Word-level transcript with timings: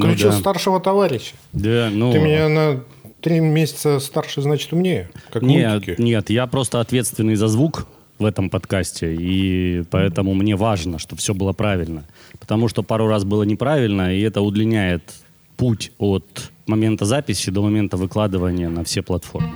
Включил 0.00 0.30
да. 0.30 0.36
старшего 0.38 0.80
товарища. 0.80 1.34
Да, 1.52 1.88
ну... 1.92 2.12
Ты 2.12 2.18
меня 2.18 2.48
на 2.48 2.80
три 3.20 3.40
месяца 3.40 4.00
старше, 4.00 4.42
значит, 4.42 4.72
умнее. 4.72 5.08
Как 5.32 5.42
Нет, 5.42 5.72
мультики. 5.72 6.00
нет, 6.00 6.30
я 6.30 6.46
просто 6.46 6.80
ответственный 6.80 7.36
за 7.36 7.48
звук 7.48 7.86
в 8.18 8.24
этом 8.24 8.50
подкасте, 8.50 9.14
и 9.14 9.82
поэтому 9.90 10.34
мне 10.34 10.56
важно, 10.56 10.98
чтобы 10.98 11.20
все 11.20 11.34
было 11.34 11.52
правильно. 11.52 12.04
Потому 12.38 12.68
что 12.68 12.82
пару 12.82 13.08
раз 13.08 13.24
было 13.24 13.42
неправильно, 13.42 14.14
и 14.14 14.20
это 14.20 14.40
удлиняет 14.40 15.14
путь 15.56 15.92
от 15.98 16.50
момента 16.66 17.04
записи 17.04 17.50
до 17.50 17.62
момента 17.62 17.96
выкладывания 17.96 18.68
на 18.68 18.84
все 18.84 19.02
платформы. 19.02 19.52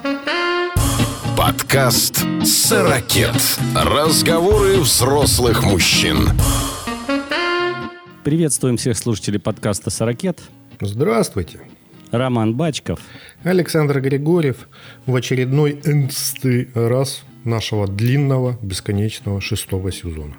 Подкаст 1.36 2.24
«Сорокет». 2.44 3.36
Разговоры 3.74 4.80
взрослых 4.80 5.62
мужчин. 5.62 6.30
Приветствуем 8.28 8.76
всех 8.76 8.98
слушателей 8.98 9.40
подкаста 9.40 9.88
«Сорокет». 9.88 10.38
Здравствуйте. 10.82 11.60
Роман 12.10 12.54
Бачков. 12.54 13.00
Александр 13.42 14.02
Григорьев 14.02 14.68
в 15.06 15.16
очередной 15.16 15.80
энстый 15.82 16.68
раз 16.74 17.22
нашего 17.44 17.88
длинного, 17.88 18.58
бесконечного 18.60 19.40
шестого 19.40 19.90
сезона. 19.90 20.34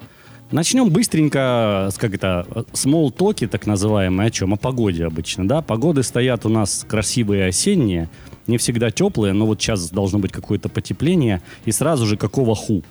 Начнем 0.52 0.88
быстренько 0.88 1.88
с 1.90 1.98
как 1.98 2.14
это 2.14 2.46
small 2.74 3.10
токи 3.10 3.48
так 3.48 3.66
называемые 3.66 4.28
о 4.28 4.30
чем 4.30 4.54
о 4.54 4.56
погоде 4.56 5.06
обычно 5.06 5.48
да 5.48 5.60
погоды 5.60 6.04
стоят 6.04 6.46
у 6.46 6.48
нас 6.48 6.86
красивые 6.88 7.46
осенние 7.46 8.08
не 8.46 8.56
всегда 8.56 8.92
теплые 8.92 9.32
но 9.32 9.46
вот 9.46 9.60
сейчас 9.60 9.90
должно 9.90 10.20
быть 10.20 10.30
какое-то 10.30 10.68
потепление 10.68 11.42
и 11.64 11.72
сразу 11.72 12.06
же 12.06 12.16
какого 12.16 12.54
ху 12.54 12.84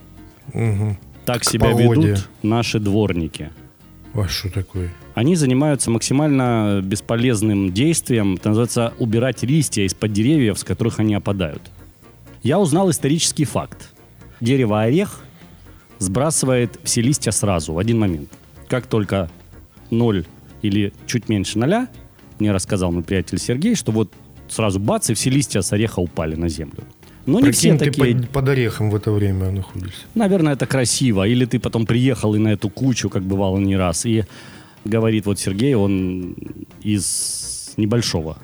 так 1.26 1.40
К 1.40 1.46
себя 1.46 1.70
погоде. 1.70 2.02
ведут 2.02 2.30
наши 2.44 2.82
дворники 2.82 3.52
А 4.14 4.28
что 4.28 4.50
такое? 4.52 4.92
они 5.14 5.36
занимаются 5.36 5.92
максимально 5.92 6.82
бесполезным 6.84 7.72
действием 7.72 8.36
это 8.36 8.50
называется 8.50 8.94
убирать 9.00 9.44
листья 9.44 9.84
из-под 9.84 10.14
деревьев 10.14 10.58
с 10.58 10.64
которых 10.64 11.00
они 11.00 11.14
опадают 11.14 11.62
я 12.44 12.60
узнал 12.60 12.90
исторический 12.90 13.46
факт 13.46 13.94
дерево 14.40 14.82
орех 14.82 15.22
сбрасывает 16.00 16.80
все 16.84 17.02
листья 17.02 17.32
сразу, 17.32 17.74
в 17.74 17.78
один 17.78 18.00
момент. 18.00 18.30
Как 18.68 18.88
только 18.88 19.30
ноль 19.92 20.26
или 20.62 20.94
чуть 21.06 21.30
меньше 21.30 21.60
ноля, 21.60 21.88
мне 22.40 22.52
рассказал 22.52 22.92
мой 22.92 23.04
приятель 23.04 23.40
Сергей, 23.40 23.76
что 23.76 23.92
вот 23.92 24.12
сразу 24.48 24.80
бац, 24.80 25.10
и 25.10 25.14
все 25.14 25.30
листья 25.30 25.62
с 25.62 25.72
ореха 25.74 26.00
упали 26.00 26.36
на 26.36 26.50
землю. 26.50 26.84
Но 27.32 27.40
не 27.40 27.52
все 27.52 27.78
ты 27.78 27.86
такие... 27.86 28.16
под, 28.16 28.30
под 28.30 28.50
орехом 28.50 28.90
в 28.90 28.96
это 28.96 29.12
время 29.12 29.52
находишься. 29.52 30.06
Наверное, 30.16 30.54
это 30.54 30.66
красиво. 30.66 31.28
Или 31.28 31.46
ты 31.46 31.60
потом 31.60 31.86
приехал 31.86 32.36
и 32.36 32.40
на 32.40 32.50
эту 32.50 32.70
кучу, 32.70 33.10
как 33.10 33.24
бывало 33.24 33.58
не 33.58 33.78
раз, 33.78 34.06
и 34.06 34.24
говорит 34.86 35.26
вот 35.26 35.40
Сергей, 35.40 35.76
он 35.76 36.36
из 36.82 37.74
небольшого 37.78 38.38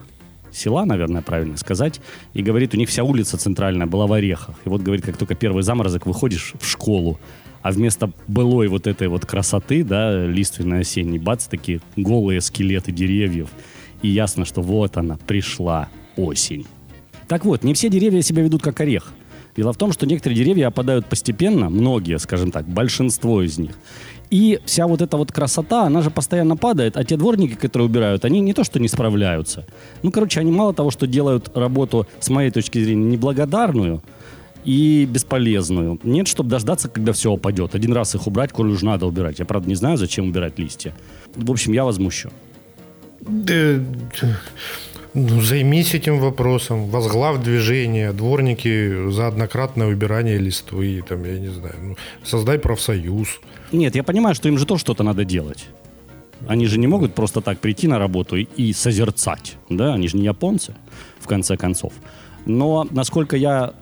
села, 0.51 0.85
наверное, 0.85 1.21
правильно 1.21 1.57
сказать, 1.57 2.01
и 2.33 2.41
говорит, 2.41 2.73
у 2.73 2.77
них 2.77 2.89
вся 2.89 3.03
улица 3.03 3.37
центральная 3.37 3.87
была 3.87 4.07
в 4.07 4.13
орехах. 4.13 4.55
И 4.65 4.69
вот, 4.69 4.81
говорит, 4.81 5.05
как 5.05 5.17
только 5.17 5.35
первый 5.35 5.63
заморозок, 5.63 6.05
выходишь 6.05 6.53
в 6.59 6.65
школу, 6.67 7.19
а 7.61 7.71
вместо 7.71 8.11
былой 8.27 8.67
вот 8.67 8.87
этой 8.87 9.07
вот 9.07 9.25
красоты, 9.25 9.83
да, 9.83 10.25
лиственной 10.25 10.81
осенней, 10.81 11.19
бац, 11.19 11.47
такие 11.47 11.81
голые 11.95 12.41
скелеты 12.41 12.91
деревьев. 12.91 13.49
И 14.01 14.07
ясно, 14.07 14.45
что 14.45 14.61
вот 14.61 14.97
она, 14.97 15.17
пришла 15.25 15.89
осень. 16.15 16.67
Так 17.27 17.45
вот, 17.45 17.63
не 17.63 17.73
все 17.73 17.89
деревья 17.89 18.21
себя 18.21 18.43
ведут 18.43 18.61
как 18.61 18.79
орех. 18.81 19.13
Дело 19.55 19.71
в 19.71 19.77
том, 19.77 19.93
что 19.93 20.05
некоторые 20.05 20.37
деревья 20.37 20.67
опадают 20.67 21.05
постепенно, 21.05 21.69
многие, 21.69 22.19
скажем 22.19 22.51
так, 22.51 22.67
большинство 22.67 23.41
из 23.41 23.57
них. 23.57 23.71
И 24.29 24.59
вся 24.65 24.85
вот 24.87 25.01
эта 25.01 25.17
вот 25.17 25.31
красота, 25.31 25.83
она 25.83 26.01
же 26.01 26.09
постоянно 26.09 26.57
падает, 26.57 26.97
а 26.97 27.03
те 27.03 27.15
дворники, 27.15 27.53
которые 27.53 27.87
убирают, 27.87 28.25
они 28.25 28.41
не 28.41 28.53
то 28.53 28.63
что 28.63 28.79
не 28.79 28.87
справляются. 28.87 29.65
Ну, 30.03 30.11
короче, 30.11 30.39
они 30.39 30.51
мало 30.51 30.73
того, 30.73 30.91
что 30.91 31.07
делают 31.07 31.55
работу, 31.55 32.07
с 32.19 32.29
моей 32.29 32.51
точки 32.51 32.83
зрения, 32.83 33.05
неблагодарную 33.05 34.03
и 34.65 35.07
бесполезную. 35.09 35.99
Нет, 36.03 36.27
чтобы 36.27 36.49
дождаться, 36.49 36.89
когда 36.89 37.13
все 37.13 37.31
упадет. 37.31 37.75
Один 37.75 37.93
раз 37.93 38.15
их 38.15 38.27
убрать, 38.27 38.51
коль 38.51 38.71
уж 38.71 38.81
надо 38.81 39.05
убирать. 39.05 39.39
Я, 39.39 39.45
правда, 39.45 39.69
не 39.69 39.75
знаю, 39.75 39.97
зачем 39.97 40.27
убирать 40.27 40.59
листья. 40.59 40.93
В 41.35 41.49
общем, 41.49 41.71
я 41.71 41.85
возмущен. 41.85 42.31
Ну, 45.17 45.39
займись 45.39 45.95
этим 45.95 46.19
вопросом, 46.19 46.89
возглав 46.89 47.41
движение, 47.41 48.11
дворники 48.11 49.09
за 49.11 49.27
однократное 49.27 49.87
убирание 49.87 50.37
листвы, 50.37 51.01
там, 51.07 51.23
я 51.23 51.39
не 51.39 51.47
знаю, 51.47 51.75
ну, 51.81 51.95
создай 52.23 52.59
профсоюз. 52.59 53.39
Нет, 53.71 53.95
я 53.95 54.03
понимаю, 54.03 54.35
что 54.35 54.49
им 54.49 54.57
же 54.57 54.65
тоже 54.65 54.81
что-то 54.81 55.03
надо 55.03 55.23
делать. 55.23 55.67
Они 56.47 56.65
же 56.65 56.77
не 56.77 56.87
могут 56.87 57.15
просто 57.15 57.39
так 57.39 57.59
прийти 57.59 57.87
на 57.87 57.97
работу 57.97 58.35
и 58.35 58.73
созерцать. 58.73 59.55
Да, 59.69 59.93
они 59.93 60.09
же 60.09 60.17
не 60.17 60.25
японцы, 60.25 60.75
в 61.21 61.27
конце 61.27 61.55
концов. 61.55 61.93
Но 62.45 62.85
насколько 62.91 63.37
я 63.37 63.73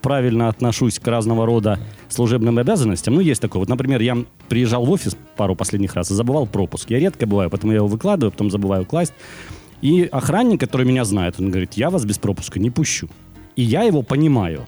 правильно 0.00 0.48
отношусь 0.48 0.98
к 0.98 1.06
разного 1.06 1.44
рода 1.44 1.78
служебным 2.08 2.56
обязанностям, 2.58 3.14
ну, 3.14 3.20
есть 3.20 3.42
такое. 3.42 3.60
Вот, 3.60 3.68
например, 3.68 4.00
я 4.00 4.16
приезжал 4.48 4.86
в 4.86 4.90
офис 4.90 5.14
пару 5.36 5.56
последних 5.56 5.94
раз 5.94 6.10
и 6.10 6.14
забывал 6.14 6.46
пропуск. 6.46 6.88
Я 6.88 7.00
редко 7.00 7.26
бываю, 7.26 7.50
поэтому 7.50 7.72
я 7.72 7.76
его 7.76 7.86
выкладываю, 7.86 8.32
потом 8.32 8.50
забываю 8.50 8.86
класть. 8.86 9.12
И 9.84 10.08
охранник, 10.10 10.60
который 10.60 10.86
меня 10.86 11.04
знает, 11.04 11.34
он 11.38 11.50
говорит, 11.50 11.74
я 11.74 11.90
вас 11.90 12.04
без 12.04 12.18
пропуска 12.18 12.58
не 12.58 12.70
пущу. 12.70 13.08
И 13.56 13.62
я 13.62 13.82
его 13.82 14.02
понимаю. 14.02 14.66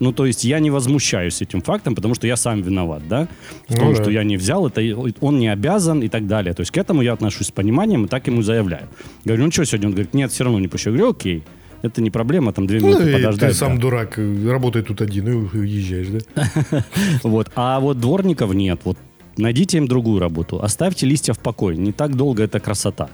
Ну, 0.00 0.12
то 0.12 0.26
есть 0.26 0.42
я 0.44 0.58
не 0.58 0.70
возмущаюсь 0.70 1.40
этим 1.42 1.60
фактом, 1.62 1.94
потому 1.94 2.14
что 2.14 2.26
я 2.26 2.36
сам 2.36 2.62
виноват, 2.62 3.02
да, 3.08 3.28
в 3.68 3.74
Ну 3.74 3.76
том, 3.80 3.94
да. 3.94 4.02
что 4.02 4.10
я 4.10 4.24
не 4.24 4.36
взял, 4.36 4.66
это 4.66 4.80
он 5.20 5.38
не 5.38 5.48
обязан 5.48 6.00
и 6.02 6.08
так 6.08 6.26
далее. 6.26 6.52
То 6.54 6.62
есть 6.62 6.72
к 6.72 6.78
этому 6.78 7.02
я 7.02 7.12
отношусь 7.12 7.46
с 7.46 7.50
пониманием 7.52 8.04
и 8.04 8.08
так 8.08 8.26
ему 8.26 8.42
заявляю. 8.42 8.88
Говорю, 9.24 9.44
ну 9.44 9.50
что 9.52 9.64
сегодня? 9.64 9.88
Он 9.88 9.92
говорит, 9.94 10.14
нет, 10.14 10.32
все 10.32 10.44
равно 10.44 10.58
не 10.58 10.66
пущу. 10.68 10.90
Я 10.90 10.96
говорю, 10.96 11.10
окей, 11.12 11.44
это 11.82 12.02
не 12.02 12.10
проблема, 12.10 12.52
там 12.52 12.66
две 12.66 12.80
Ну, 12.80 12.88
минуты 12.88 13.10
и 13.10 13.12
подождать. 13.14 13.50
ты 13.52 13.56
сам 13.56 13.76
да». 13.76 13.82
дурак, 13.82 14.18
э, 14.18 14.50
работай 14.50 14.82
тут 14.82 15.00
один 15.00 15.28
и 15.28 15.32
уезжаешь, 15.58 16.08
да? 16.08 16.84
Вот. 17.22 17.52
А 17.54 17.78
вот 17.78 18.00
дворников 18.00 18.52
нет. 18.54 18.80
Вот 18.84 18.98
найдите 19.36 19.76
им 19.78 19.86
другую 19.86 20.18
работу. 20.18 20.60
Оставьте 20.60 21.06
листья 21.06 21.34
в 21.34 21.38
покое. 21.38 21.76
Не 21.76 21.92
так 21.92 22.16
долго 22.16 22.42
это 22.42 22.58
красота. 22.58 23.10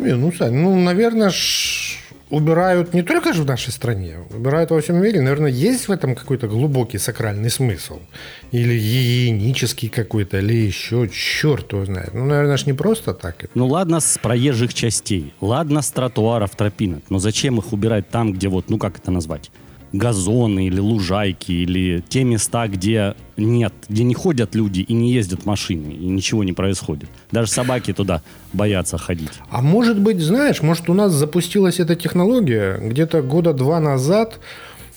Не, 0.00 0.16
ну, 0.16 0.32
Сань, 0.32 0.54
ну, 0.54 0.76
наверное, 0.76 1.30
ж 1.30 1.98
убирают 2.30 2.94
не 2.94 3.02
только 3.02 3.32
же 3.32 3.42
в 3.42 3.46
нашей 3.46 3.72
стране, 3.72 4.18
убирают 4.30 4.70
во 4.70 4.80
всем 4.80 4.96
мире. 4.96 5.20
Наверное, 5.20 5.50
есть 5.50 5.88
в 5.88 5.92
этом 5.92 6.14
какой-то 6.14 6.48
глубокий 6.48 6.98
сакральный 6.98 7.50
смысл. 7.50 7.98
Или 8.52 8.78
гигиенический 8.78 9.88
какой-то, 9.88 10.38
или 10.38 10.54
еще, 10.54 11.08
черт 11.08 11.72
его 11.72 11.84
знает. 11.84 12.14
Ну, 12.14 12.24
наверное, 12.24 12.56
ж 12.56 12.66
не 12.66 12.72
просто 12.72 13.12
так. 13.12 13.44
Ну 13.54 13.66
ладно 13.66 14.00
с 14.00 14.16
проезжих 14.18 14.72
частей, 14.72 15.34
ладно 15.40 15.82
с 15.82 15.90
тротуаров, 15.90 16.50
тропинок, 16.56 17.02
но 17.10 17.18
зачем 17.18 17.58
их 17.58 17.72
убирать 17.72 18.08
там, 18.08 18.32
где 18.32 18.48
вот, 18.48 18.70
ну 18.70 18.78
как 18.78 18.98
это 18.98 19.10
назвать, 19.10 19.50
газоны 19.92 20.66
или 20.66 20.78
лужайки, 20.78 21.52
или 21.52 22.02
те 22.08 22.24
места, 22.24 22.68
где 22.68 23.14
нет, 23.36 23.72
где 23.88 24.04
не 24.04 24.14
ходят 24.14 24.54
люди 24.54 24.80
и 24.80 24.92
не 24.92 25.12
ездят 25.12 25.46
машины, 25.46 25.92
и 25.92 26.06
ничего 26.06 26.44
не 26.44 26.52
происходит. 26.52 27.08
Даже 27.32 27.50
собаки 27.50 27.92
туда 27.92 28.22
боятся 28.52 28.98
ходить. 28.98 29.32
А 29.50 29.62
может 29.62 29.98
быть, 29.98 30.20
знаешь, 30.20 30.62
может 30.62 30.88
у 30.88 30.94
нас 30.94 31.12
запустилась 31.12 31.80
эта 31.80 31.96
технология 31.96 32.78
где-то 32.80 33.22
года 33.22 33.52
два 33.52 33.80
назад 33.80 34.38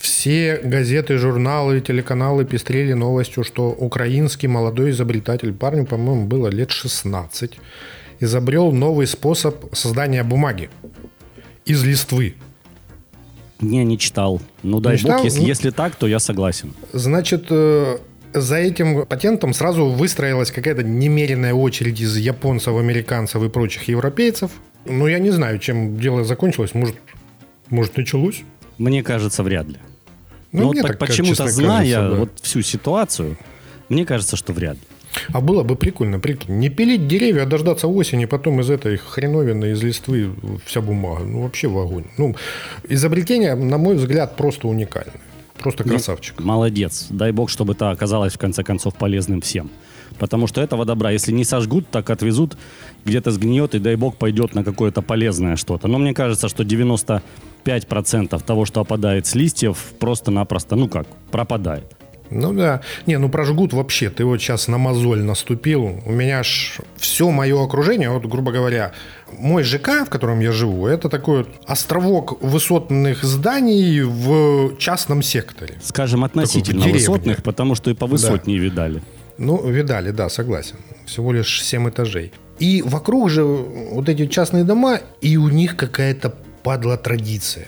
все 0.03 0.59
газеты, 0.61 1.17
журналы, 1.17 1.79
телеканалы 1.79 2.43
пестрели 2.43 2.91
новостью, 2.91 3.45
что 3.45 3.69
украинский 3.69 4.49
молодой 4.49 4.89
изобретатель, 4.89 5.53
парню, 5.53 5.85
по-моему, 5.85 6.27
было 6.27 6.49
лет 6.49 6.71
16, 6.71 7.57
изобрел 8.19 8.73
новый 8.73 9.07
способ 9.07 9.73
создания 9.73 10.23
бумаги 10.23 10.69
из 11.63 11.85
листвы. 11.85 12.35
Не, 13.63 13.83
не 13.85 13.97
читал. 13.97 14.41
Ну 14.63 14.79
дай 14.79 14.97
читал? 14.97 15.17
бог, 15.17 15.25
если, 15.25 15.39
Ну. 15.41 15.45
если 15.47 15.69
так, 15.71 15.95
то 15.95 16.07
я 16.07 16.19
согласен. 16.19 16.73
Значит, 16.93 17.45
э, 17.49 17.97
за 18.33 18.55
этим 18.57 19.05
патентом 19.05 19.53
сразу 19.53 19.85
выстроилась 19.85 20.51
какая-то 20.51 20.83
немеренная 20.83 21.53
очередь 21.53 21.99
из 22.01 22.17
японцев, 22.17 22.75
американцев 22.77 23.41
и 23.43 23.49
прочих 23.49 23.87
европейцев. 23.87 24.51
Ну, 24.85 25.07
я 25.07 25.19
не 25.19 25.29
знаю, 25.31 25.59
чем 25.59 25.97
дело 25.97 26.23
закончилось. 26.23 26.73
Может, 26.73 26.95
может 27.69 27.95
началось? 27.97 28.41
Мне 28.77 29.03
кажется, 29.03 29.43
вряд 29.43 29.67
ли. 29.67 29.77
Ну, 30.51 30.63
Но 30.63 30.71
мне 30.71 30.81
вот 30.81 30.87
так, 30.89 30.99
по- 30.99 31.05
почему-то, 31.07 31.47
зная 31.47 31.77
кажется, 31.79 32.09
да. 32.09 32.15
вот 32.15 32.29
всю 32.41 32.61
ситуацию, 32.61 33.37
мне 33.89 34.05
кажется, 34.05 34.35
что 34.35 34.53
вряд 34.53 34.75
ли. 34.75 34.81
А 35.31 35.41
было 35.41 35.63
бы 35.63 35.75
прикольно, 35.75 36.19
прикинь, 36.19 36.57
не 36.59 36.69
пилить 36.69 37.07
деревья, 37.07 37.43
а 37.43 37.45
дождаться 37.45 37.87
осени, 37.87 38.25
потом 38.25 38.59
из 38.61 38.69
этой 38.69 38.97
хреновины, 38.97 39.71
из 39.71 39.83
листвы 39.83 40.31
вся 40.65 40.81
бумага. 40.81 41.23
Ну, 41.23 41.43
вообще 41.43 41.67
в 41.67 41.77
огонь. 41.77 42.05
Ну, 42.17 42.35
изобретение, 42.89 43.55
на 43.55 43.77
мой 43.77 43.95
взгляд, 43.95 44.35
просто 44.35 44.67
уникальное. 44.67 45.19
Просто 45.59 45.83
красавчик. 45.83 46.39
Молодец. 46.39 47.07
Дай 47.09 47.31
бог, 47.31 47.49
чтобы 47.49 47.73
это 47.73 47.91
оказалось 47.91 48.33
в 48.33 48.37
конце 48.37 48.63
концов 48.63 48.95
полезным 48.95 49.39
всем. 49.41 49.69
Потому 50.19 50.47
что 50.47 50.61
этого 50.61 50.85
добра, 50.85 51.11
если 51.11 51.31
не 51.31 51.45
сожгут, 51.45 51.87
так 51.89 52.09
отвезут, 52.09 52.57
где-то 53.05 53.31
сгниет, 53.31 53.75
и 53.75 53.79
дай 53.79 53.95
бог 53.95 54.17
пойдет 54.17 54.53
на 54.55 54.63
какое-то 54.63 55.01
полезное 55.01 55.55
что-то. 55.55 55.87
Но 55.87 55.97
мне 55.99 56.13
кажется, 56.13 56.49
что 56.49 56.63
95% 56.63 58.43
того, 58.43 58.65
что 58.65 58.81
опадает 58.81 59.25
с 59.25 59.35
листьев, 59.35 59.93
просто-напросто, 59.99 60.75
ну 60.75 60.87
как, 60.87 61.07
пропадает. 61.31 61.95
Ну 62.33 62.51
да. 62.53 62.81
Не, 63.05 63.19
ну 63.19 63.29
про 63.29 63.45
жгут 63.45 63.73
вообще, 63.73 64.09
ты 64.09 64.25
вот 64.25 64.41
сейчас 64.41 64.67
на 64.67 64.77
мозоль 64.77 65.21
наступил. 65.21 66.01
У 66.05 66.11
меня 66.11 66.43
ж 66.43 66.79
все 66.97 67.29
мое 67.29 67.63
окружение, 67.63 68.09
вот 68.09 68.25
грубо 68.25 68.51
говоря, 68.51 68.91
мой 69.37 69.63
ЖК, 69.63 70.05
в 70.05 70.09
котором 70.09 70.39
я 70.39 70.51
живу, 70.51 70.87
это 70.87 71.09
такой 71.09 71.37
вот 71.37 71.49
островок 71.67 72.41
высотных 72.41 73.23
зданий 73.23 74.01
в 74.01 74.77
частном 74.77 75.21
секторе. 75.21 75.75
Скажем, 75.83 76.23
относительно 76.23 76.87
высотных, 76.87 77.43
потому 77.43 77.75
что 77.75 77.91
и 77.91 77.93
повысотнее 77.93 78.57
видали. 78.57 79.01
Ну, 79.37 79.67
видали, 79.67 80.11
да, 80.11 80.29
согласен. 80.29 80.77
Всего 81.05 81.33
лишь 81.33 81.63
7 81.63 81.89
этажей. 81.89 82.31
И 82.59 82.81
вокруг 82.83 83.29
же 83.29 83.43
вот 83.43 84.09
эти 84.09 84.27
частные 84.27 84.63
дома, 84.63 84.99
и 85.21 85.37
у 85.37 85.49
них 85.49 85.75
какая-то 85.75 86.33
падла 86.63 86.97
традиция. 86.97 87.67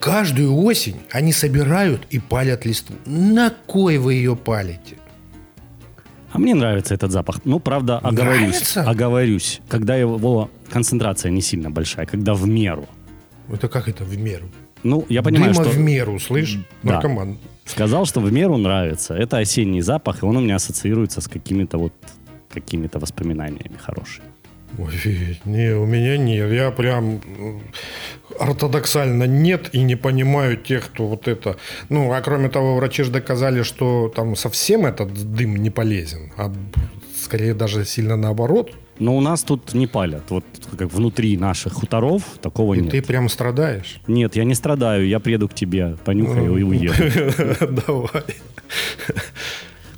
Каждую 0.00 0.54
осень 0.56 0.96
они 1.10 1.32
собирают 1.32 2.06
и 2.10 2.18
палят 2.18 2.64
листву. 2.64 2.96
На 3.06 3.50
кой 3.50 3.98
вы 3.98 4.14
ее 4.14 4.36
палите? 4.36 4.96
А 6.30 6.38
мне 6.38 6.54
нравится 6.54 6.94
этот 6.94 7.10
запах. 7.10 7.40
Ну, 7.44 7.58
правда, 7.58 7.98
оговорюсь. 7.98 8.40
Нравится? 8.40 8.82
Оговорюсь. 8.82 9.60
Когда 9.68 9.96
его 9.96 10.50
концентрация 10.70 11.30
не 11.30 11.40
сильно 11.40 11.70
большая, 11.70 12.06
когда 12.06 12.34
в 12.34 12.46
меру. 12.46 12.86
Это 13.50 13.68
как 13.68 13.88
это 13.88 14.04
в 14.04 14.16
меру? 14.16 14.48
Ну, 14.84 15.04
я 15.08 15.22
понимаю, 15.22 15.54
Дыма 15.54 15.64
что... 15.64 15.74
в 15.74 15.78
меру, 15.78 16.18
слышь, 16.20 16.58
Да. 16.82 16.92
наркоман. 16.92 17.38
Сказал, 17.64 18.04
что 18.06 18.20
в 18.20 18.32
меру 18.32 18.56
нравится. 18.56 19.14
Это 19.14 19.38
осенний 19.38 19.80
запах, 19.80 20.22
и 20.22 20.26
он 20.26 20.36
у 20.36 20.40
меня 20.40 20.56
ассоциируется 20.56 21.20
с 21.20 21.28
какими-то 21.28 21.78
вот 21.78 21.92
какими-то 22.50 22.98
воспоминаниями 22.98 23.76
хорошими. 23.78 24.26
Ой, 24.76 25.38
не, 25.44 25.74
у 25.74 25.86
меня 25.86 26.16
нет. 26.18 26.52
Я 26.52 26.70
прям 26.70 27.20
ортодоксально 28.38 29.24
нет 29.24 29.70
и 29.72 29.82
не 29.82 29.96
понимаю 29.96 30.56
тех, 30.56 30.86
кто 30.86 31.06
вот 31.06 31.28
это... 31.28 31.56
Ну, 31.88 32.12
а 32.12 32.20
кроме 32.20 32.48
того, 32.48 32.76
врачи 32.76 33.02
же 33.02 33.10
доказали, 33.10 33.62
что 33.62 34.12
там 34.14 34.36
совсем 34.36 34.86
этот 34.86 35.12
дым 35.32 35.56
не 35.56 35.70
полезен, 35.70 36.32
а 36.36 36.52
скорее 37.20 37.54
даже 37.54 37.84
сильно 37.84 38.16
наоборот. 38.16 38.72
Но 38.98 39.16
у 39.16 39.20
нас 39.20 39.42
тут 39.42 39.74
не 39.74 39.86
палят. 39.86 40.24
Вот 40.28 40.44
как 40.76 40.92
внутри 40.92 41.36
наших 41.36 41.72
хуторов 41.74 42.22
такого 42.40 42.74
И 42.74 42.80
нет. 42.80 42.90
ты 42.90 43.02
прям 43.02 43.28
страдаешь. 43.28 44.00
Нет, 44.06 44.36
я 44.36 44.44
не 44.44 44.54
страдаю, 44.54 45.06
я 45.06 45.20
приеду 45.20 45.48
к 45.48 45.54
тебе, 45.54 45.96
понюхаю 46.04 46.56
и 46.56 46.62
уеду. 46.62 46.94
Давай. 47.86 48.24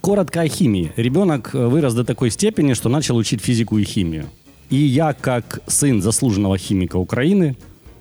Коротко 0.01 0.41
о 0.41 0.49
химии. 0.49 0.93
Ребенок 0.97 1.55
э, 1.55 1.67
вырос 1.67 1.93
до 1.95 2.05
такой 2.05 2.31
степени, 2.31 2.73
что 2.73 2.89
начал 2.89 3.17
учить 3.17 3.43
физику 3.43 3.77
и 3.77 3.85
химию. 3.85 4.27
И 4.71 4.77
я, 4.77 5.13
как 5.13 5.61
сын 5.67 6.01
заслуженного 6.01 6.57
химика 6.57 6.97
Украины, 6.97 7.57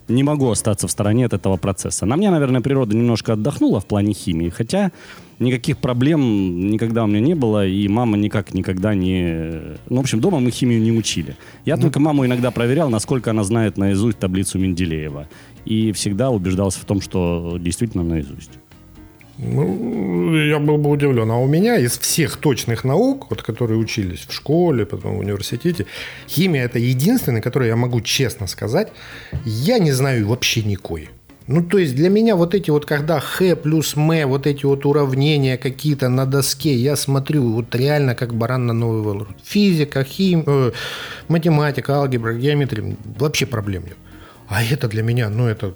не 0.07 0.23
могу 0.23 0.49
остаться 0.49 0.87
в 0.87 0.91
стороне 0.91 1.25
от 1.25 1.33
этого 1.33 1.57
процесса. 1.57 2.05
На 2.05 2.15
мне, 2.15 2.29
наверное, 2.29 2.61
природа 2.61 2.95
немножко 2.95 3.33
отдохнула 3.33 3.79
в 3.79 3.85
плане 3.85 4.13
химии, 4.13 4.49
хотя 4.49 4.91
никаких 5.39 5.77
проблем 5.77 6.69
никогда 6.69 7.03
у 7.03 7.07
меня 7.07 7.21
не 7.21 7.33
было, 7.33 7.65
и 7.65 7.87
мама 7.87 8.17
никак 8.17 8.53
никогда 8.53 8.93
не... 8.93 9.77
Ну, 9.89 9.97
в 9.97 9.99
общем, 9.99 10.19
дома 10.19 10.39
мы 10.39 10.51
химию 10.51 10.81
не 10.81 10.91
учили. 10.91 11.35
Я 11.65 11.77
только 11.77 11.99
маму 11.99 12.25
иногда 12.25 12.51
проверял, 12.51 12.89
насколько 12.89 13.31
она 13.31 13.43
знает 13.43 13.77
наизусть 13.77 14.19
таблицу 14.19 14.59
Менделеева. 14.59 15.27
И 15.65 15.91
всегда 15.91 16.29
убеждался 16.29 16.79
в 16.79 16.85
том, 16.85 17.01
что 17.01 17.57
действительно 17.59 18.03
наизусть. 18.03 18.51
Ну, 19.41 20.35
я 20.35 20.59
был 20.59 20.77
бы 20.77 20.89
удивлен. 20.89 21.31
А 21.31 21.37
у 21.37 21.47
меня 21.47 21.77
из 21.77 21.97
всех 21.97 22.35
точных 22.37 22.83
наук, 22.83 23.27
вот, 23.29 23.41
которые 23.41 23.79
учились 23.79 24.25
в 24.27 24.33
школе, 24.33 24.85
потом 24.85 25.15
в 25.15 25.19
университете, 25.19 25.85
химия 26.27 26.65
это 26.65 26.77
единственная, 26.77 27.41
которую 27.41 27.69
я 27.69 27.77
могу 27.77 28.01
честно 28.01 28.47
сказать, 28.47 28.91
я 29.45 29.79
не 29.79 29.93
знаю 29.93 30.27
вообще 30.27 30.61
никакой. 30.63 31.09
Ну, 31.47 31.63
то 31.63 31.77
есть 31.77 31.95
для 31.95 32.09
меня 32.09 32.35
вот 32.35 32.53
эти 32.53 32.69
вот, 32.69 32.85
когда 32.85 33.19
Х 33.19 33.55
плюс 33.55 33.95
М, 33.95 34.27
вот 34.27 34.45
эти 34.45 34.65
вот 34.65 34.85
уравнения 34.85 35.57
какие-то 35.57 36.09
на 36.09 36.25
доске, 36.25 36.75
я 36.75 36.97
смотрю 36.97 37.53
вот 37.53 37.73
реально 37.73 38.15
как 38.15 38.33
баран 38.33 38.67
на 38.67 38.73
новый 38.73 39.01
вал. 39.01 39.27
Физика, 39.43 40.03
хим, 40.03 40.43
э, 40.45 40.71
математика, 41.29 41.95
алгебра, 41.95 42.33
геометрия, 42.33 42.95
вообще 43.17 43.45
проблем 43.45 43.83
нет. 43.85 43.97
А 44.49 44.63
это 44.63 44.87
для 44.89 45.01
меня, 45.01 45.29
ну, 45.29 45.47
это 45.47 45.73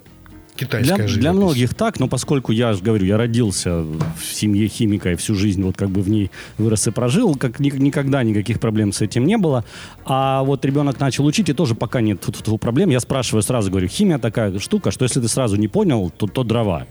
китайская 0.56 0.94
Для, 0.94 0.96
живопись. 1.06 1.16
для 1.20 1.32
многих 1.32 1.74
так, 1.74 2.00
но 2.00 2.08
поскольку 2.08 2.52
я 2.52 2.72
же 2.72 2.82
говорю, 2.82 3.04
я 3.06 3.16
родился 3.16 3.80
в 3.82 3.98
семье 4.32 4.68
химика 4.68 5.12
и 5.12 5.14
всю 5.16 5.34
жизнь 5.34 5.62
вот 5.62 5.76
как 5.76 5.90
бы 5.90 6.00
в 6.02 6.08
ней 6.08 6.30
вырос 6.58 6.86
и 6.86 6.90
прожил, 6.90 7.34
как 7.34 7.60
ни- 7.60 7.70
никогда 7.76 8.22
никаких 8.22 8.60
проблем 8.60 8.92
с 8.92 9.00
этим 9.00 9.26
не 9.26 9.36
было. 9.36 9.64
А 10.04 10.42
вот 10.44 10.64
ребенок 10.64 11.00
начал 11.00 11.24
учить, 11.26 11.48
и 11.48 11.52
тоже 11.52 11.74
пока 11.74 12.00
нет 12.00 12.20
тьфу-тьфу-тьфу 12.20 12.58
проблем. 12.58 12.90
Я 12.90 13.00
спрашиваю 13.00 13.42
сразу, 13.42 13.70
говорю, 13.70 13.88
химия 13.88 14.18
такая 14.18 14.58
штука, 14.58 14.90
что 14.90 15.04
если 15.04 15.20
ты 15.20 15.28
сразу 15.28 15.56
не 15.56 15.68
понял, 15.68 16.10
то, 16.16 16.26
то 16.26 16.44
дрова. 16.44 16.86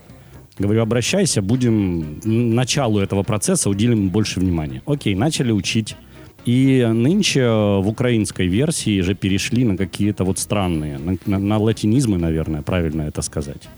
Говорю, 0.58 0.82
обращайся, 0.82 1.42
будем 1.42 2.20
началу 2.24 3.00
этого 3.00 3.24
процесса 3.24 3.68
уделим 3.70 4.08
больше 4.10 4.38
внимания. 4.40 4.82
Окей, 4.86 5.14
начали 5.16 5.50
учить. 5.50 5.96
И 6.44 6.86
нынче 6.92 7.40
э, 7.40 7.78
в 7.80 7.88
украинской 7.88 8.46
версии 8.46 9.00
же 9.00 9.14
перешли 9.14 9.64
на 9.64 9.76
какие-то 9.76 10.24
вот 10.24 10.38
странные, 10.38 10.98
на, 10.98 11.16
на- 11.26 11.38
на 11.38 11.58
латинизмы, 11.58 12.18
наверное, 12.18 12.62
правильно 12.62 13.02
это 13.02 13.22
сказать. 13.22 13.68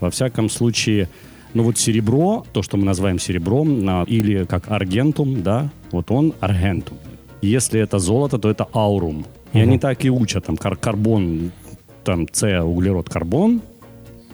Во 0.00 0.08
всяком 0.10 0.48
случае, 0.50 1.08
ну 1.54 1.62
вот 1.62 1.78
серебро, 1.78 2.44
то, 2.52 2.62
что 2.62 2.76
мы 2.76 2.84
называем 2.84 3.18
серебром, 3.20 3.84
на- 3.84 4.04
или 4.08 4.44
как 4.44 4.70
аргентум, 4.70 5.42
да, 5.42 5.70
вот 5.92 6.10
он 6.10 6.32
аргентум. 6.40 6.98
Если 7.42 7.80
это 7.80 7.98
золото, 7.98 8.38
то 8.38 8.50
это 8.50 8.66
аурум. 8.74 9.24
И 9.52 9.58
они 9.60 9.78
так 9.78 10.04
и 10.04 10.10
учат, 10.10 10.44
там, 10.46 10.56
кар- 10.56 10.76
карбон, 10.76 11.50
там, 12.04 12.26
С, 12.32 12.62
углерод, 12.62 13.08
карбон, 13.08 13.60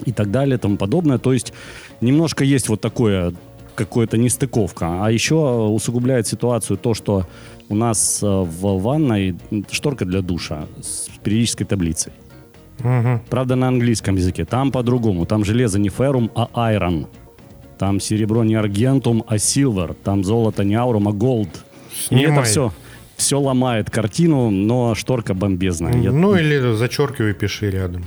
и 0.06 0.12
так 0.12 0.30
далее, 0.30 0.56
и 0.56 0.58
тому 0.58 0.76
подобное. 0.76 1.18
То 1.18 1.32
есть 1.32 1.52
немножко 2.00 2.44
есть 2.44 2.68
вот 2.68 2.80
такое 2.80 3.32
какая-то 3.74 4.16
нестыковка. 4.18 5.04
А 5.04 5.10
еще 5.10 5.34
усугубляет 5.68 6.26
ситуацию 6.26 6.76
то, 6.78 6.94
что 6.94 7.26
у 7.68 7.74
нас 7.74 8.22
э, 8.22 8.26
в 8.26 8.78
ванной 8.80 9.36
шторка 9.70 10.04
для 10.04 10.20
душа 10.22 10.66
с 10.80 11.08
периодической 11.22 11.66
таблицей. 11.66 12.12
Правда, 13.30 13.56
на 13.56 13.68
английском 13.68 14.16
языке. 14.16 14.44
Там 14.44 14.70
по-другому. 14.70 15.24
Там 15.26 15.44
железо 15.44 15.78
не 15.78 15.88
феррум, 15.88 16.30
а 16.34 16.48
айрон. 16.54 17.06
Там 17.78 18.00
серебро 18.00 18.44
не 18.44 18.54
аргентум, 18.54 19.24
а 19.26 19.38
силвер. 19.38 19.94
Там 20.04 20.24
золото 20.24 20.62
не 20.64 20.74
аурум, 20.74 21.08
а 21.08 21.12
голд. 21.12 21.48
И 22.10 22.16
это 22.16 22.42
все, 22.44 22.72
все 23.16 23.40
ломает 23.40 23.90
картину, 23.90 24.50
но 24.50 24.94
шторка 24.94 25.34
бомбезная. 25.34 25.94
Я- 26.02 26.12
Ну, 26.12 26.36
или 26.36 26.74
зачеркивай, 26.76 27.32
пиши 27.34 27.70
рядом. 27.70 28.04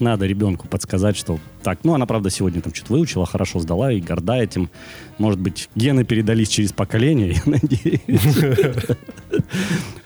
Надо 0.00 0.26
ребенку 0.26 0.68
подсказать, 0.68 1.16
что 1.16 1.38
так. 1.62 1.80
Ну, 1.84 1.94
она, 1.94 2.06
правда, 2.06 2.30
сегодня 2.30 2.60
там 2.60 2.74
что-то 2.74 2.94
выучила, 2.94 3.26
хорошо 3.26 3.60
сдала 3.60 3.92
и 3.92 4.00
горда 4.00 4.36
этим. 4.36 4.70
Может 5.18 5.40
быть, 5.40 5.68
гены 5.74 6.04
передались 6.04 6.48
через 6.48 6.72
поколение, 6.72 7.32
я 7.34 7.42
надеюсь. 7.46 8.00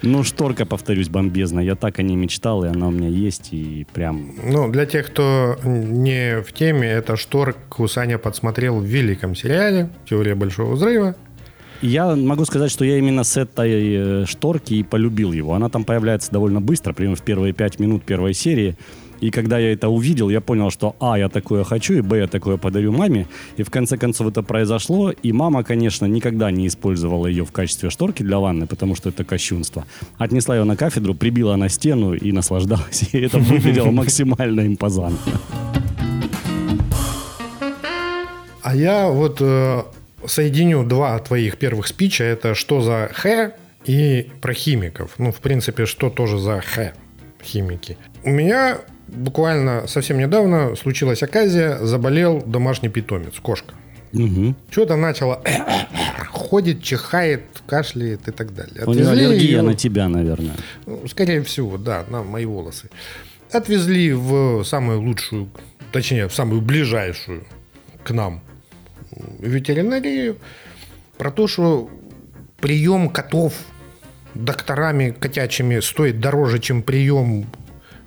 Ну, 0.02 0.24
шторка, 0.24 0.64
повторюсь, 0.64 1.08
бомбезная. 1.08 1.64
Я 1.64 1.74
так 1.74 1.98
о 1.98 2.02
ней 2.02 2.16
мечтал, 2.16 2.64
и 2.64 2.68
она 2.68 2.88
у 2.88 2.90
меня 2.90 3.08
есть, 3.08 3.52
и 3.52 3.86
прям... 3.92 4.34
Ну, 4.42 4.70
для 4.70 4.86
тех, 4.86 5.06
кто 5.06 5.56
не 5.64 6.40
в 6.40 6.52
теме, 6.52 6.88
это 6.88 7.16
шторку 7.16 7.86
Саня 7.86 8.18
подсмотрел 8.18 8.80
в 8.80 8.84
великом 8.84 9.34
сериале 9.34 9.90
«Теория 10.08 10.34
большого 10.34 10.74
взрыва». 10.74 11.14
Я 11.82 12.14
могу 12.14 12.44
сказать, 12.44 12.70
что 12.70 12.84
я 12.84 12.98
именно 12.98 13.24
с 13.24 13.38
этой 13.38 14.22
э, 14.22 14.26
шторки 14.26 14.74
и 14.74 14.82
полюбил 14.82 15.32
его. 15.32 15.54
Она 15.54 15.70
там 15.70 15.84
появляется 15.84 16.30
довольно 16.30 16.60
быстро, 16.60 16.92
примерно 16.92 17.16
в 17.16 17.22
первые 17.22 17.54
пять 17.54 17.78
минут 17.78 18.04
первой 18.04 18.34
серии. 18.34 18.76
И 19.20 19.30
когда 19.30 19.58
я 19.58 19.72
это 19.72 19.88
увидел, 19.88 20.30
я 20.30 20.40
понял, 20.40 20.70
что 20.70 20.96
А, 21.00 21.18
я 21.18 21.28
такое 21.28 21.64
хочу, 21.64 21.94
и 21.94 22.00
Б, 22.00 22.18
я 22.18 22.26
такое 22.26 22.56
подарю 22.56 22.92
маме. 22.92 23.26
И 23.56 23.62
в 23.62 23.70
конце 23.70 23.96
концов 23.96 24.28
это 24.28 24.42
произошло. 24.42 25.10
И 25.10 25.32
мама, 25.32 25.62
конечно, 25.62 26.06
никогда 26.06 26.50
не 26.50 26.66
использовала 26.66 27.26
ее 27.26 27.44
в 27.44 27.52
качестве 27.52 27.90
шторки 27.90 28.22
для 28.22 28.38
ванны, 28.38 28.66
потому 28.66 28.94
что 28.94 29.10
это 29.10 29.24
кощунство. 29.24 29.84
Отнесла 30.18 30.56
ее 30.56 30.64
на 30.64 30.76
кафедру, 30.76 31.14
прибила 31.14 31.56
на 31.56 31.68
стену 31.68 32.14
и 32.14 32.32
наслаждалась. 32.32 33.08
И 33.12 33.18
это 33.18 33.38
выглядело 33.38 33.90
максимально 33.90 34.66
импозантно. 34.66 35.32
А 38.62 38.74
я 38.74 39.08
вот 39.08 39.38
э, 39.40 39.82
соединю 40.26 40.84
два 40.84 41.18
твоих 41.18 41.56
первых 41.58 41.86
спича. 41.86 42.24
Это 42.24 42.54
что 42.54 42.80
за 42.80 43.10
Х 43.12 43.52
и 43.84 44.30
про 44.40 44.54
химиков. 44.54 45.14
Ну, 45.18 45.32
в 45.32 45.40
принципе, 45.40 45.86
что 45.86 46.10
тоже 46.10 46.38
за 46.38 46.60
Х 46.60 46.92
химики. 47.42 47.96
У 48.22 48.30
меня 48.30 48.78
буквально 49.12 49.86
совсем 49.86 50.18
недавно 50.18 50.76
случилась 50.76 51.22
оказия, 51.22 51.78
заболел 51.78 52.42
домашний 52.44 52.88
питомец, 52.88 53.34
кошка. 53.40 53.74
Мгм. 54.12 54.56
Что-то 54.70 54.96
начало 54.96 55.42
ходит, 56.30 56.82
чихает, 56.82 57.42
кашляет 57.68 58.26
и 58.28 58.32
так 58.32 58.54
далее. 58.54 58.84
У 58.86 58.92
нее 58.92 59.02
Отвезли 59.04 59.24
аллергия 59.26 59.48
её- 59.50 59.62
на 59.62 59.74
тебя, 59.74 60.08
наверное. 60.08 60.54
Ну, 60.86 61.06
Скорее 61.08 61.42
всего, 61.42 61.78
да, 61.78 62.04
на 62.10 62.22
мои 62.22 62.44
волосы. 62.44 62.90
Отвезли 63.52 64.12
в 64.12 64.64
самую 64.64 65.00
лучшую, 65.00 65.48
точнее, 65.92 66.28
в 66.28 66.34
самую 66.34 66.60
ближайшую 66.60 67.44
к 68.02 68.10
нам 68.10 68.40
ветеринарию. 69.38 70.36
Про 71.18 71.30
то, 71.30 71.46
что 71.46 71.88
прием 72.60 73.08
котов 73.10 73.52
докторами 74.34 75.10
котячими 75.10 75.80
стоит 75.80 76.20
дороже, 76.20 76.58
чем 76.58 76.82
прием 76.82 77.46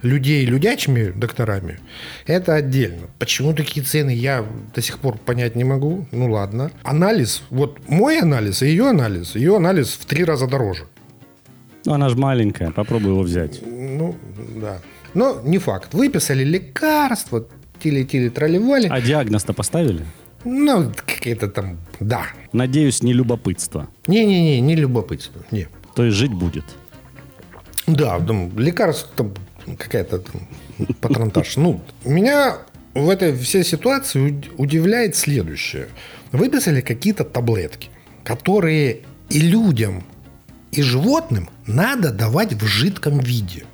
людей 0.04 0.46
людячими 0.46 1.12
докторами, 1.12 1.80
это 2.28 2.56
отдельно. 2.56 3.08
Почему 3.20 3.54
такие 3.54 3.86
цены, 3.86 4.12
я 4.12 4.46
до 4.76 4.82
сих 4.82 5.00
пор 5.00 5.18
понять 5.18 5.56
не 5.56 5.64
могу. 5.64 6.06
Ну 6.12 6.32
ладно. 6.32 6.72
Анализ, 6.84 7.44
вот 7.50 7.80
мой 7.88 8.20
анализ 8.20 8.62
и 8.62 8.68
ее 8.68 8.90
анализ, 8.90 9.36
ее 9.36 9.56
анализ 9.58 9.90
в 9.94 10.06
три 10.06 10.24
раза 10.24 10.48
дороже. 10.48 10.84
Ну, 11.86 11.94
она 11.94 12.10
же 12.10 12.16
маленькая, 12.16 12.72
попробуй 12.72 13.12
его 13.12 13.22
взять. 13.24 13.62
Ну, 13.66 14.16
да. 14.62 14.80
Но 15.14 15.42
не 15.44 15.58
факт. 15.58 15.94
Выписали 15.94 16.44
лекарства, 16.44 17.46
тили-тили, 17.82 18.30
тролливали. 18.30 18.88
А 18.88 19.02
диагноз-то 19.02 19.54
поставили? 19.54 20.06
Ну, 20.46 20.92
какие-то 21.06 21.48
там, 21.48 21.78
да. 22.00 22.24
Надеюсь, 22.52 23.04
не 23.04 23.14
любопытство. 23.14 23.88
Не-не-не, 24.08 24.62
не 24.62 24.76
любопытство, 24.76 25.42
не. 25.52 25.68
То 25.96 26.06
есть 26.06 26.18
жить 26.18 26.34
будет. 26.34 26.66
Да, 27.88 28.20
там, 28.20 28.58
лекарство 28.58 29.10
там 29.16 29.34
какая-то 29.78 30.20
там 30.20 30.42
патронтаж. 31.02 31.58
Ну, 31.58 31.82
меня 32.06 32.58
в 32.94 33.10
этой 33.10 33.36
всей 33.38 33.64
ситуации 33.64 34.20
уд- 34.20 34.52
удивляет 34.58 35.16
следующее. 35.16 35.88
Выписали 36.32 36.82
какие-то 36.82 37.24
таблетки, 37.24 37.90
которые 38.24 39.02
и 39.30 39.40
людям, 39.40 40.04
и 40.72 40.82
животным 40.82 41.50
надо 41.68 42.12
давать 42.12 42.54
в 42.54 42.66
жидком 42.66 43.20
виде. 43.20 43.66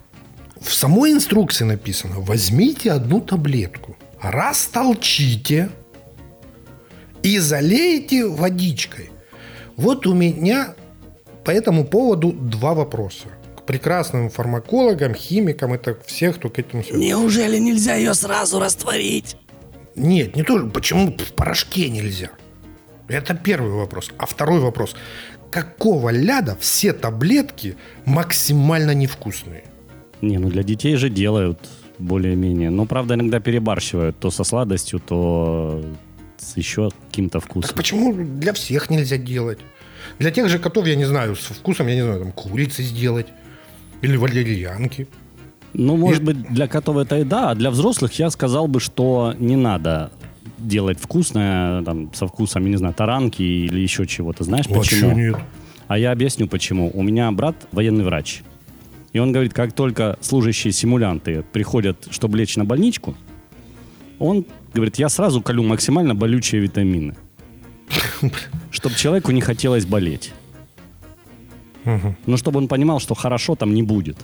В 0.59 0.73
самой 0.73 1.11
инструкции 1.13 1.63
написано, 1.63 2.15
возьмите 2.19 2.91
одну 2.91 3.21
таблетку, 3.21 3.97
растолчите 4.21 5.69
и 7.23 7.39
залейте 7.39 8.25
водичкой. 8.25 9.09
Вот 9.77 10.05
у 10.05 10.13
меня 10.13 10.75
по 11.45 11.51
этому 11.51 11.85
поводу 11.85 12.33
два 12.33 12.73
вопроса. 12.73 13.27
Прекрасным 13.69 14.31
фармакологам, 14.31 15.13
химикам, 15.13 15.73
это 15.73 15.95
всех, 16.03 16.37
кто 16.37 16.49
к 16.49 16.57
этому... 16.57 16.83
Неужели 16.91 17.59
нельзя 17.59 17.93
ее 17.93 18.15
сразу 18.15 18.59
растворить? 18.59 19.37
Нет, 19.95 20.35
не 20.35 20.41
то. 20.41 20.65
Почему 20.69 21.15
в 21.15 21.33
порошке 21.33 21.87
нельзя? 21.87 22.31
Это 23.07 23.35
первый 23.35 23.71
вопрос. 23.71 24.09
А 24.17 24.25
второй 24.25 24.59
вопрос. 24.59 24.95
Какого 25.51 26.09
ляда 26.09 26.57
все 26.59 26.93
таблетки 26.93 27.77
максимально 28.05 28.95
невкусные? 28.95 29.65
Не, 30.21 30.39
ну 30.39 30.49
для 30.49 30.63
детей 30.63 30.95
же 30.95 31.11
делают 31.11 31.59
более-менее. 31.99 32.71
Но, 32.71 32.87
правда, 32.87 33.13
иногда 33.13 33.39
перебарщивают. 33.39 34.17
То 34.17 34.31
со 34.31 34.43
сладостью, 34.43 34.99
то 34.99 35.85
с 36.37 36.57
еще 36.57 36.89
каким-то 37.05 37.39
Так 37.39 37.47
вкусом. 37.47 37.75
почему 37.75 38.13
для 38.15 38.53
всех 38.53 38.89
нельзя 38.89 39.17
делать? 39.17 39.59
Для 40.17 40.31
тех 40.31 40.49
же 40.49 40.57
котов, 40.57 40.87
я 40.87 40.95
не 40.95 41.05
знаю, 41.05 41.35
с 41.35 41.43
вкусом, 41.49 41.85
я 41.85 41.93
не 41.93 42.01
знаю, 42.01 42.19
там, 42.21 42.31
курицы 42.31 42.81
сделать. 42.81 43.27
Или 44.01 44.17
валерьянки. 44.17 45.07
Ну, 45.73 45.97
может 45.97 46.23
быть, 46.23 46.41
для 46.51 46.67
котов 46.67 46.97
это 46.97 47.19
и 47.19 47.23
да, 47.23 47.51
а 47.51 47.55
для 47.55 47.69
взрослых 47.69 48.13
я 48.13 48.29
сказал 48.29 48.67
бы, 48.67 48.79
что 48.79 49.35
не 49.37 49.55
надо 49.55 50.11
делать 50.57 50.99
вкусное, 50.99 51.83
там, 51.83 52.11
со 52.13 52.27
вкусом, 52.27 52.63
я 52.65 52.71
не 52.71 52.77
знаю, 52.77 52.93
таранки 52.93 53.41
или 53.41 53.79
еще 53.79 54.05
чего-то. 54.07 54.43
Знаешь 54.43 54.65
А 54.67 54.73
почему? 54.73 55.11
нет? 55.15 55.37
А 55.87 55.97
я 55.97 56.11
объясню 56.11 56.47
почему. 56.47 56.91
У 56.93 57.01
меня 57.01 57.31
брат 57.31 57.55
военный 57.71 58.03
врач. 58.03 58.41
И 59.13 59.19
он 59.19 59.31
говорит, 59.31 59.53
как 59.53 59.73
только 59.73 60.17
служащие 60.21 60.71
симулянты 60.71 61.43
приходят, 61.51 62.07
чтобы 62.11 62.37
лечь 62.37 62.57
на 62.57 62.65
больничку, 62.65 63.15
он 64.19 64.45
говорит, 64.73 64.97
я 64.97 65.09
сразу 65.09 65.41
колю 65.41 65.63
максимально 65.63 66.13
болючие 66.13 66.61
витамины. 66.61 67.15
Чтобы 68.71 68.95
человеку 68.95 69.31
не 69.31 69.41
хотелось 69.41 69.85
болеть. 69.85 70.31
Но 72.25 72.37
чтобы 72.37 72.57
он 72.59 72.67
понимал, 72.67 72.99
что 72.99 73.15
хорошо 73.15 73.55
там 73.55 73.73
не 73.73 73.83
будет. 73.83 74.17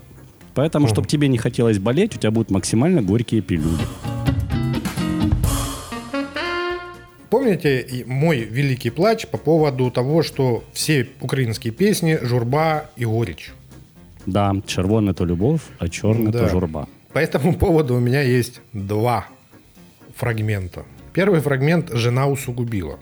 Поэтому, 0.53 0.87
чтобы 0.87 1.07
тебе 1.07 1.27
не 1.27 1.37
хотелось 1.37 1.79
болеть, 1.79 2.15
у 2.15 2.19
тебя 2.19 2.31
будут 2.31 2.49
максимально 2.51 3.01
горькие 3.01 3.41
пилюли. 3.41 3.83
Помните 7.29 7.81
и 7.81 8.03
мой 8.05 8.39
великий 8.39 8.89
плач 8.89 9.27
по 9.27 9.37
поводу 9.37 9.91
того, 9.91 10.23
что 10.23 10.63
все 10.73 11.07
украинские 11.21 11.73
песни 11.73 12.17
«Журба» 12.21 12.89
и 12.95 13.05
«Горечь». 13.05 13.53
Да, 14.25 14.53
червоне 14.65 15.13
то 15.13 15.25
любов, 15.25 15.61
а 15.79 15.89
черне 15.89 16.29
Да. 16.31 16.39
то 16.39 16.49
журба. 16.49 16.87
По 17.13 17.19
этому 17.19 17.53
поводу 17.55 17.95
у 17.95 17.99
меня 17.99 18.21
есть 18.21 18.61
два 18.73 19.25
фрагмента. 20.15 20.85
Первый 21.13 21.41
фрагмент 21.41 21.91
«Жена 21.93 22.27
усугубила». 22.27 22.99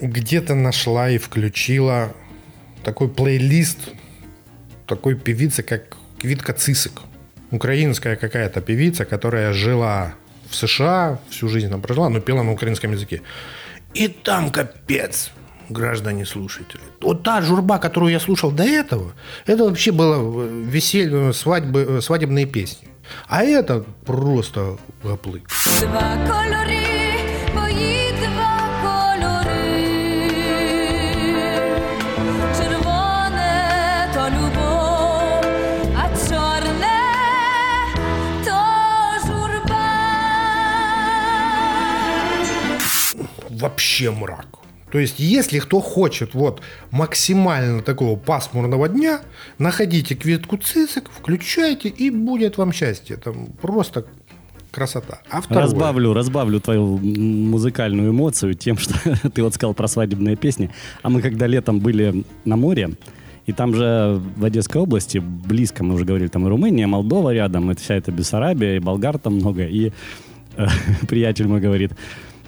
Где-то 0.00 0.54
нашла 0.54 1.10
и 1.10 1.18
включила 1.18 2.12
такой 2.84 3.08
плейлист 3.08 3.78
такой 4.86 5.14
певицы, 5.14 5.62
как 5.62 5.96
Квитка 6.20 6.52
Цисик. 6.52 7.00
Украинская 7.50 8.16
какая-то 8.16 8.60
певица, 8.60 9.04
которая 9.04 9.52
жила 9.52 10.14
в 10.50 10.54
США, 10.54 11.18
всю 11.30 11.48
жизнь 11.48 11.70
там 11.70 11.80
прожила, 11.80 12.08
но 12.08 12.20
пела 12.20 12.42
на 12.42 12.52
украинском 12.52 12.92
языке. 12.92 13.22
И 13.94 14.08
там 14.08 14.50
капец, 14.50 15.30
граждане 15.68 16.24
слушатели. 16.24 16.80
Вот 17.00 17.22
та 17.22 17.42
журба, 17.42 17.78
которую 17.78 18.12
я 18.12 18.20
слушал 18.20 18.50
до 18.50 18.64
этого, 18.64 19.12
это 19.46 19.64
вообще 19.64 19.92
было 19.92 20.16
э, 20.16 20.48
веселье, 20.70 21.32
свадьбы, 21.32 21.86
э, 21.88 22.00
свадебные 22.00 22.46
песни. 22.46 22.88
А 23.28 23.42
это 23.42 23.84
просто 24.06 24.78
гоплы. 25.02 25.42
Два 25.80 26.16
кольори, 26.26 27.01
Вообще 43.62 44.10
мрак. 44.10 44.58
То 44.90 44.98
есть, 44.98 45.18
если 45.18 45.58
кто 45.58 45.80
хочет 45.80 46.34
вот 46.34 46.60
максимально 46.90 47.80
такого 47.80 48.18
пасмурного 48.18 48.88
дня, 48.90 49.22
находите 49.58 50.14
квитку 50.14 50.58
цицик, 50.58 51.10
включайте, 51.10 51.88
и 51.88 52.10
будет 52.10 52.58
вам 52.58 52.72
счастье. 52.72 53.16
Там 53.16 53.46
просто 53.62 54.04
красота. 54.70 55.20
А 55.30 55.40
второе. 55.40 55.64
Разбавлю, 55.64 56.12
разбавлю 56.12 56.60
твою 56.60 56.98
музыкальную 56.98 58.10
эмоцию 58.10 58.54
тем, 58.54 58.76
что 58.76 58.94
ты 59.34 59.42
вот 59.42 59.54
сказал 59.54 59.72
про 59.72 59.88
свадебные 59.88 60.36
песни. 60.36 60.70
А 61.02 61.08
мы 61.08 61.22
когда 61.22 61.46
летом 61.46 61.78
были 61.78 62.24
на 62.44 62.56
море, 62.56 62.90
и 63.46 63.52
там 63.52 63.74
же 63.74 64.20
в 64.36 64.44
Одесской 64.44 64.82
области, 64.82 65.18
близко, 65.18 65.84
мы 65.84 65.94
уже 65.94 66.04
говорили, 66.04 66.28
там 66.28 66.46
и 66.46 66.50
Румыния, 66.50 66.86
Молдова 66.86 67.32
рядом, 67.32 67.70
и 67.70 67.74
вся 67.74 67.94
эта 67.94 68.12
Бессарабия, 68.12 68.76
и 68.76 68.78
болгар 68.78 69.18
там 69.18 69.36
много, 69.36 69.64
и 69.64 69.92
э, 70.56 70.66
приятель 71.08 71.48
мой 71.48 71.60
говорит, 71.60 71.92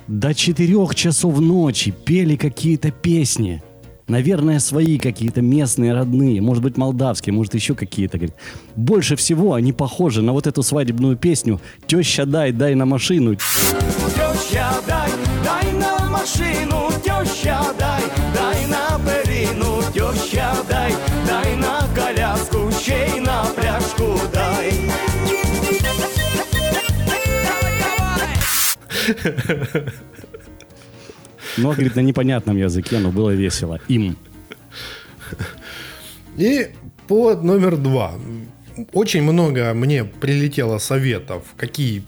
до 0.09 0.35
четырех 0.35 0.95
часов 0.95 1.39
ночи 1.41 1.93
пели 2.05 2.37
какие-то 2.37 2.91
песни. 2.91 3.63
Наверное, 4.07 4.59
свои 4.59 4.99
какие-то 4.99 5.41
местные, 5.41 5.95
родные, 5.95 6.43
может 6.43 6.63
быть, 6.63 6.77
молдавские, 6.77 7.33
может, 7.33 7.55
еще 7.55 7.75
какие-то. 7.75 8.19
Говорит, 8.19 8.37
больше 8.77 9.17
всего 9.17 9.55
они 9.55 9.73
похожи 9.73 10.21
на 10.21 10.33
вот 10.33 10.47
эту 10.47 10.63
свадебную 10.63 11.17
песню 11.17 11.59
«Теща, 11.87 12.27
дай, 12.27 12.53
дай 12.53 12.75
на 12.75 12.85
машину». 12.85 13.35
Теща, 13.35 14.75
дай, 14.87 15.11
дай 15.43 15.73
на 15.73 16.11
машину, 16.11 16.91
теща, 17.03 17.63
дай, 17.79 18.03
дай 18.35 18.67
на 18.67 19.01
перину, 19.07 19.81
теща, 19.95 20.55
дай, 20.69 20.93
дай 21.27 21.57
на 21.57 21.89
коляску, 21.95 22.71
ще 22.79 23.24
Но, 31.57 31.73
говорит, 31.73 31.97
на 31.97 32.01
непонятном 32.01 32.57
языке, 32.57 32.99
но 32.99 33.11
было 33.11 33.31
весело. 33.31 33.81
Им. 33.89 34.17
И 36.37 36.71
повод 37.07 37.43
номер 37.45 37.77
два. 37.77 38.13
Очень 38.93 39.23
много 39.23 39.73
мне 39.73 40.05
прилетело 40.05 40.79
советов, 40.79 41.45
какие 41.57 42.03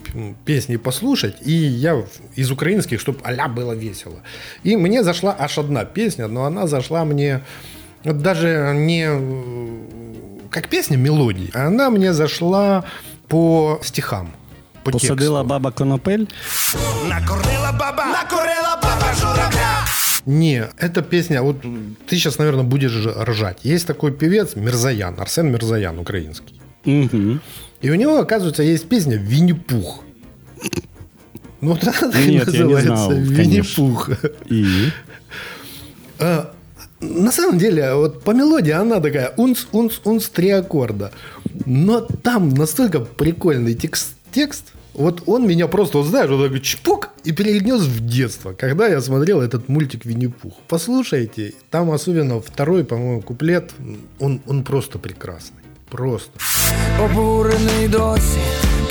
песни 0.45 0.77
послушать, 0.77 1.37
и 1.45 1.53
я 1.53 2.05
из 2.35 2.51
украинских, 2.51 3.01
чтобы 3.01 3.21
а 3.23 3.49
было 3.49 3.73
весело. 3.73 4.21
И 4.65 4.77
мне 4.77 5.05
зашла 5.05 5.37
аж 5.39 5.59
одна 5.59 5.85
песня, 5.85 6.27
но 6.27 6.45
она 6.45 6.67
зашла 6.67 7.05
мне 7.05 7.43
даже 8.05 8.73
не 8.75 9.07
э, 9.09 10.49
как 10.51 10.69
песня 10.69 10.97
мелодии, 10.97 11.51
она 11.55 11.91
мне 11.91 12.13
зашла 12.13 12.85
по 13.29 13.81
стихам. 13.83 14.33
По 14.87 14.93
Посадила 14.93 15.41
тексту. 15.41 15.49
баба 15.49 15.73
конопель. 15.73 16.29
Накормила 17.09 17.73
баба, 17.73 18.05
накурила 18.07 18.79
баба 18.81 19.13
журавля. 19.21 19.85
Не, 20.27 20.69
эта 20.79 21.03
песня, 21.03 21.43
вот 21.43 21.63
ты 22.07 22.17
сейчас, 22.17 22.39
наверное, 22.39 22.63
будешь 22.63 22.93
ржать. 23.05 23.59
Есть 23.65 23.87
такой 23.87 24.13
певец 24.13 24.55
Мирзаян, 24.55 25.19
Арсен 25.19 25.51
Мирзаян, 25.51 25.99
украинский. 25.99 26.61
Мгм. 26.85 27.41
И 27.81 27.91
у 27.91 27.95
него, 27.97 28.19
оказывается, 28.19 28.63
есть 28.63 28.89
песня 28.89 29.17
«Винни-Пух». 29.17 30.05
Ну, 31.61 31.73
вот 31.73 31.83
она 31.83 32.13
так 32.13 32.21
и 32.21 32.31
Нет, 32.31 32.47
я 32.47 32.65
не 32.65 32.75
называется 32.75 32.87
знал, 32.87 33.13
«Винни-Пух». 33.13 34.11
И? 34.49 34.91
Э, 36.21 36.45
на 37.01 37.33
самом 37.33 37.59
деле, 37.59 37.95
вот 37.95 38.23
по 38.23 38.31
мелодии 38.31 38.71
она 38.71 39.01
такая 39.01 39.35
унц, 39.37 39.65
унц, 39.73 39.95
унц, 40.05 40.29
три 40.29 40.51
аккорда. 40.51 41.11
Но 41.65 42.01
там 42.01 42.51
настолько 42.51 43.01
прикольный 43.01 43.75
текст, 43.75 44.15
текст 44.33 44.73
вот 44.96 45.24
он 45.26 45.48
меня 45.48 45.68
просто, 45.68 46.00
вот 46.00 46.08
знаешь, 46.08 46.30
вот 46.30 46.44
такой 46.44 46.60
чпок 46.60 47.10
и 47.24 47.32
перенес 47.32 47.82
в 47.82 48.06
детство, 48.06 48.54
когда 48.54 48.88
я 48.88 49.02
смотрел 49.02 49.42
этот 49.42 49.70
мультик 49.70 50.06
Винни-Пух. 50.06 50.54
Послушайте, 50.68 51.54
там 51.70 51.92
особенно 51.92 52.42
второй, 52.42 52.84
по-моему, 52.84 53.22
куплет, 53.22 53.72
он, 54.20 54.42
он 54.48 54.64
просто 54.64 55.00
прекрасный. 55.00 55.62
Просто. 55.90 56.32
Обурений 57.04 57.88
досі, 57.88 58.40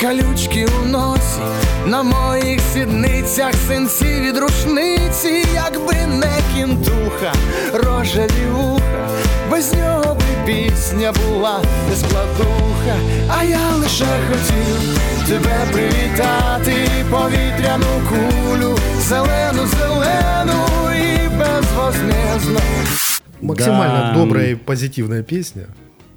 калючки 0.00 0.68
у 0.82 0.88
носі, 0.88 1.40
на 1.87 2.02
моїх 2.02 2.60
сідницях 2.75 3.54
синці 3.68 4.20
від 4.20 4.38
рушниці, 4.38 5.44
якби 5.54 5.94
не 6.06 6.40
кінтуха, 6.54 7.32
рожеві 7.72 8.46
вуха, 8.52 9.08
без 9.50 9.72
нього 9.75 10.14
би 10.14 10.46
пісня 10.52 11.12
була 11.12 11.60
не 11.90 11.96
складуха, 11.96 12.96
а 13.38 13.44
я 13.44 13.70
лише 13.76 14.04
хотів 14.04 14.99
тебе 15.28 15.66
привітати, 15.72 16.75
повітряну 17.10 17.84
кулю, 18.08 18.78
зелену, 19.00 19.66
зелену 19.66 20.66
і 20.94 21.28
безвозмездно. 21.38 22.60
Максимально 23.42 23.99
Да. 23.99 24.12
добрая 24.14 24.50
и 24.52 24.56
позитивная 24.56 25.22
песня. 25.22 25.62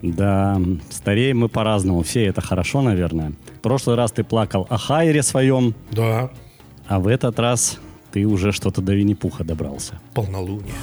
Да, 0.02 0.60
стареем 0.90 1.44
мы 1.44 1.48
по-разному. 1.48 2.02
Все 2.02 2.26
это 2.26 2.42
хорошо, 2.42 2.82
наверное. 2.82 3.32
В 3.58 3.62
прошлый 3.62 3.96
раз 3.96 4.12
ты 4.12 4.24
плакал 4.24 4.68
о 4.70 4.78
Хайре 4.78 5.24
своем, 5.24 5.74
Да, 5.92 6.30
а 6.88 7.00
в 7.00 7.08
этот 7.08 7.40
раз 7.40 7.78
ты 8.12 8.26
уже 8.26 8.52
что-то 8.52 8.82
до 8.82 8.94
Винни-Пуха 8.94 9.44
добрался. 9.46 9.94
полнолуние. 10.14 10.74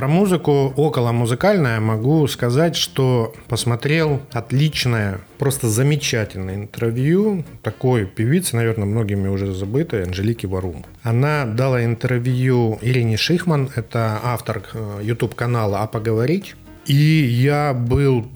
Про 0.00 0.08
музыку 0.08 0.72
около 0.76 1.12
музыкальная 1.12 1.78
могу 1.78 2.26
сказать, 2.26 2.74
что 2.74 3.34
посмотрел 3.48 4.22
отличное, 4.32 5.20
просто 5.36 5.68
замечательное 5.68 6.54
интервью 6.54 7.44
такой 7.62 8.06
певицы, 8.06 8.56
наверное, 8.56 8.86
многими 8.86 9.28
уже 9.28 9.52
забытой, 9.52 10.04
Анжелики 10.04 10.46
Варум. 10.46 10.86
Она 11.02 11.44
дала 11.44 11.84
интервью 11.84 12.78
Ирине 12.80 13.18
Шихман, 13.18 13.68
это 13.76 14.18
автор 14.24 14.62
э, 14.72 15.00
YouTube-канала 15.02 15.80
«А 15.82 15.86
поговорить». 15.86 16.56
И 16.86 16.94
я 16.94 17.74
был 17.74 18.26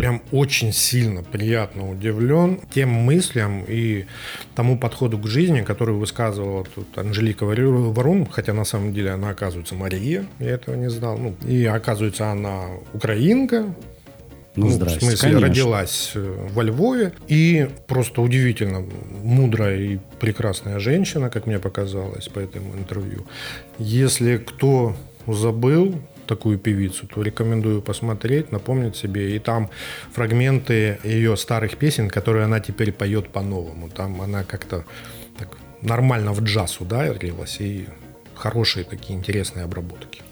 прям 0.00 0.22
очень 0.32 0.72
сильно 0.72 1.22
приятно 1.22 1.90
удивлен 1.90 2.60
тем 2.72 2.88
мыслям 2.88 3.64
и 3.68 4.06
тому 4.54 4.78
подходу 4.78 5.18
к 5.18 5.26
жизни, 5.26 5.60
который 5.60 5.94
высказывала 5.94 6.64
тут 6.64 6.96
Анжелика 6.96 7.44
Варум, 7.44 8.26
хотя 8.26 8.54
на 8.54 8.64
самом 8.64 8.94
деле 8.94 9.10
она 9.10 9.28
оказывается 9.28 9.74
Мария, 9.74 10.24
я 10.38 10.52
этого 10.52 10.74
не 10.74 10.88
знал. 10.88 11.18
Ну, 11.18 11.34
и 11.46 11.66
оказывается 11.66 12.30
она 12.30 12.62
украинка, 12.94 13.74
Ну, 14.56 14.68
в 14.68 14.72
здрасте, 14.72 15.00
смысле, 15.00 15.18
конечно. 15.20 15.46
родилась 15.48 16.12
э, 16.14 16.46
во 16.54 16.62
Львове. 16.62 17.12
И 17.28 17.68
просто 17.86 18.22
удивительно 18.22 18.82
мудрая 19.22 19.76
и 19.76 19.98
прекрасная 20.18 20.78
женщина, 20.78 21.28
как 21.28 21.46
мне 21.46 21.58
показалось 21.58 22.26
по 22.28 22.38
этому 22.38 22.74
интервью. 22.74 23.26
Если 23.78 24.38
кто 24.38 24.96
забыл 25.26 25.94
такую 26.30 26.58
певицу, 26.58 27.06
то 27.06 27.22
рекомендую 27.22 27.82
посмотреть, 27.82 28.52
напомнить 28.52 28.96
себе. 28.96 29.36
И 29.36 29.38
там 29.38 29.68
фрагменты 30.12 30.98
ее 31.04 31.36
старых 31.36 31.76
песен, 31.76 32.08
которые 32.08 32.44
она 32.44 32.60
теперь 32.60 32.92
поет 32.92 33.28
по-новому. 33.28 33.88
Там 33.88 34.20
она 34.22 34.44
как-то 34.44 34.84
так 35.38 35.48
нормально 35.82 36.32
в 36.32 36.40
джаз 36.42 36.80
ударилась. 36.80 37.60
И 37.60 37.86
хорошие 38.34 38.84
такие 38.84 39.18
интересные 39.18 39.64
обработки. 39.64 40.22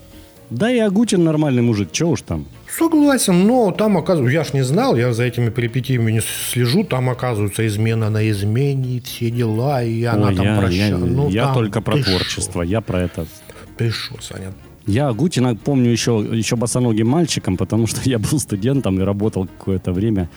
Да 0.50 0.70
и 0.70 0.78
Агутин 0.78 1.24
нормальный 1.24 1.62
мужик, 1.62 1.88
чего 1.92 2.12
уж 2.12 2.22
там. 2.22 2.46
Согласен, 2.78 3.46
но 3.46 3.70
там 3.70 3.96
оказывается, 3.98 4.38
я 4.38 4.44
ж 4.44 4.54
не 4.54 4.62
знал, 4.64 4.96
я 4.96 5.12
за 5.12 5.24
этими 5.24 5.50
перипетиями 5.50 6.12
не 6.12 6.20
слежу, 6.52 6.84
там 6.84 7.10
оказывается 7.10 7.66
измена 7.66 8.08
на 8.10 8.30
измене, 8.30 9.00
все 9.04 9.30
дела, 9.30 9.82
и 9.82 10.04
она 10.04 10.28
Ой, 10.28 10.36
там 10.36 10.46
я, 10.46 10.54
я- 10.54 10.60
прощала. 10.60 11.06
Ну, 11.06 11.28
я 11.28 11.44
там 11.44 11.54
только 11.54 11.80
про 11.82 12.02
творчество, 12.02 12.62
я 12.62 12.80
про 12.80 13.00
это. 13.02 13.24
шо? 13.24 13.30
Ты 13.76 13.90
шо, 13.90 14.14
Саня? 14.20 14.52
Я 14.88 15.08
Агутина 15.08 15.54
помню 15.54 15.90
еще, 15.90 16.26
еще 16.32 16.56
босоногим 16.56 17.08
мальчиком, 17.08 17.58
потому 17.58 17.86
что 17.86 18.00
я 18.08 18.18
был 18.18 18.38
студентом 18.38 18.98
и 18.98 19.04
работал 19.04 19.46
какое-то 19.46 19.92
время 19.92 20.30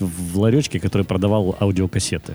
в 0.00 0.38
ларечке, 0.40 0.80
который 0.80 1.04
продавал 1.04 1.56
аудиокассеты. 1.60 2.34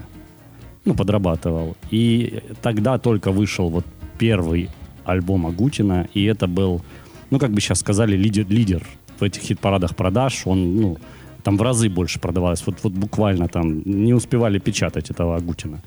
Ну, 0.85 0.93
подрабатывал. 0.93 1.75
И 1.91 2.41
тогда 2.61 2.97
только 2.97 3.31
вышел 3.31 3.69
вот 3.69 3.85
первый 4.17 4.69
альбом 5.03 5.45
Агутина, 5.45 6.07
и 6.13 6.23
это 6.23 6.47
был, 6.47 6.81
ну, 7.31 7.39
как 7.39 7.51
бы 7.51 7.59
сейчас 7.59 7.79
сказали, 7.79 8.15
лидер, 8.15 8.45
лидер 8.47 8.83
в 9.19 9.23
этих 9.23 9.41
хит-парадах 9.41 9.93
продаж. 9.93 10.43
Он, 10.45 10.81
ну, 10.81 10.97
там 11.43 11.57
в 11.57 11.61
разы 11.61 11.89
больше 11.89 12.19
продавалось. 12.19 12.63
Вот, 12.65 12.75
вот 12.83 12.93
буквально 12.93 13.49
там 13.49 13.81
не 13.83 14.13
успевали 14.13 14.59
печатать 14.59 15.11
этого 15.11 15.35
Агутина. 15.35 15.81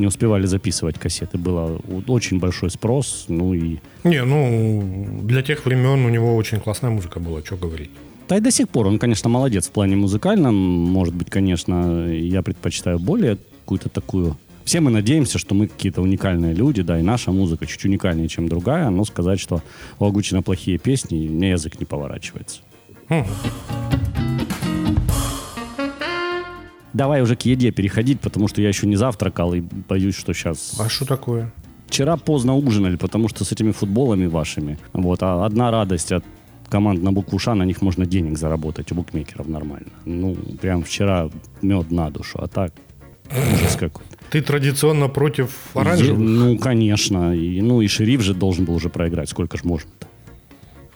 Не 0.00 0.06
успевали 0.06 0.46
записывать 0.46 0.98
кассеты. 0.98 1.36
Был 1.36 1.78
очень 2.06 2.38
большой 2.38 2.70
спрос. 2.70 3.26
Ну 3.28 3.52
и 3.52 3.80
Не, 4.02 4.24
ну, 4.24 5.20
для 5.22 5.42
тех 5.42 5.66
времен 5.66 6.06
у 6.06 6.08
него 6.08 6.36
очень 6.36 6.58
классная 6.58 6.90
музыка 6.90 7.20
была, 7.20 7.42
что 7.44 7.56
говорить. 7.56 7.90
Да 8.26 8.38
и 8.38 8.40
до 8.40 8.50
сих 8.50 8.70
пор 8.70 8.86
он, 8.86 8.98
конечно, 8.98 9.28
молодец 9.28 9.68
в 9.68 9.72
плане 9.72 9.96
музыкальном. 9.96 10.54
Может 10.54 11.14
быть, 11.14 11.28
конечно, 11.28 12.06
я 12.06 12.40
предпочитаю 12.40 12.98
более 12.98 13.36
какую-то 13.60 13.90
такую... 13.90 14.38
Все 14.64 14.80
мы 14.80 14.90
надеемся, 14.90 15.38
что 15.38 15.54
мы 15.54 15.66
какие-то 15.66 16.00
уникальные 16.00 16.54
люди, 16.54 16.80
да, 16.80 16.98
и 16.98 17.02
наша 17.02 17.30
музыка 17.30 17.66
чуть 17.66 17.84
уникальнее, 17.84 18.28
чем 18.28 18.48
другая, 18.48 18.88
но 18.88 19.04
сказать, 19.04 19.38
что 19.38 19.62
у 19.98 20.06
Агутина 20.06 20.42
плохие 20.42 20.78
песни, 20.78 21.28
мне 21.28 21.50
язык 21.50 21.78
не 21.78 21.84
поворачивается. 21.84 22.60
Давай 26.92 27.22
уже 27.22 27.36
к 27.36 27.42
еде 27.42 27.70
переходить, 27.70 28.20
потому 28.20 28.48
что 28.48 28.62
я 28.62 28.68
еще 28.68 28.86
не 28.86 28.96
завтракал 28.96 29.54
и 29.54 29.60
боюсь, 29.60 30.16
что 30.16 30.32
сейчас... 30.32 30.74
А 30.78 30.88
что 30.88 31.04
такое? 31.04 31.52
Вчера 31.86 32.16
поздно 32.16 32.56
ужинали, 32.56 32.96
потому 32.96 33.28
что 33.28 33.44
с 33.44 33.52
этими 33.52 33.72
футболами 33.72 34.26
вашими. 34.26 34.78
Вот, 34.92 35.22
а 35.22 35.44
одна 35.44 35.70
радость 35.70 36.12
от 36.12 36.24
команд 36.68 37.02
на 37.02 37.12
букву 37.12 37.38
Ш, 37.38 37.54
на 37.54 37.64
них 37.64 37.82
можно 37.82 38.06
денег 38.06 38.38
заработать 38.38 38.92
у 38.92 38.94
букмекеров 38.94 39.48
нормально. 39.48 39.90
Ну, 40.04 40.36
прям 40.60 40.82
вчера 40.82 41.28
мед 41.62 41.90
на 41.90 42.10
душу, 42.10 42.38
а 42.40 42.46
так 42.46 42.72
ужас 43.30 43.76
какой-то. 43.76 44.16
Ты 44.30 44.42
традиционно 44.42 45.08
против 45.08 45.50
оранжевых? 45.74 46.18
Ну, 46.18 46.58
конечно. 46.58 47.34
И, 47.34 47.60
ну, 47.60 47.80
и 47.80 47.88
шериф 47.88 48.22
же 48.22 48.34
должен 48.34 48.64
был 48.64 48.74
уже 48.74 48.88
проиграть. 48.88 49.28
Сколько 49.28 49.56
ж 49.58 49.64
можно-то? 49.64 50.06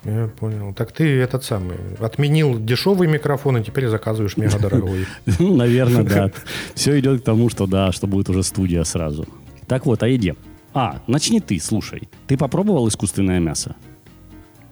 Я 0.04 0.28
понял. 0.38 0.74
Так 0.74 0.92
ты 0.92 1.18
этот 1.20 1.44
самый, 1.44 1.76
отменил 1.98 2.58
дешевый 2.58 3.08
микрофон 3.08 3.58
и 3.58 3.64
теперь 3.64 3.88
заказываешь 3.88 4.36
мега 4.36 4.58
дорогой. 4.58 5.06
Ну, 5.38 5.56
наверное, 5.56 6.02
да. 6.02 6.30
Все 6.74 6.98
идет 6.98 7.22
к 7.22 7.24
тому, 7.24 7.48
что 7.48 7.66
да, 7.66 7.92
что 7.92 8.06
будет 8.06 8.28
уже 8.28 8.42
студия 8.42 8.84
сразу. 8.84 9.26
Так 9.66 9.86
вот, 9.86 10.02
о 10.02 10.08
еде. 10.08 10.34
А, 10.74 11.00
начни 11.06 11.40
ты, 11.40 11.58
слушай. 11.60 12.08
Ты 12.26 12.36
попробовал 12.36 12.86
искусственное 12.88 13.40
мясо? 13.40 13.76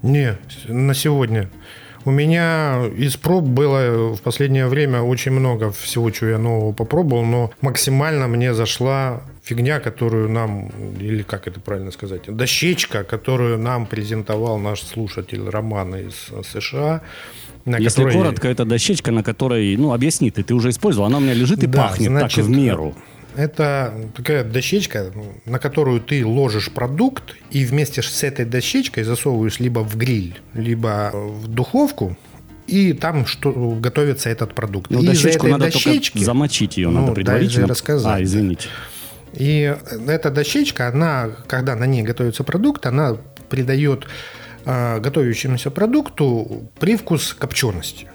Не, 0.02 0.36
на 0.68 0.94
сегодня. 0.94 1.48
У 2.04 2.10
меня 2.10 2.84
из 2.96 3.16
проб 3.16 3.44
было 3.44 4.14
в 4.14 4.20
последнее 4.20 4.66
время 4.66 5.02
очень 5.02 5.30
много 5.30 5.70
всего, 5.70 6.10
чего 6.10 6.30
я 6.30 6.38
нового 6.38 6.72
попробовал, 6.72 7.24
но 7.24 7.52
максимально 7.60 8.26
мне 8.26 8.54
зашла 8.54 9.22
фигня, 9.42 9.80
которую 9.80 10.28
нам, 10.30 10.68
или 11.00 11.22
как 11.22 11.48
это 11.48 11.60
правильно 11.60 11.90
сказать, 11.90 12.22
дощечка, 12.28 13.04
которую 13.04 13.58
нам 13.58 13.86
презентовал 13.86 14.58
наш 14.58 14.82
слушатель 14.82 15.48
Роман 15.48 15.94
из 15.96 16.28
США. 16.52 17.00
На 17.64 17.76
Если 17.78 18.02
которой- 18.02 18.12
коротко, 18.14 18.48
это 18.48 18.64
дощечка, 18.64 19.10
на 19.12 19.22
которой, 19.22 19.76
ну, 19.76 19.92
объясни 19.92 20.30
ты, 20.30 20.42
ты 20.42 20.54
уже 20.54 20.70
использовал, 20.70 21.06
она 21.06 21.18
у 21.18 21.20
меня 21.20 21.34
лежит 21.34 21.62
и 21.62 21.66
Да, 21.66 21.82
пахнет 21.88 22.08
значит, 22.08 22.36
так 22.36 22.44
в 22.46 22.50
меру. 22.50 22.94
Это 23.34 23.94
такая 24.14 24.44
дощечка, 24.44 25.10
на 25.46 25.58
которую 25.58 26.00
ты 26.00 26.24
ложишь 26.26 26.70
продукт 26.70 27.34
и 27.50 27.64
вместе 27.64 28.02
с 28.02 28.22
этой 28.24 28.44
дощечкой 28.44 29.04
засовываешь 29.04 29.58
либо 29.58 29.80
в 29.80 29.96
гриль, 29.96 30.34
либо 30.54 31.10
в 31.14 31.48
духовку, 31.48 32.16
и 32.66 32.92
там 32.92 33.24
что 33.26 33.50
готовится 33.80 34.28
этот 34.28 34.54
продукт. 34.54 34.90
Ну, 34.90 35.02
и 35.02 35.06
дощечку 35.06 35.46
надо 35.48 35.64
дощечки, 35.66 36.12
только 36.14 36.24
замочить 36.26 36.76
ее, 36.76 36.88
Ну, 36.90 37.00
надо 37.00 37.12
предварительно. 37.12 37.66
же 37.66 37.70
рассказать, 37.70 38.22
А, 38.22 38.32
да. 38.32 38.56
И 39.34 39.74
эта 40.06 40.30
дощечка, 40.30 40.88
она, 40.88 41.30
когда 41.46 41.74
на 41.74 41.86
ней 41.86 42.02
готовится 42.02 42.44
продукт, 42.44 42.86
она 42.86 43.16
придает 43.48 44.06
э, 44.64 45.00
готовящемуся 45.00 45.70
продукту 45.70 46.70
привкус 46.78 47.34
копчености. 47.34 48.08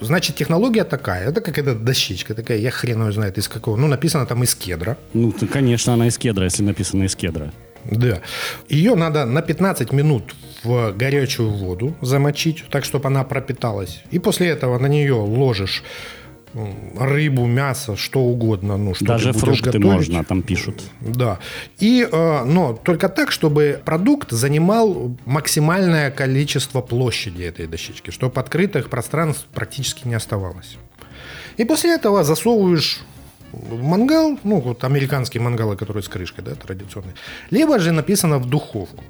Значит, 0.00 0.36
технология 0.36 0.84
такая. 0.84 1.28
Это 1.28 1.40
как 1.40 1.58
эта 1.58 1.74
дощечка 1.74 2.34
такая, 2.34 2.58
я 2.58 2.70
хрен 2.70 3.02
ее 3.06 3.12
знает 3.12 3.38
из 3.38 3.48
какого. 3.48 3.76
Ну, 3.76 3.86
написано 3.86 4.26
там 4.26 4.42
из 4.42 4.54
кедра. 4.54 4.96
Ну, 5.12 5.32
конечно, 5.52 5.94
она 5.94 6.08
из 6.08 6.18
кедра, 6.18 6.44
если 6.44 6.62
написано 6.62 7.04
из 7.04 7.14
кедра. 7.14 7.52
Да. 7.90 8.20
Ее 8.68 8.94
надо 8.94 9.24
на 9.26 9.42
15 9.42 9.92
минут 9.92 10.34
в 10.62 10.92
горячую 10.92 11.50
воду 11.50 11.94
замочить, 12.00 12.64
так, 12.70 12.84
чтобы 12.84 13.08
она 13.08 13.24
пропиталась. 13.24 14.02
И 14.10 14.18
после 14.18 14.48
этого 14.48 14.78
на 14.78 14.86
нее 14.86 15.14
ложишь 15.14 15.82
рыбу, 16.98 17.46
мясо, 17.46 17.96
что 17.96 18.20
угодно, 18.20 18.76
ну, 18.76 18.94
что 18.94 19.04
Даже 19.04 19.32
ты 19.32 19.40
будешь 19.40 19.44
фрукты 19.44 19.78
готовить. 19.78 19.84
можно, 19.84 20.24
там 20.24 20.42
пишут. 20.42 20.82
Да. 21.00 21.38
И, 21.78 22.06
э, 22.10 22.44
но 22.44 22.74
только 22.74 23.08
так, 23.08 23.32
чтобы 23.32 23.80
продукт 23.84 24.30
занимал 24.30 25.16
максимальное 25.26 26.10
количество 26.10 26.80
площади 26.80 27.42
этой 27.42 27.66
дощечки, 27.66 28.10
чтобы 28.10 28.40
открытых 28.40 28.88
пространств 28.88 29.46
практически 29.52 30.06
не 30.06 30.14
оставалось. 30.14 30.76
И 31.56 31.64
после 31.64 31.94
этого 31.94 32.24
засовываешь 32.24 33.00
мангал, 33.70 34.38
ну, 34.44 34.60
вот 34.60 34.84
американские 34.84 35.40
мангалы, 35.42 35.76
которые 35.76 36.02
с 36.02 36.08
крышкой, 36.08 36.44
да, 36.44 36.54
традиционные, 36.54 37.14
либо 37.50 37.78
же 37.78 37.92
написано 37.92 38.38
в 38.38 38.48
духовку. 38.48 39.04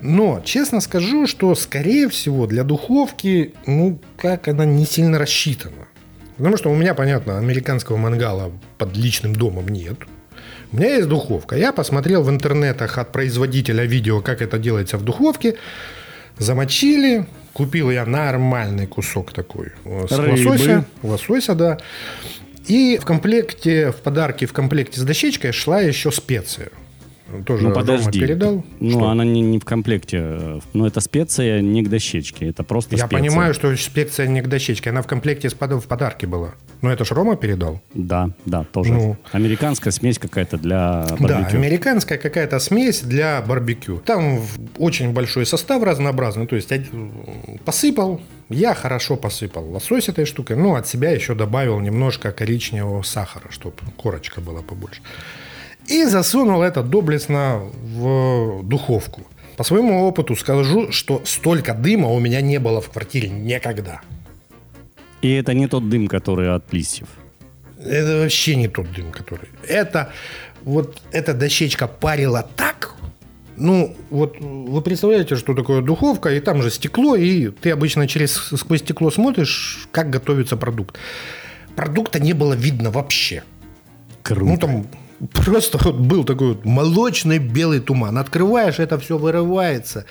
Но, 0.00 0.40
честно 0.44 0.80
скажу, 0.80 1.26
что, 1.26 1.54
скорее 1.54 2.08
всего, 2.08 2.46
для 2.46 2.64
духовки, 2.64 3.54
ну, 3.66 3.98
как 4.16 4.48
она 4.48 4.64
не 4.64 4.86
сильно 4.86 5.18
рассчитана. 5.18 5.89
Потому 6.40 6.56
что 6.56 6.70
у 6.70 6.74
меня, 6.74 6.94
понятно, 6.94 7.36
американского 7.36 7.98
мангала 7.98 8.50
под 8.78 8.96
личным 8.96 9.36
домом 9.36 9.68
нет. 9.68 9.98
У 10.72 10.78
меня 10.78 10.96
есть 10.96 11.06
духовка. 11.06 11.54
Я 11.54 11.70
посмотрел 11.70 12.22
в 12.22 12.30
интернетах 12.30 12.96
от 12.96 13.12
производителя 13.12 13.84
видео, 13.84 14.22
как 14.22 14.40
это 14.40 14.58
делается 14.58 14.96
в 14.96 15.04
духовке. 15.04 15.56
Замочили. 16.38 17.26
Купил 17.52 17.90
я 17.90 18.06
нормальный 18.06 18.86
кусок 18.86 19.34
такой 19.34 19.72
с 19.84 20.12
Рыбы. 20.12 20.48
лосося. 20.48 20.84
Лосося, 21.02 21.54
да. 21.54 21.78
И 22.66 22.96
в 22.96 23.04
комплекте, 23.04 23.90
в 23.90 23.96
подарке, 23.96 24.46
в 24.46 24.54
комплекте 24.54 24.98
с 24.98 25.02
дощечкой 25.02 25.52
шла 25.52 25.82
еще 25.82 26.10
специя. 26.10 26.70
Тоже 27.46 27.62
Ну 27.64 27.70
Рома 27.70 27.80
подожди. 27.80 28.20
передал. 28.20 28.64
Ну, 28.80 28.90
Что? 28.90 29.08
она 29.08 29.24
не, 29.24 29.40
не 29.40 29.58
в 29.58 29.64
комплекте. 29.64 30.18
э, 30.20 30.60
Но 30.72 30.86
это 30.86 31.00
специя 31.00 31.60
не 31.60 31.82
к 31.82 31.88
дощечке. 31.88 32.48
Это 32.48 32.62
просто 32.64 32.96
Я 32.96 33.06
специя. 33.06 33.18
понимаю, 33.18 33.54
что 33.54 33.76
специя 33.76 34.26
не 34.26 34.40
к 34.42 34.48
дощечке. 34.48 34.90
Она 34.90 35.02
в 35.02 35.06
комплекте 35.06 35.48
с 35.48 35.54
под- 35.54 35.72
в 35.82 35.86
подарке 35.86 36.26
была. 36.26 36.50
Но 36.82 36.90
это 36.90 37.04
ж 37.04 37.10
Рома 37.12 37.36
передал. 37.36 37.80
Да, 37.94 38.30
да, 38.46 38.64
тоже. 38.64 38.92
Ну. 38.92 39.16
Американская 39.32 39.92
смесь 39.92 40.18
какая-то 40.18 40.56
для 40.56 41.04
Да, 41.08 41.16
барбекю. 41.18 41.56
американская 41.58 42.18
какая-то 42.18 42.58
смесь 42.58 43.02
для 43.02 43.42
барбекю. 43.42 43.98
Там 43.98 44.40
очень 44.78 45.12
большой 45.12 45.46
состав 45.46 45.82
разнообразный. 45.82 46.46
То 46.46 46.56
есть 46.56 46.70
посыпал, 47.64 48.20
я 48.48 48.74
хорошо 48.74 49.16
посыпал 49.16 49.70
лосось 49.70 50.08
этой 50.08 50.24
штукой. 50.24 50.56
Ну, 50.56 50.74
от 50.74 50.86
себя 50.88 51.10
еще 51.10 51.34
добавил 51.34 51.78
немножко 51.80 52.32
коричневого 52.32 53.02
сахара, 53.02 53.50
чтобы 53.50 53.76
корочка 53.96 54.40
была 54.40 54.62
побольше. 54.62 55.00
И 55.90 56.04
засунул 56.04 56.62
это 56.62 56.84
доблестно 56.84 57.62
в 57.82 58.62
духовку. 58.62 59.22
По 59.56 59.64
своему 59.64 60.04
опыту 60.04 60.36
скажу, 60.36 60.92
что 60.92 61.20
столько 61.24 61.74
дыма 61.74 62.08
у 62.08 62.20
меня 62.20 62.40
не 62.40 62.58
было 62.58 62.80
в 62.80 62.90
квартире 62.90 63.28
никогда. 63.28 64.00
И 65.20 65.32
это 65.32 65.52
не 65.52 65.66
тот 65.66 65.88
дым, 65.88 66.06
который 66.06 66.54
от 66.54 66.72
листьев. 66.72 67.08
Это 67.84 68.20
вообще 68.20 68.54
не 68.54 68.68
тот 68.68 68.92
дым, 68.92 69.10
который. 69.10 69.48
Это 69.66 70.12
вот 70.62 71.02
эта 71.10 71.34
дощечка 71.34 71.88
парила 71.88 72.48
так. 72.56 72.94
Ну, 73.56 73.96
вот 74.10 74.36
вы 74.38 74.80
представляете, 74.82 75.34
что 75.34 75.54
такое 75.54 75.82
духовка, 75.82 76.30
и 76.30 76.40
там 76.40 76.62
же 76.62 76.70
стекло, 76.70 77.16
и 77.16 77.48
ты 77.48 77.72
обычно 77.72 78.06
через 78.06 78.34
сквозь 78.34 78.80
стекло 78.80 79.10
смотришь, 79.10 79.88
как 79.90 80.08
готовится 80.08 80.56
продукт. 80.56 80.96
Продукта 81.74 82.20
не 82.20 82.32
было 82.32 82.54
видно 82.54 82.92
вообще. 82.92 83.42
Круто. 84.22 84.44
Ну, 84.44 84.56
там 84.56 84.86
просто 85.32 85.78
вот 85.82 85.96
был 85.96 86.24
такой 86.24 86.48
вот 86.48 86.64
молочный 86.64 87.38
белый 87.38 87.80
туман. 87.80 88.18
Открываешь, 88.18 88.78
это 88.78 88.98
все 88.98 89.18
вырывается. 89.18 90.06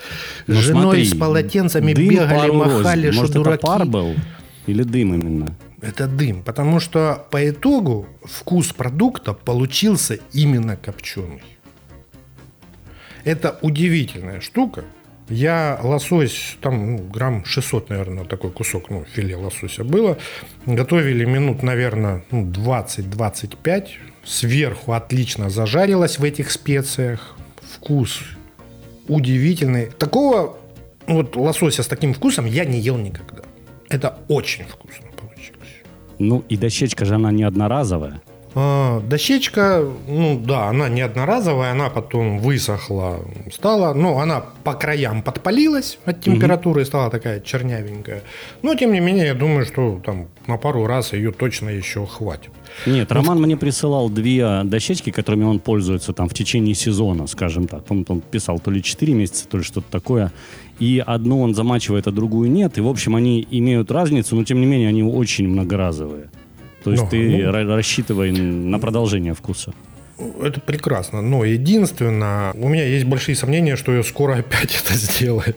Ну, 0.47 0.55
женой 0.55 0.81
смотри, 0.81 1.05
с 1.05 1.15
полотенцами 1.15 1.93
дым 1.93 2.09
бегали, 2.09 2.47
рознь. 2.47 2.77
махали, 2.77 3.11
что 3.11 3.21
Может, 3.21 3.35
дураки. 3.35 3.57
это 3.57 3.67
пар 3.67 3.85
был? 3.85 4.15
Или 4.67 4.83
дым 4.83 5.15
именно? 5.15 5.55
Это 5.81 6.07
дым, 6.07 6.43
потому 6.43 6.79
что 6.79 7.25
по 7.31 7.49
итогу 7.49 8.07
вкус 8.25 8.73
продукта 8.73 9.33
получился 9.33 10.19
именно 10.33 10.75
копченый. 10.75 11.41
Это 13.23 13.57
удивительная 13.61 14.41
штука. 14.41 14.83
Я 15.29 15.79
лосось, 15.83 16.57
там 16.59 16.95
ну, 16.95 16.97
грамм 17.03 17.45
600, 17.45 17.89
наверное, 17.89 18.25
такой 18.25 18.51
кусок, 18.51 18.89
ну, 18.89 19.05
филе 19.05 19.35
лосося 19.35 19.83
было. 19.83 20.17
Готовили 20.65 21.23
минут, 21.23 21.61
наверное, 21.61 22.25
ну, 22.31 22.45
20-25. 22.45 23.87
Сверху 24.29 24.93
отлично 24.93 25.49
зажарилось 25.49 26.19
в 26.19 26.23
этих 26.23 26.51
специях. 26.51 27.35
Вкус 27.61 28.21
удивительный. 29.07 29.87
Такого 29.87 30.59
ну, 31.07 31.15
вот 31.15 31.35
лосося 31.35 31.81
с 31.81 31.87
таким 31.87 32.13
вкусом 32.13 32.45
я 32.45 32.63
не 32.63 32.79
ел 32.79 32.95
никогда. 32.97 33.41
Это 33.89 34.19
очень 34.27 34.65
вкусно 34.65 35.07
получилось. 35.17 35.69
Ну, 36.19 36.43
и 36.47 36.57
дощечка 36.57 37.05
же 37.05 37.15
она 37.15 37.31
не 37.31 37.41
одноразовая. 37.41 38.21
А, 38.55 38.99
дощечка, 39.01 39.85
ну 40.07 40.39
да, 40.43 40.69
она 40.69 40.89
не 40.89 41.01
одноразовая, 41.01 41.71
она 41.71 41.89
потом 41.89 42.39
высохла, 42.39 43.19
стала, 43.51 43.93
ну, 43.93 44.17
она 44.19 44.43
по 44.63 44.73
краям 44.73 45.21
подпалилась 45.21 45.99
от 46.05 46.21
температуры 46.21 46.81
и 46.81 46.85
стала 46.85 47.11
такая 47.11 47.41
чернявенькая. 47.41 48.23
Но, 48.63 48.73
тем 48.75 48.91
не 48.91 48.99
менее, 48.99 49.27
я 49.27 49.33
думаю, 49.35 49.65
что 49.65 50.01
там 50.03 50.29
на 50.47 50.57
пару 50.57 50.87
раз 50.87 51.13
ее 51.13 51.31
точно 51.31 51.69
еще 51.69 52.05
хватит. 52.07 52.49
Нет, 52.87 53.11
Роман 53.11 53.39
мне 53.39 53.55
присылал 53.55 54.09
две 54.09 54.63
дощечки, 54.63 55.11
которыми 55.11 55.43
он 55.43 55.59
пользуется 55.59 56.13
там 56.13 56.27
в 56.27 56.33
течение 56.33 56.73
сезона, 56.73 57.27
скажем 57.27 57.67
так. 57.67 57.83
Он, 57.89 58.05
он 58.07 58.21
писал 58.21 58.59
то 58.59 58.71
ли 58.71 58.81
4 58.81 59.13
месяца, 59.13 59.47
то 59.47 59.57
ли 59.57 59.63
что-то 59.63 59.91
такое. 59.91 60.31
И 60.79 61.03
одну 61.05 61.41
он 61.41 61.53
замачивает, 61.53 62.07
а 62.07 62.11
другую 62.11 62.49
нет. 62.49 62.77
И, 62.77 62.81
в 62.81 62.87
общем, 62.87 63.15
они 63.15 63.45
имеют 63.51 63.91
разницу, 63.91 64.35
но, 64.35 64.43
тем 64.43 64.59
не 64.59 64.65
менее, 64.65 64.89
они 64.89 65.03
очень 65.03 65.47
многоразовые. 65.47 66.29
То 66.83 66.91
есть 66.91 67.03
Ну, 67.03 67.09
ты 67.09 67.17
ну. 67.29 67.51
ра- 67.51 67.75
рассчитывай 67.75 68.31
на 68.31 68.79
продолжение 68.79 69.33
вкуса. 69.33 69.73
Это 70.41 70.59
прекрасно, 70.59 71.21
но 71.21 71.45
единственное, 71.45 72.51
у 72.53 72.67
меня 72.67 72.83
есть 72.85 73.05
большие 73.05 73.35
сомнения, 73.35 73.77
что 73.77 73.93
я 73.95 74.03
скоро 74.03 74.35
опять 74.35 74.81
это 74.83 74.93
сделаю, 74.93 75.55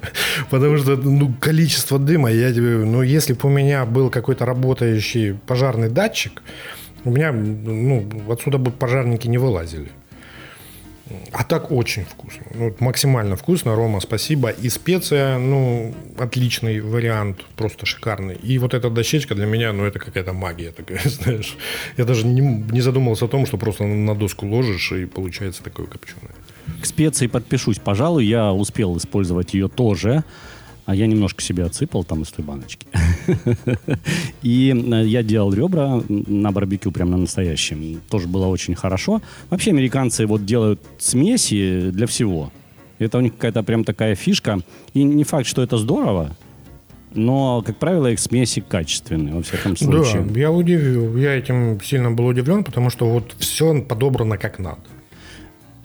потому 0.50 0.78
что 0.78 0.96
ну, 0.96 1.32
количество 1.40 1.98
дыма, 1.98 2.30
я 2.30 2.52
тебе, 2.52 2.76
ну, 2.84 3.02
если 3.02 3.32
бы 3.32 3.40
у 3.48 3.48
меня 3.48 3.84
был 3.84 4.08
какой-то 4.08 4.46
работающий 4.46 5.34
пожарный 5.34 5.88
датчик, 5.88 6.42
у 7.04 7.10
меня, 7.10 7.32
ну, 7.32 8.06
отсюда 8.30 8.58
бы 8.58 8.70
пожарники 8.70 9.26
не 9.26 9.38
вылазили. 9.38 9.90
А 11.32 11.44
так 11.44 11.70
очень 11.70 12.04
вкусно. 12.04 12.42
Ну, 12.54 12.64
вот 12.64 12.80
максимально 12.80 13.36
вкусно. 13.36 13.74
Рома, 13.74 14.00
спасибо. 14.00 14.50
И 14.50 14.68
специя, 14.68 15.38
ну, 15.38 15.94
отличный 16.18 16.80
вариант, 16.80 17.44
просто 17.56 17.86
шикарный. 17.86 18.36
И 18.36 18.58
вот 18.58 18.74
эта 18.74 18.90
дощечка 18.90 19.34
для 19.34 19.46
меня, 19.46 19.72
ну, 19.72 19.84
это 19.84 19.98
какая-то 19.98 20.32
магия 20.32 20.70
такая, 20.70 21.00
знаешь. 21.04 21.56
Я 21.96 22.04
даже 22.04 22.26
не, 22.26 22.40
не 22.40 22.80
задумывался 22.80 23.24
о 23.24 23.28
том, 23.28 23.46
что 23.46 23.56
просто 23.56 23.84
на 23.84 24.14
доску 24.14 24.46
ложишь, 24.46 24.92
и 24.92 25.06
получается 25.06 25.62
такое 25.62 25.86
копченое. 25.86 26.32
К 26.80 26.86
специи 26.86 27.26
подпишусь, 27.26 27.78
пожалуй. 27.78 28.24
Я 28.24 28.52
успел 28.52 28.96
использовать 28.96 29.54
ее 29.54 29.68
тоже. 29.68 30.24
А 30.84 30.94
я 30.94 31.06
немножко 31.06 31.42
себе 31.42 31.64
отсыпал 31.64 32.04
там 32.04 32.22
из 32.22 32.28
той 32.32 32.44
баночки. 32.44 32.86
И 34.42 34.74
э, 34.74 35.06
я 35.06 35.22
делал 35.22 35.52
ребра 35.52 36.02
на 36.08 36.50
барбекю 36.50 36.90
прям 36.90 37.10
на 37.10 37.16
настоящем. 37.16 38.00
Тоже 38.10 38.26
было 38.26 38.46
очень 38.46 38.74
хорошо. 38.74 39.22
Вообще 39.50 39.70
американцы 39.70 40.26
вот 40.26 40.44
делают 40.44 40.80
смеси 40.98 41.90
для 41.90 42.06
всего. 42.06 42.52
Это 42.98 43.18
у 43.18 43.20
них 43.20 43.34
какая-то 43.34 43.62
прям 43.62 43.84
такая 43.84 44.14
фишка. 44.16 44.60
И 44.92 45.02
не 45.04 45.24
факт, 45.24 45.46
что 45.46 45.62
это 45.62 45.78
здорово, 45.78 46.36
но, 47.14 47.62
как 47.62 47.76
правило, 47.76 48.10
их 48.10 48.18
смеси 48.18 48.60
качественные, 48.66 49.34
во 49.34 49.42
всяком 49.42 49.76
случае. 49.76 50.22
Да, 50.22 50.40
я 50.40 50.50
удивил. 50.50 51.16
Я 51.16 51.34
этим 51.34 51.80
сильно 51.82 52.10
был 52.10 52.26
удивлен, 52.26 52.64
потому 52.64 52.90
что 52.90 53.08
вот 53.08 53.34
все 53.38 53.80
подобрано 53.82 54.38
как 54.38 54.58
надо. 54.58 54.80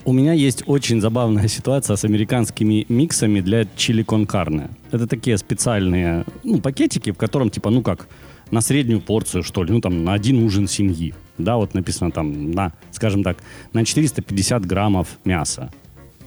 У 0.08 0.13
меня 0.13 0.32
есть 0.32 0.63
очень 0.67 1.02
забавная 1.02 1.50
ситуация 1.50 1.98
с 1.98 2.06
американскими 2.06 2.86
миксами 2.88 3.41
для 3.41 3.65
чили 3.76 4.04
кон 4.04 4.26
карне. 4.26 4.70
Это 4.89 5.06
такие 5.06 5.38
специальные 5.38 6.24
ну, 6.46 6.62
пакетики, 6.62 7.12
в 7.12 7.17
котором 7.17 7.50
типа, 7.50 7.72
ну 7.72 7.82
как, 7.82 8.08
на 8.50 8.62
среднюю 8.62 9.02
порцию, 9.02 9.43
что 9.43 9.65
ли, 9.65 9.74
ну 9.74 9.82
там 9.82 10.06
на 10.06 10.13
один 10.13 10.46
ужин 10.46 10.70
семьи. 10.70 11.13
Да, 11.38 11.58
вот 11.58 11.74
написано 11.74 12.12
там 12.12 12.52
на, 12.52 12.72
скажем 12.91 13.22
так, 13.22 13.39
на 13.74 13.84
450 13.84 14.65
граммов 14.65 15.08
мяса. 15.26 15.74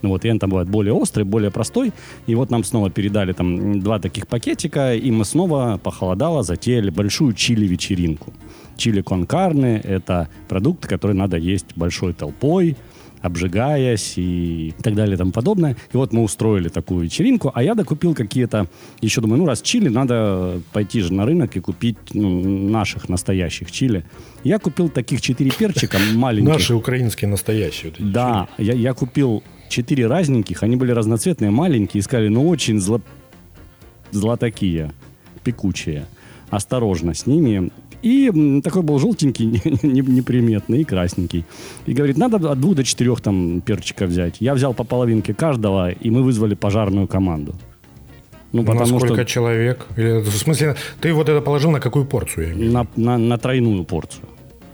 Ну 0.02 0.10
вот, 0.10 0.26
и 0.26 0.30
он 0.30 0.38
там 0.38 0.50
бывает 0.50 0.68
более 0.68 0.92
острый, 0.92 1.22
более 1.22 1.50
простой. 1.50 1.92
И 2.26 2.34
вот 2.34 2.50
нам 2.50 2.64
снова 2.64 2.90
передали 2.90 3.32
там 3.32 3.80
два 3.80 3.98
таких 3.98 4.26
пакетика, 4.26 4.94
и 4.94 5.10
мы 5.10 5.24
снова 5.24 5.80
похолодало 5.82 6.42
затеяли 6.42 6.90
большую 6.90 7.32
чили-вечеринку. 7.32 8.34
Чили 8.76 9.00
кон 9.00 9.24
карне– 9.26 9.80
это 9.84 10.28
продукт, 10.48 10.86
который 10.86 11.16
надо 11.16 11.38
есть 11.38 11.76
большой 11.76 12.12
толпой, 12.12 12.76
обжигаясь 13.20 14.14
и 14.16 14.74
так 14.82 14.94
далее 14.94 15.14
и 15.14 15.18
тому 15.18 15.32
подобное. 15.32 15.76
И 15.92 15.96
вот 15.96 16.12
мы 16.12 16.22
устроили 16.22 16.68
такую 16.68 17.04
вечеринку, 17.04 17.50
а 17.54 17.62
я 17.62 17.74
докупил 17.74 18.14
какие-то, 18.14 18.66
еще 19.00 19.20
думаю, 19.20 19.40
ну 19.40 19.46
раз 19.46 19.62
чили, 19.62 19.88
надо 19.88 20.60
пойти 20.72 21.00
же 21.00 21.12
на 21.12 21.26
рынок 21.26 21.56
и 21.56 21.60
купить 21.60 21.98
ну, 22.14 22.68
наших 22.68 23.08
настоящих 23.08 23.70
чили. 23.70 24.04
Я 24.44 24.58
купил 24.58 24.88
таких 24.88 25.20
четыре 25.20 25.50
перчика 25.50 25.98
маленьких. 26.14 26.52
Наши 26.52 26.74
украинские 26.74 27.28
настоящие. 27.28 27.92
Вот 27.98 28.12
Да, 28.12 28.48
я, 28.58 28.72
я 28.72 28.94
купил 28.94 29.42
четыре 29.68 30.06
разненьких, 30.06 30.62
они 30.62 30.76
были 30.76 30.92
разноцветные, 30.92 31.50
маленькие, 31.50 32.00
искали, 32.00 32.28
но 32.28 32.46
очень 32.46 32.80
зло... 32.80 33.00
златакие, 34.10 34.92
пекучие. 35.44 36.06
Осторожно 36.50 37.14
с 37.14 37.26
ними. 37.26 37.70
И 38.02 38.60
такой 38.62 38.82
был 38.82 38.98
желтенький, 38.98 39.46
не- 39.82 40.00
неприметный 40.00 40.80
и 40.80 40.84
красненький. 40.84 41.44
И 41.86 41.92
говорит, 41.92 42.16
надо 42.16 42.36
от 42.50 42.60
двух 42.60 42.74
до 42.76 42.84
четырех 42.84 43.20
там 43.20 43.60
перчика 43.60 44.06
взять. 44.06 44.36
Я 44.40 44.54
взял 44.54 44.72
по 44.74 44.84
половинке 44.84 45.34
каждого, 45.34 45.90
и 45.90 46.10
мы 46.10 46.22
вызвали 46.22 46.54
пожарную 46.54 47.06
команду. 47.06 47.54
Ну, 48.52 48.62
На 48.62 48.72
потому 48.72 48.98
сколько 48.98 49.14
что 49.14 49.24
человек? 49.26 49.86
Или, 49.96 50.20
в 50.22 50.30
смысле, 50.30 50.74
ты 51.00 51.12
вот 51.12 51.28
это 51.28 51.40
положил 51.40 51.70
на 51.70 51.80
какую 51.80 52.04
порцию? 52.04 52.56
на, 52.72 52.86
на- 52.96 53.18
на 53.18 53.38
тройную 53.38 53.84
порцию. 53.84 54.24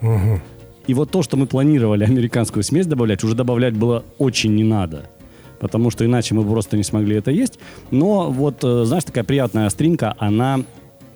Мгм. 0.00 0.40
И 0.86 0.94
вот 0.94 1.10
то, 1.10 1.22
что 1.22 1.36
мы 1.36 1.46
планировали 1.46 2.04
американскую 2.04 2.62
смесь 2.62 2.86
добавлять, 2.86 3.24
уже 3.24 3.34
добавлять 3.34 3.74
было 3.74 4.04
очень 4.18 4.54
не 4.54 4.64
надо. 4.64 5.10
Потому 5.58 5.90
что 5.90 6.04
иначе 6.04 6.34
мы 6.34 6.44
просто 6.44 6.76
не 6.76 6.84
смогли 6.84 7.16
это 7.16 7.30
есть. 7.32 7.58
Но 7.90 8.30
вот, 8.30 8.62
э, 8.62 8.84
знаешь, 8.84 9.04
такая 9.04 9.24
приятная 9.24 9.66
остринка, 9.66 10.14
она 10.18 10.60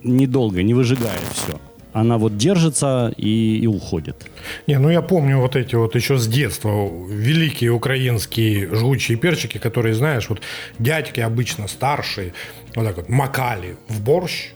недолго, 0.03 0.61
не 0.61 0.73
выжигает 0.73 1.21
все. 1.33 1.53
Она 1.93 2.17
вот 2.17 2.37
держится 2.37 3.13
и, 3.17 3.59
и 3.59 3.67
уходит. 3.67 4.29
Не, 4.67 4.79
ну 4.79 4.89
я 4.89 5.01
помню 5.01 5.39
вот 5.39 5.55
эти 5.55 5.75
вот 5.75 5.95
еще 5.95 6.17
с 6.17 6.27
детства 6.27 6.89
великие 7.09 7.71
украинские 7.71 8.73
жгучие 8.73 9.17
перчики, 9.17 9.57
которые, 9.57 9.93
знаешь, 9.93 10.29
вот 10.29 10.41
дядьки 10.79 11.19
обычно 11.19 11.67
старшие, 11.67 12.33
вот 12.75 12.85
так 12.85 12.95
вот 12.97 13.09
макали 13.09 13.75
в 13.89 14.01
борщ 14.01 14.51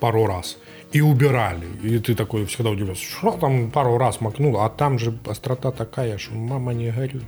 пару 0.00 0.26
раз 0.26 0.58
и 0.92 1.00
убирали. 1.00 1.66
И 1.82 1.98
ты 1.98 2.14
такой 2.14 2.44
всегда 2.46 2.70
удивлялся, 2.70 3.04
что 3.04 3.32
там 3.32 3.70
пару 3.70 3.98
раз 3.98 4.20
макнул, 4.20 4.58
а 4.60 4.68
там 4.68 4.98
же 4.98 5.16
острота 5.26 5.70
такая, 5.70 6.18
что 6.18 6.34
мама 6.34 6.74
не 6.74 6.90
горюй. 6.90 7.22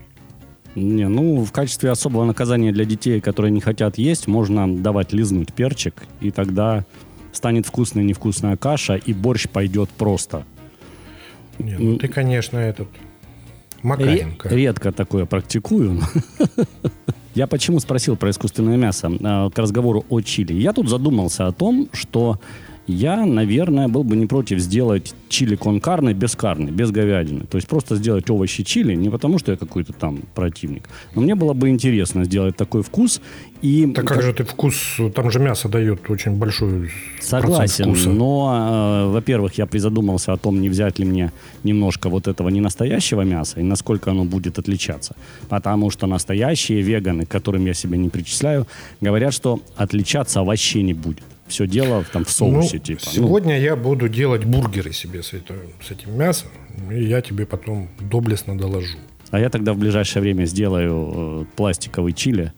Не, 0.74 1.08
ну, 1.08 1.44
в 1.44 1.50
качестве 1.50 1.90
особого 1.90 2.24
наказания 2.24 2.72
для 2.72 2.84
детей, 2.84 3.20
которые 3.20 3.50
не 3.50 3.60
хотят 3.60 3.98
есть, 3.98 4.28
можно 4.28 4.72
давать 4.72 5.12
лизнуть 5.12 5.52
перчик, 5.52 6.04
и 6.20 6.30
тогда 6.30 6.84
станет 7.38 7.66
вкусная 7.66 8.02
невкусная 8.02 8.56
каша, 8.56 8.96
и 8.96 9.12
борщ 9.12 9.48
пойдет 9.48 9.88
просто. 9.90 10.44
Не, 11.60 11.76
ну 11.78 11.96
ты, 11.96 12.08
конечно, 12.08 12.58
этот 12.58 12.88
Ре- 12.88 12.98
Макаренко. 13.82 14.48
редко 14.48 14.90
такое 14.92 15.24
практикую. 15.24 16.00
Я 17.36 17.46
почему 17.46 17.78
спросил 17.78 18.16
про 18.16 18.30
искусственное 18.30 18.76
мясо 18.76 19.08
э, 19.08 19.50
к 19.54 19.56
разговору 19.58 20.04
о 20.08 20.20
чили? 20.20 20.52
Я 20.54 20.72
тут 20.72 20.88
задумался 20.88 21.46
о 21.46 21.52
том, 21.52 21.88
что 21.92 22.40
я, 22.88 23.26
наверное, 23.26 23.86
был 23.86 24.02
бы 24.02 24.16
не 24.16 24.26
против 24.26 24.58
сделать 24.60 25.14
чили 25.28 25.56
кон 25.56 25.78
карне 25.80 26.14
без 26.14 26.34
карны, 26.34 26.70
без 26.70 26.90
говядины. 26.90 27.44
То 27.44 27.58
есть 27.58 27.68
просто 27.68 27.96
сделать 27.96 28.30
овощи 28.30 28.64
чили, 28.64 28.94
не 28.94 29.10
потому 29.10 29.38
что 29.38 29.52
я 29.52 29.58
какой-то 29.58 29.92
там 29.92 30.22
противник. 30.34 30.88
Но 31.14 31.20
мне 31.20 31.34
было 31.34 31.52
бы 31.52 31.68
интересно 31.68 32.24
сделать 32.24 32.56
такой 32.56 32.82
вкус. 32.82 33.20
И 33.60 33.92
Так 33.94 34.06
как 34.06 34.22
же 34.22 34.32
ты 34.32 34.44
вкус, 34.44 35.00
там 35.14 35.30
же 35.30 35.38
мясо 35.38 35.68
дает 35.68 36.10
очень 36.10 36.32
большой 36.32 36.90
Согласен, 37.20 37.84
вкуса. 37.84 38.08
но, 38.08 39.06
э, 39.08 39.12
во-первых, 39.12 39.58
я 39.58 39.66
призадумался 39.66 40.32
о 40.32 40.36
том, 40.36 40.60
не 40.60 40.70
взять 40.70 40.98
ли 40.98 41.04
мне 41.04 41.30
немножко 41.64 42.08
вот 42.08 42.26
этого 42.26 42.48
ненастоящего 42.48 43.22
мяса 43.22 43.60
и 43.60 43.62
насколько 43.62 44.10
оно 44.12 44.24
будет 44.24 44.58
отличаться. 44.58 45.14
Потому 45.48 45.90
что 45.90 46.06
настоящие 46.06 46.80
веганы, 46.80 47.26
к 47.26 47.28
которым 47.28 47.66
я 47.66 47.74
себя 47.74 47.98
не 47.98 48.08
причисляю, 48.08 48.66
говорят, 49.02 49.34
что 49.34 49.60
отличаться 49.76 50.42
вообще 50.42 50.82
не 50.82 50.94
будет. 50.94 51.24
Все 51.48 51.66
дело 51.66 52.04
там 52.12 52.24
в 52.24 52.30
соусе, 52.30 52.76
Ну, 52.76 52.82
типа. 52.82 53.00
Ну, 53.06 53.12
Сегодня 53.12 53.58
я 53.60 53.74
буду 53.76 54.08
делать 54.08 54.44
бургеры 54.44 54.92
себе 54.92 55.22
с, 55.22 55.32
это- 55.32 55.54
с 55.82 55.90
этим 55.90 56.16
мясом, 56.18 56.50
и 56.90 57.02
я 57.04 57.20
тебе 57.20 57.44
потом 57.46 57.88
доблестно 58.00 58.56
доложу. 58.58 58.96
а 59.30 59.38
я 59.40 59.48
тогда 59.50 59.72
в 59.72 59.78
ближайшее 59.78 60.22
время 60.22 60.44
сделаю 60.46 61.42
э, 61.42 61.44
пластиковый 61.56 62.12
чили. 62.12 62.52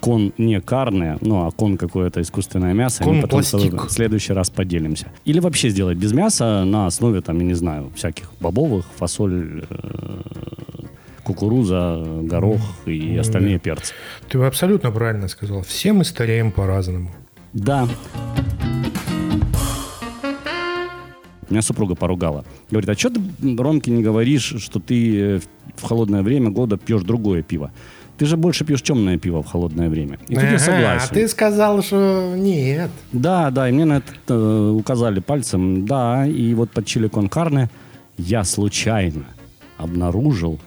Кон 0.00 0.32
не 0.38 0.60
карне, 0.60 1.16
ну, 1.22 1.46
а 1.46 1.50
кон 1.50 1.78
какое-то 1.78 2.20
искусственное 2.20 2.74
мясо. 2.74 3.02
и 3.02 3.06
Кон 3.06 3.22
потом 3.22 3.40
в 3.40 3.90
следующий 3.90 4.34
раз 4.34 4.50
поделимся. 4.50 5.06
Или 5.24 5.40
вообще 5.40 5.70
сделать 5.70 5.96
без 5.96 6.12
мяса 6.12 6.64
на 6.64 6.86
основе, 6.86 7.22
там, 7.22 7.38
я 7.40 7.44
не 7.46 7.54
знаю, 7.54 7.90
всяких 7.96 8.30
бобовых, 8.40 8.84
фасоль, 8.96 9.64
э, 9.68 10.16
кукуруза, 11.24 12.04
горох 12.22 12.60
и 12.86 13.16
остальные 13.16 13.58
перцы. 13.58 13.94
Ты 14.28 14.38
абсолютно 14.38 14.90
правильно 14.90 15.28
сказал. 15.28 15.62
Все 15.62 15.92
мы 15.92 16.04
стареем 16.04 16.52
по-разному. 16.52 17.10
Да. 17.56 17.88
Меня 21.48 21.62
супруга 21.62 21.94
поругала. 21.94 22.44
Говорит, 22.70 22.90
а 22.90 22.94
что 22.94 23.10
ты, 23.10 23.20
Ромке, 23.56 23.90
не 23.90 24.02
говоришь, 24.02 24.56
что 24.58 24.78
ты 24.78 25.36
э, 25.36 25.40
в 25.76 25.82
холодное 25.82 26.22
время 26.22 26.50
года 26.50 26.76
пьешь 26.76 27.02
другое 27.02 27.42
пиво? 27.42 27.70
Ты 28.18 28.26
же 28.26 28.36
больше 28.36 28.64
пьешь 28.64 28.82
темное 28.82 29.16
пиво 29.16 29.42
в 29.42 29.46
холодное 29.46 29.88
время. 29.88 30.18
И 30.28 30.34
тут 30.34 30.44
я 30.44 30.58
согласен. 30.58 31.08
А 31.10 31.14
ты 31.14 31.28
сказал, 31.28 31.82
что 31.82 32.34
нет. 32.36 32.90
Да, 33.12 33.50
да, 33.50 33.68
и 33.68 33.72
мне 33.72 33.84
на 33.84 33.98
это 33.98 34.12
э, 34.28 34.70
указали 34.70 35.20
пальцем. 35.20 35.86
Да, 35.86 36.26
и 36.26 36.52
вот 36.52 36.70
под 36.70 36.84
чили 36.84 37.08
кон 37.08 37.28
карне 37.28 37.70
я 38.18 38.44
случайно 38.44 39.24
обнаружил 39.78 40.58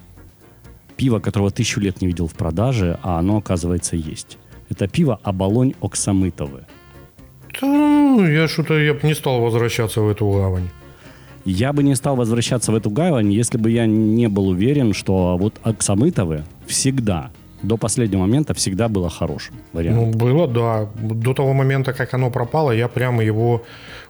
пиво, 0.95 1.19
которого 1.19 1.51
тысячу 1.51 1.81
лет 1.81 2.01
не 2.01 2.07
видел 2.07 2.27
в 2.27 2.33
продаже, 2.33 2.97
а 3.03 3.19
оно, 3.19 3.37
оказывается, 3.37 3.95
есть. 3.95 4.39
Это 4.69 4.87
пиво 4.87 5.19
Оболонь 5.23 5.73
Оксамытовы. 5.81 6.65
Да, 7.61 7.67
ну, 7.67 8.25
я 8.27 8.47
что-то 8.47 8.73
я 8.79 8.93
б 8.93 8.99
не 9.03 9.13
стал 9.15 9.41
возвращаться 9.41 10.01
в 10.01 10.09
эту 10.09 10.29
гавань. 10.29 10.69
Я 11.45 11.71
бы 11.73 11.83
не 11.83 11.95
стал 11.95 12.15
возвращаться 12.15 12.71
в 12.71 12.75
эту 12.75 12.89
гавань, 12.89 13.31
если 13.31 13.57
бы 13.57 13.71
я 13.71 13.85
не 13.87 14.27
был 14.27 14.49
уверен, 14.49 14.93
что 14.93 15.37
вот 15.37 15.53
Оксамытовы 15.63 16.43
всегда, 16.67 17.31
до 17.63 17.77
последнего 17.77 18.21
момента, 18.21 18.53
всегда 18.53 18.87
было 18.87 19.09
хорошим 19.09 19.55
Ну, 19.55 19.79
вариантом. 19.79 20.11
было, 20.11 20.47
да. 20.47 20.89
До 21.01 21.33
того 21.33 21.53
момента, 21.53 21.93
как 21.93 22.13
оно 22.13 22.29
пропало, 22.29 22.71
я 22.71 22.87
прямо 22.87 23.23
его 23.23 23.63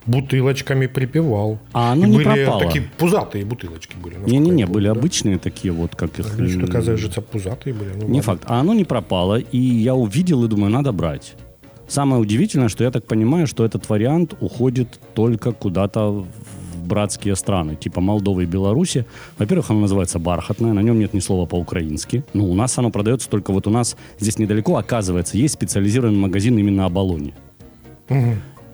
бутылочками 0.06 0.88
припевал. 0.88 1.60
А 1.74 1.92
оно 1.94 2.06
И 2.06 2.10
не 2.10 2.18
были 2.18 2.44
пропало. 2.46 2.64
такие 2.66 2.84
пузатые 2.98 3.46
бутылочки 3.46 3.96
были. 4.04 4.16
Не-не-не, 4.26 4.66
были 4.66 4.86
да. 4.86 4.92
обычные 4.92 5.38
такие 5.38 5.72
вот, 5.72 5.96
как 5.96 6.20
их... 6.20 6.26
Значит, 6.26 6.64
оказывается, 6.64 7.22
пузатые 7.22 7.74
были. 7.74 7.90
Ну, 7.96 8.08
Не 8.08 8.20
ладно. 8.20 8.22
факт. 8.22 8.44
А 8.48 8.60
оно 8.60 8.74
не 8.74 8.86
пропало, 8.86 9.40
и 9.40 9.58
я 9.58 9.94
увидел 9.96 10.44
и 10.46 10.48
думаю, 10.48 10.72
надо 10.72 10.92
брать. 10.92 11.36
Самое 11.90 12.22
удивительное, 12.22 12.70
что 12.70 12.84
я 12.84 12.92
так 12.92 13.06
понимаю, 13.06 13.48
что 13.48 13.66
этот 13.66 13.90
вариант 13.90 14.36
уходит 14.40 15.00
только 15.16 15.52
куда-то 15.52 16.12
в 16.12 16.88
братские 16.88 17.36
страны, 17.36 17.76
типа 17.76 18.00
Молдовы 18.00 18.44
и 18.44 18.46
Беларуси. 18.46 19.06
Во-первых, 19.40 19.72
оно 19.72 19.82
называется 19.82 20.20
бархатное, 20.20 20.74
на 20.74 20.82
нем 20.82 21.00
нет 21.00 21.16
ни 21.16 21.20
слова 21.20 21.48
по-украински. 21.48 22.24
Ну, 22.34 22.50
у 22.50 22.54
нас 22.54 22.78
оно 22.78 22.92
продается 22.92 23.28
только 23.28 23.52
вот 23.52 23.66
у 23.66 23.72
нас 23.72 23.98
здесь 24.20 24.38
недалеко, 24.38 24.78
оказывается, 24.78 25.36
есть 25.36 25.56
специализированный 25.56 26.20
магазин 26.20 26.58
именно 26.60 26.86
Оболони. 26.86 27.34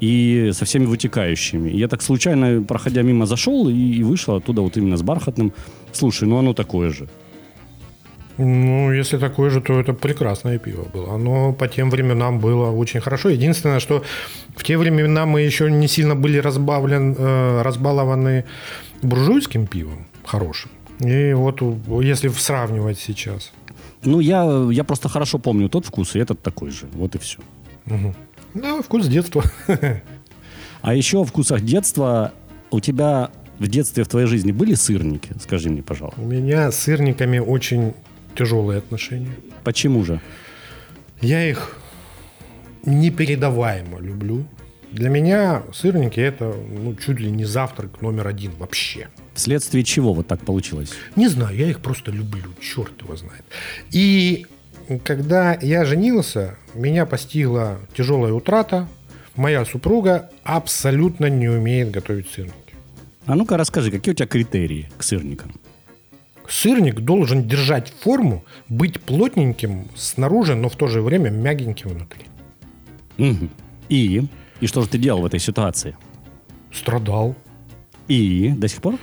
И 0.02 0.52
со 0.54 0.66
всеми 0.66 0.86
вытекающими. 0.86 1.70
Я 1.70 1.88
так 1.88 2.02
случайно, 2.02 2.62
проходя 2.62 3.02
мимо, 3.02 3.26
зашел 3.26 3.70
и, 3.70 3.74
и 3.74 4.04
вышел 4.04 4.36
оттуда 4.36 4.62
вот 4.62 4.76
именно 4.76 4.98
с 4.98 5.04
бархатным. 5.04 5.54
Слушай, 5.94 6.28
ну 6.28 6.38
оно 6.38 6.54
такое 6.54 6.90
же. 6.90 7.08
Ну, 8.38 8.92
если 8.92 9.18
такое 9.18 9.50
же, 9.50 9.62
то 9.62 9.80
это 9.80 9.94
прекрасное 9.94 10.60
пиво 10.60 10.84
было. 10.84 11.16
Оно 11.16 11.54
по 11.54 11.68
тем 11.68 11.90
временам 11.90 12.40
было 12.40 12.70
очень 12.70 13.00
хорошо. 13.00 13.30
Единственное, 13.30 13.80
что 13.80 14.04
в 14.56 14.64
те 14.64 14.78
времена 14.78 15.26
мы 15.26 15.42
еще 15.42 15.72
не 15.72 15.88
сильно 15.88 16.16
были 16.16 16.38
разбавлен, 16.38 17.16
э, 17.18 17.62
разбалованы 17.62 18.44
буржуйским 19.02 19.68
пивом 19.68 20.08
хорошим. 20.26 20.72
И 21.00 21.34
вот 21.34 21.62
если 22.04 22.28
сравнивать 22.30 23.00
сейчас. 23.00 23.52
Ну, 24.04 24.20
я, 24.20 24.68
я 24.72 24.84
просто 24.84 25.10
хорошо 25.10 25.40
помню 25.40 25.70
тот 25.70 25.86
вкус, 25.86 26.16
и 26.16 26.20
этот 26.20 26.42
такой 26.42 26.72
же. 26.72 26.88
Вот 26.94 27.16
и 27.16 27.18
все. 27.18 27.40
Да, 28.54 28.82
вкус 28.82 29.08
детства. 29.08 29.44
А 30.82 30.94
еще 30.94 31.18
о 31.18 31.24
вкусах 31.24 31.62
детства. 31.62 32.32
У 32.70 32.80
тебя 32.80 33.32
в 33.60 33.68
детстве 33.68 34.04
в 34.04 34.08
твоей 34.08 34.28
жизни 34.28 34.52
были 34.52 34.76
сырники? 34.76 35.32
Скажи 35.42 35.70
мне, 35.70 35.82
пожалуйста. 35.82 36.22
У 36.22 36.26
меня 36.26 36.72
сырниками 36.72 37.40
очень 37.40 37.94
тяжелые 38.36 38.80
отношения. 38.80 39.34
Почему 39.64 40.04
же? 40.04 40.22
Я 41.22 41.50
их 41.50 41.78
непередаваемо 42.86 44.00
люблю. 44.00 44.46
Для 44.92 45.10
меня 45.10 45.64
сырники 45.74 46.20
это 46.20 46.54
ну, 46.54 46.96
чуть 46.96 47.20
ли 47.20 47.30
не 47.30 47.44
завтрак 47.44 48.02
номер 48.02 48.28
один 48.28 48.52
вообще. 48.58 49.10
Вследствие 49.34 49.84
чего 49.84 50.14
вот 50.14 50.28
так 50.28 50.40
получилось? 50.42 50.94
Не 51.16 51.28
знаю, 51.28 51.56
я 51.58 51.70
их 51.70 51.82
просто 51.82 52.12
люблю, 52.12 52.50
черт 52.62 53.02
его 53.02 53.16
знает. 53.16 53.44
И 53.92 54.46
когда 55.04 55.58
я 55.62 55.84
женился, 55.84 56.56
меня 56.74 57.06
постигла 57.06 57.80
тяжелая 57.96 58.34
утрата. 58.34 58.88
Моя 59.36 59.66
супруга 59.66 60.30
абсолютно 60.44 61.26
не 61.26 61.50
умеет 61.50 61.92
готовить 61.92 62.30
сырники. 62.30 62.56
А 63.26 63.36
ну-ка 63.36 63.58
расскажи, 63.58 63.92
какие 63.92 64.14
у 64.14 64.16
тебя 64.16 64.28
критерии 64.28 64.90
к 64.98 65.04
сырникам? 65.04 65.60
Сырник 66.50 67.02
должен 67.02 67.48
держать 67.48 67.94
форму, 68.02 68.44
быть 68.70 69.02
плотненьким 69.02 69.88
снаружи, 69.96 70.56
но 70.56 70.70
в 70.70 70.76
то 70.76 70.88
же 70.88 71.02
время 71.02 71.30
мягеньким 71.30 71.90
внутри. 71.90 72.26
И? 73.90 74.28
И 74.62 74.68
что 74.68 74.82
же 74.82 74.88
ты 74.88 74.98
делал 74.98 75.22
в 75.22 75.26
этой 75.26 75.40
ситуации? 75.40 75.96
Страдал. 76.72 77.36
И? 78.08 78.50
До 78.58 78.68
сих 78.68 78.82
пор? 78.82 78.96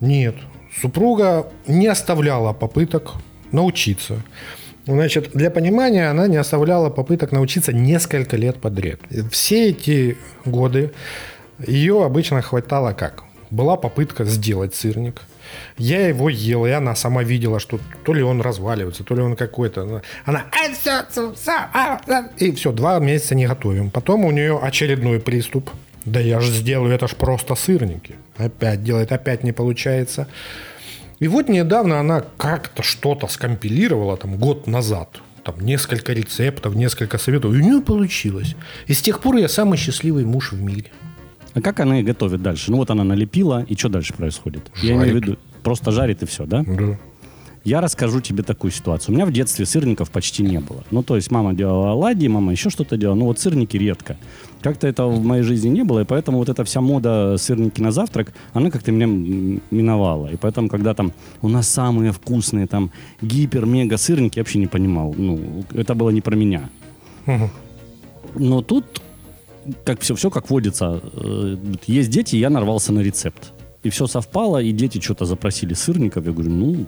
Нет, 0.00 0.34
супруга 0.80 1.50
не 1.66 1.86
оставляла 1.86 2.52
попыток 2.52 3.14
научиться. 3.52 4.22
Значит, 4.86 5.30
для 5.34 5.50
понимания, 5.50 6.10
она 6.10 6.28
не 6.28 6.36
оставляла 6.36 6.90
попыток 6.90 7.32
научиться 7.32 7.72
несколько 7.72 8.36
лет 8.36 8.60
подряд. 8.60 9.00
Все 9.30 9.70
эти 9.70 10.16
годы 10.44 10.92
ее 11.66 12.04
обычно 12.04 12.42
хватало 12.42 12.92
как? 12.92 13.26
была 13.50 13.76
попытка 13.76 14.24
сделать 14.24 14.74
сырник. 14.74 15.22
Я 15.78 16.08
его 16.08 16.28
ел, 16.28 16.66
и 16.66 16.70
она 16.70 16.94
сама 16.94 17.22
видела, 17.22 17.60
что 17.60 17.78
то 18.04 18.14
ли 18.14 18.22
он 18.22 18.40
разваливается, 18.40 19.04
то 19.04 19.14
ли 19.14 19.22
он 19.22 19.36
какой-то. 19.36 20.02
Она... 20.24 20.44
«А, 20.50 20.72
всё, 20.72 21.04
всё, 21.10 21.34
всё, 21.34 21.52
а, 21.52 22.00
а». 22.06 22.28
И 22.38 22.52
все, 22.52 22.72
два 22.72 22.98
месяца 22.98 23.34
не 23.34 23.46
готовим. 23.46 23.90
Потом 23.90 24.24
у 24.24 24.30
нее 24.30 24.58
очередной 24.58 25.20
приступ. 25.20 25.70
Да 26.04 26.20
я 26.20 26.40
же 26.40 26.52
сделаю, 26.52 26.94
это 26.94 27.08
ж 27.08 27.16
просто 27.16 27.54
сырники. 27.56 28.14
Опять 28.36 28.84
делает, 28.84 29.12
опять 29.12 29.42
не 29.42 29.52
получается. 29.52 30.28
И 31.18 31.28
вот 31.28 31.48
недавно 31.48 31.98
она 31.98 32.22
как-то 32.36 32.82
что-то 32.82 33.26
скомпилировала, 33.26 34.16
там, 34.16 34.36
год 34.36 34.66
назад. 34.66 35.20
Там 35.42 35.60
несколько 35.60 36.12
рецептов, 36.12 36.74
несколько 36.74 37.18
советов. 37.18 37.52
И 37.52 37.56
у 37.56 37.60
нее 37.60 37.80
получилось. 37.80 38.54
И 38.86 38.94
с 38.94 39.00
тех 39.00 39.20
пор 39.20 39.36
я 39.36 39.48
самый 39.48 39.78
счастливый 39.78 40.24
муж 40.24 40.52
в 40.52 40.60
мире. 40.60 40.90
А 41.56 41.62
как 41.62 41.80
она 41.80 42.00
их 42.00 42.04
готовит 42.04 42.42
дальше? 42.42 42.70
Ну 42.70 42.76
вот 42.76 42.90
она 42.90 43.02
налепила, 43.02 43.64
и 43.66 43.74
что 43.74 43.88
дальше 43.88 44.12
происходит? 44.12 44.70
Я 44.82 44.90
имею 44.92 45.00
в 45.00 45.06
Жарит. 45.06 45.24
виду, 45.24 45.38
просто 45.62 45.90
жарит 45.90 46.22
и 46.22 46.26
все, 46.26 46.44
да? 46.44 46.62
Да. 46.66 46.98
Я 47.64 47.80
расскажу 47.80 48.20
тебе 48.20 48.42
такую 48.42 48.70
ситуацию. 48.70 49.14
У 49.14 49.16
меня 49.16 49.24
в 49.24 49.32
детстве 49.32 49.64
сырников 49.64 50.10
почти 50.10 50.42
не 50.42 50.60
было. 50.60 50.84
Ну, 50.90 51.02
то 51.02 51.16
есть 51.16 51.30
мама 51.30 51.54
делала 51.54 51.92
оладьи, 51.92 52.28
мама 52.28 52.52
еще 52.52 52.68
что-то 52.68 52.98
делала. 52.98 53.16
Ну, 53.16 53.24
вот 53.24 53.40
сырники 53.40 53.78
редко. 53.78 54.18
Как-то 54.60 54.86
этого 54.86 55.10
в 55.10 55.24
моей 55.24 55.42
жизни 55.42 55.70
не 55.70 55.82
было, 55.82 56.00
и 56.00 56.04
поэтому 56.04 56.38
вот 56.38 56.50
эта 56.50 56.62
вся 56.62 56.82
мода 56.82 57.36
сырники 57.38 57.80
на 57.80 57.90
завтрак, 57.90 58.34
она 58.52 58.70
как-то 58.70 58.92
меня 58.92 59.06
миновала. 59.70 60.26
И 60.28 60.36
поэтому, 60.36 60.68
когда 60.68 60.92
там 60.92 61.12
у 61.40 61.48
нас 61.48 61.66
самые 61.68 62.12
вкусные 62.12 62.66
там 62.66 62.90
гипер-мега 63.22 63.96
сырники, 63.96 64.38
я 64.38 64.42
вообще 64.42 64.58
не 64.58 64.66
понимал. 64.66 65.14
Ну, 65.16 65.64
это 65.72 65.94
было 65.94 66.10
не 66.10 66.20
про 66.20 66.36
меня. 66.36 66.68
Но 68.34 68.60
тут, 68.60 68.84
как 69.84 70.00
все, 70.00 70.14
все 70.14 70.30
как 70.30 70.50
водится, 70.50 71.00
э, 71.12 71.56
есть 71.86 72.10
дети, 72.10 72.36
я 72.36 72.50
нарвался 72.50 72.92
на 72.92 73.00
рецепт. 73.00 73.52
И 73.82 73.90
все 73.90 74.06
совпало, 74.06 74.58
и 74.58 74.72
дети 74.72 75.00
что-то 75.00 75.24
запросили 75.24 75.74
сырников. 75.74 76.26
Я 76.26 76.32
говорю, 76.32 76.50
ну, 76.50 76.86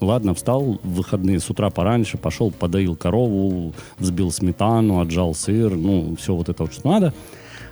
ладно, 0.00 0.34
встал 0.34 0.78
в 0.82 0.94
выходные 0.94 1.40
с 1.40 1.48
утра 1.50 1.70
пораньше, 1.70 2.18
пошел, 2.18 2.50
подоил 2.50 2.96
корову, 2.96 3.72
взбил 3.98 4.30
сметану, 4.30 5.00
отжал 5.00 5.34
сыр, 5.34 5.76
ну, 5.76 6.16
все 6.16 6.34
вот 6.34 6.48
это 6.48 6.64
вот, 6.64 6.72
что 6.72 6.88
надо. 6.88 7.14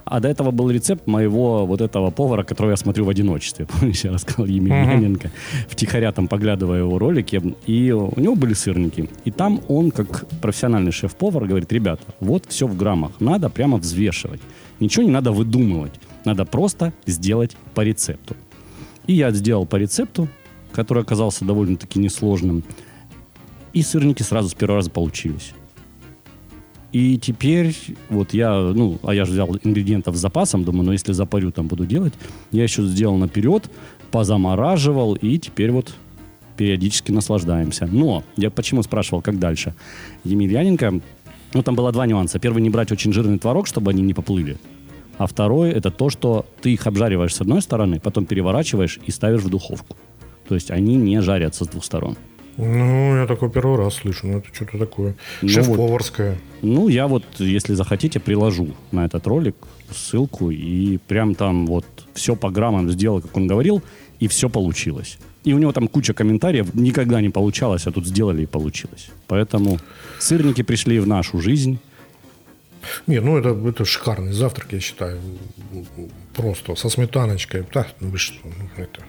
А 0.05 0.21
до 0.21 0.29
этого 0.29 0.51
был 0.51 0.71
рецепт 0.71 1.07
моего 1.07 1.67
вот 1.67 1.81
этого 1.81 2.11
повара, 2.11 2.45
которого 2.45 2.71
я 2.71 2.77
смотрю 2.77 3.05
в 3.05 3.09
одиночестве. 3.09 3.67
Помнишь, 3.81 4.05
я 4.05 4.13
рассказал 4.13 4.47
Емельяненко, 4.47 5.31
втихаря 5.69 6.13
там 6.13 6.29
поглядывая 6.29 6.81
его 6.81 6.99
ролики. 6.99 7.43
И 7.67 7.91
у 7.91 8.21
него 8.21 8.35
были 8.35 8.53
сырники. 8.53 9.09
И 9.25 9.31
там 9.31 9.61
он, 9.69 9.91
как 9.91 10.27
профессиональный 10.41 10.93
шеф-повар, 10.93 11.47
говорит, 11.47 11.73
ребята, 11.73 12.03
вот 12.21 12.45
все 12.49 12.67
в 12.67 12.77
граммах. 12.77 13.13
Надо 13.21 13.49
прямо 13.49 13.79
взвешивать. 13.79 14.41
Ничего 14.79 15.05
не 15.05 15.11
надо 15.11 15.33
выдумывать. 15.33 15.95
Надо 16.25 16.45
просто 16.45 16.93
сделать 17.07 17.57
по 17.75 17.81
рецепту. 17.81 18.37
И 19.07 19.15
я 19.15 19.31
сделал 19.31 19.67
по 19.67 19.77
рецепту, 19.77 20.29
который 20.73 21.03
оказался 21.03 21.45
довольно-таки 21.45 21.99
несложным. 21.99 22.63
И 23.73 23.83
сырники 23.83 24.23
сразу 24.23 24.49
с 24.49 24.55
первого 24.55 24.79
раза 24.79 24.91
получились. 24.91 25.53
И 26.95 27.19
теперь 27.19 27.75
вот 28.09 28.35
я, 28.35 28.57
ну, 28.57 29.01
а 29.03 29.13
я 29.13 29.25
же 29.25 29.33
взял 29.33 29.49
ингредиентов 29.65 30.15
с 30.15 30.21
запасом, 30.21 30.63
думаю, 30.63 30.85
ну, 30.85 30.93
если 30.93 31.13
запарю, 31.13 31.51
там 31.51 31.67
буду 31.67 31.87
делать. 31.87 32.15
Я 32.53 32.63
еще 32.63 32.85
сделал 32.85 33.17
наперед, 33.17 33.69
позамораживал, 34.13 35.17
и 35.17 35.39
теперь 35.39 35.73
вот 35.73 35.93
периодически 36.57 37.11
наслаждаемся. 37.11 37.89
Но 37.91 38.23
я 38.37 38.49
почему 38.49 38.85
спрашивал, 38.85 39.23
как 39.23 39.41
дальше? 39.41 39.75
Емельяненко, 40.23 41.01
ну, 41.53 41.63
там 41.65 41.75
было 41.75 41.91
два 41.91 42.07
нюанса. 42.07 42.39
Первый, 42.39 42.63
не 42.63 42.71
брать 42.71 42.93
очень 42.93 43.13
жирный 43.13 43.41
творог, 43.41 43.67
чтобы 43.67 43.91
они 43.91 44.03
не 44.03 44.15
поплыли. 44.15 44.57
А 45.19 45.27
второй, 45.27 45.71
это 45.71 45.91
то, 45.91 46.11
что 46.11 46.47
ты 46.63 46.75
их 46.75 46.87
обжариваешь 46.87 47.35
с 47.35 47.41
одной 47.41 47.61
стороны, 47.61 47.99
потом 47.99 48.25
переворачиваешь 48.25 49.01
и 49.05 49.11
ставишь 49.11 49.43
в 49.43 49.49
духовку. 49.49 49.97
То 50.47 50.55
есть 50.55 50.71
они 50.71 50.95
не 50.95 51.21
жарятся 51.21 51.65
с 51.65 51.69
двух 51.69 51.85
сторон. 51.85 52.17
Ну, 52.57 53.17
я 53.17 53.27
такой 53.27 53.51
первый 53.51 53.79
раз 53.79 53.95
слышу. 53.95 54.27
Ну, 54.27 54.39
это 54.39 54.49
что-то 54.53 54.79
такое. 54.79 55.15
Ну, 55.43 55.49
Шеф-поварское. 55.49 56.39
Ну, 56.63 56.89
я 56.89 57.07
вот, 57.09 57.25
если 57.39 57.75
захотите, 57.75 58.21
приложу 58.21 58.69
на 58.93 59.05
этот 59.05 59.27
ролик 59.27 59.57
ссылку, 59.91 60.51
и 60.51 60.99
прям 61.09 61.35
там 61.35 61.67
вот 61.67 61.85
все 62.15 62.37
по 62.37 62.51
граммам 62.51 62.91
сделал, 62.91 63.21
как 63.21 63.37
он 63.37 63.47
говорил, 63.47 63.83
и 64.21 64.29
все 64.29 64.49
получилось. 64.49 65.19
И 65.43 65.53
у 65.53 65.59
него 65.59 65.73
там 65.73 65.89
куча 65.89 66.15
комментариев, 66.15 66.75
никогда 66.75 67.21
не 67.21 67.29
получалось, 67.29 67.87
а 67.87 67.93
тут 67.93 68.07
сделали 68.07 68.43
и 68.43 68.47
получилось. 68.47 69.11
Поэтому 69.27 69.79
сырники 70.19 70.63
пришли 70.63 71.01
в 71.01 71.07
нашу 71.07 71.41
жизнь. 71.41 71.79
Не, 73.07 73.21
ну 73.21 73.37
это, 73.37 73.51
это 73.69 73.85
шикарный 73.85 74.33
завтрак, 74.33 74.73
я 74.73 74.81
считаю. 74.81 75.21
Просто 76.35 76.75
со 76.77 76.89
сметаночкой. 76.89 77.65
Да, 77.75 77.87
ну 78.01 78.11
вы 78.11 78.19
что, 78.19 78.39
ну, 78.45 78.83
это 78.83 79.01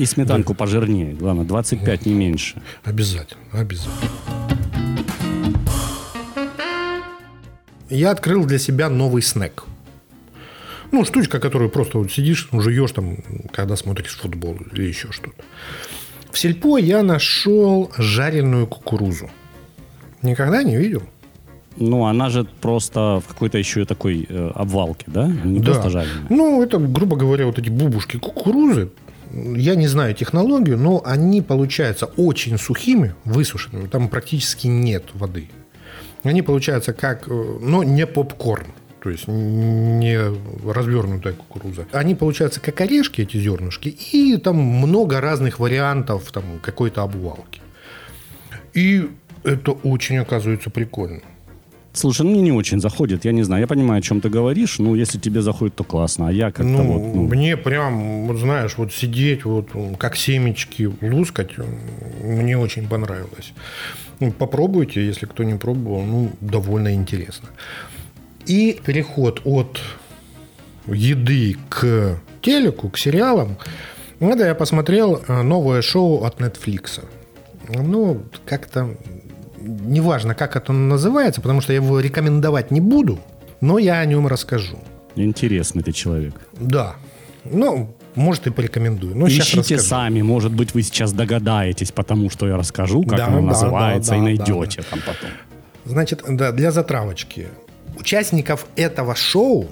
И 0.00 0.06
сметанку 0.06 0.54
пожирнее, 0.54 1.12
главное, 1.12 1.44
25, 1.44 2.06
не 2.06 2.14
меньше. 2.14 2.62
обязательно, 2.84 3.42
обязательно. 3.52 4.00
Я 7.90 8.10
открыл 8.10 8.46
для 8.46 8.58
себя 8.58 8.88
новый 8.88 9.20
снэк. 9.20 9.64
Ну, 10.90 11.04
штучка, 11.04 11.38
которую 11.38 11.68
просто 11.68 11.98
вот 11.98 12.10
сидишь, 12.10 12.48
жуешь 12.50 12.92
там, 12.92 13.18
когда 13.52 13.76
смотришь 13.76 14.16
футбол 14.16 14.56
или 14.72 14.84
еще 14.84 15.12
что-то. 15.12 15.44
В 16.32 16.38
сельпо 16.38 16.78
я 16.78 17.02
нашел 17.02 17.92
жареную 17.98 18.66
кукурузу. 18.66 19.28
Никогда 20.22 20.62
не 20.62 20.78
видел? 20.78 21.02
Ну, 21.76 22.06
она 22.06 22.30
же 22.30 22.46
просто 22.62 23.20
в 23.22 23.28
какой-то 23.28 23.58
еще 23.58 23.84
такой 23.84 24.26
э, 24.26 24.50
обвалке, 24.54 25.04
да? 25.08 25.26
Не 25.26 25.60
просто 25.60 25.90
жареная. 25.90 26.24
Ну, 26.30 26.62
это, 26.62 26.78
грубо 26.78 27.16
говоря, 27.16 27.44
вот 27.44 27.58
эти 27.58 27.68
бубушки 27.68 28.16
кукурузы. 28.16 28.88
Я 29.32 29.74
не 29.74 29.86
знаю 29.86 30.14
технологию, 30.14 30.76
но 30.78 31.02
они 31.04 31.42
получаются 31.42 32.06
очень 32.06 32.58
сухими, 32.58 33.14
высушенными. 33.24 33.86
Там 33.86 34.08
практически 34.08 34.66
нет 34.66 35.04
воды. 35.14 35.48
Они 36.22 36.42
получаются 36.42 36.92
как, 36.92 37.28
э, 37.28 37.58
но 37.60 37.84
не 37.84 38.06
попкорн. 38.06 38.66
То 39.02 39.08
есть 39.08 39.26
не 39.28 40.18
развернутая 40.70 41.32
кукуруза. 41.32 41.86
Они 41.92 42.14
получаются 42.14 42.60
как 42.60 42.80
орешки, 42.82 43.22
эти 43.22 43.38
зернышки, 43.38 43.88
и 43.88 44.36
там 44.36 44.56
много 44.56 45.20
разных 45.20 45.58
вариантов 45.58 46.30
там, 46.32 46.44
какой-то 46.60 47.02
обвалки. 47.02 47.62
И 48.74 49.08
это 49.42 49.72
очень, 49.72 50.18
оказывается, 50.18 50.68
прикольно. 50.68 51.22
Слушай, 51.92 52.22
ну 52.22 52.30
мне 52.30 52.42
не 52.42 52.52
очень 52.52 52.80
заходит, 52.80 53.24
я 53.24 53.32
не 53.32 53.42
знаю. 53.42 53.62
Я 53.62 53.66
понимаю, 53.66 53.98
о 53.98 54.02
чем 54.02 54.20
ты 54.20 54.28
говоришь, 54.28 54.78
ну, 54.78 54.94
если 54.94 55.18
тебе 55.18 55.42
заходит, 55.42 55.74
то 55.74 55.84
классно. 55.84 56.28
А 56.28 56.32
я 56.32 56.46
как-то 56.46 56.62
Ну, 56.62 56.84
вот, 56.84 57.14
ну, 57.14 57.22
мне 57.22 57.56
прям, 57.56 58.26
вот 58.26 58.38
знаешь, 58.38 58.74
вот 58.76 58.92
сидеть, 58.92 59.44
вот 59.44 59.68
как 59.98 60.16
семечки 60.16 60.88
лускать, 61.02 61.50
мне 62.22 62.56
очень 62.56 62.88
понравилось. 62.88 63.52
Ну, 64.20 64.30
попробуйте, 64.32 65.04
если 65.04 65.26
кто 65.26 65.44
не 65.44 65.56
пробовал, 65.56 66.02
ну, 66.02 66.30
довольно 66.40 66.94
интересно. 66.94 67.48
И 68.46 68.78
переход 68.84 69.40
от 69.44 69.80
еды 70.86 71.56
к 71.68 72.20
телеку, 72.40 72.88
к 72.88 72.98
сериалам. 72.98 73.56
Это 74.20 74.44
я 74.44 74.54
посмотрел 74.54 75.22
э, 75.26 75.42
новое 75.42 75.82
шоу 75.82 76.24
от 76.24 76.40
Netflix. 76.40 77.02
Ну, 77.68 78.22
как-то 78.46 78.96
неважно, 79.60 80.34
как 80.34 80.56
это 80.56 80.72
называется, 80.72 81.40
потому 81.40 81.60
что 81.60 81.72
я 81.72 81.76
его 81.80 82.00
рекомендовать 82.00 82.70
не 82.70 82.80
буду, 82.80 83.18
но 83.60 83.78
я 83.78 84.00
о 84.00 84.06
нем 84.06 84.26
расскажу. 84.26 84.78
интересный 85.16 85.82
ты 85.82 85.92
человек. 85.92 86.34
Да. 86.58 86.96
Ну, 87.44 87.94
может, 88.14 88.46
и 88.46 88.50
порекомендую. 88.50 89.16
Ну, 89.16 89.26
Ищите 89.28 89.58
расскажу. 89.58 89.82
сами, 89.82 90.22
может 90.22 90.52
быть, 90.52 90.74
вы 90.74 90.82
сейчас 90.82 91.12
догадаетесь, 91.12 91.92
потому 91.92 92.30
что 92.30 92.48
я 92.48 92.56
расскажу, 92.56 93.02
как 93.02 93.18
Да, 93.18 93.26
оно 93.26 93.40
да, 93.40 93.46
называется, 93.48 94.10
да, 94.12 94.16
и 94.16 94.18
да, 94.18 94.24
найдете 94.24 94.82
там 94.82 95.00
потом. 95.06 95.30
Значит, 95.84 96.22
да, 96.28 96.52
для 96.52 96.70
затравочки. 96.70 97.48
Участников 97.98 98.66
этого 98.76 99.14
шоу 99.14 99.68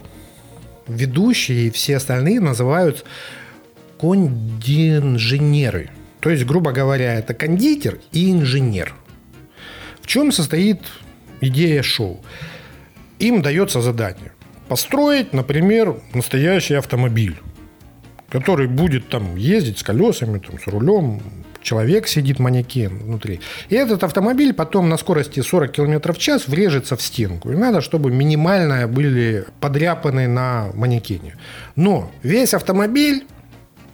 ведущие 0.87 1.67
и 1.67 1.71
все 1.71 1.97
остальные 1.97 2.41
называют 2.41 3.05
кондинженеры. 4.01 5.91
То 6.21 6.31
есть, 6.31 6.45
грубо 6.45 6.73
говоря, 6.73 7.15
это 7.15 7.35
кондитер 7.35 8.01
и 8.13 8.33
инженер. 8.33 8.95
Чем 10.09 10.33
состоит 10.33 10.81
идея 11.43 11.83
шоу? 11.83 12.25
Им 13.19 13.43
дается 13.43 13.83
задание 13.83 14.33
построить, 14.69 15.35
например, 15.35 15.97
настоящий 16.15 16.75
автомобиль, 16.75 17.37
который 18.31 18.69
будет 18.69 19.11
там 19.11 19.37
ездить 19.37 19.79
с 19.79 19.83
колесами, 19.83 20.39
там, 20.39 20.59
с 20.59 20.67
рулем, 20.67 21.21
человек 21.61 22.09
сидит, 22.09 22.39
манекен 22.39 22.99
внутри. 22.99 23.41
И 23.69 23.75
этот 23.75 24.03
автомобиль 24.03 24.55
потом 24.55 24.89
на 24.89 24.97
скорости 24.97 25.41
40 25.41 25.73
км 25.73 26.15
в 26.15 26.19
час 26.19 26.49
врежется 26.49 26.97
в 26.97 27.03
стенку. 27.03 27.53
И 27.53 27.57
надо, 27.57 27.83
чтобы 27.83 28.11
минимально 28.11 28.89
были 28.89 29.45
подряпаны 29.61 30.27
на 30.27 30.71
манекене. 30.73 31.37
Но 31.77 32.11
весь 32.23 32.55
автомобиль 32.55 33.27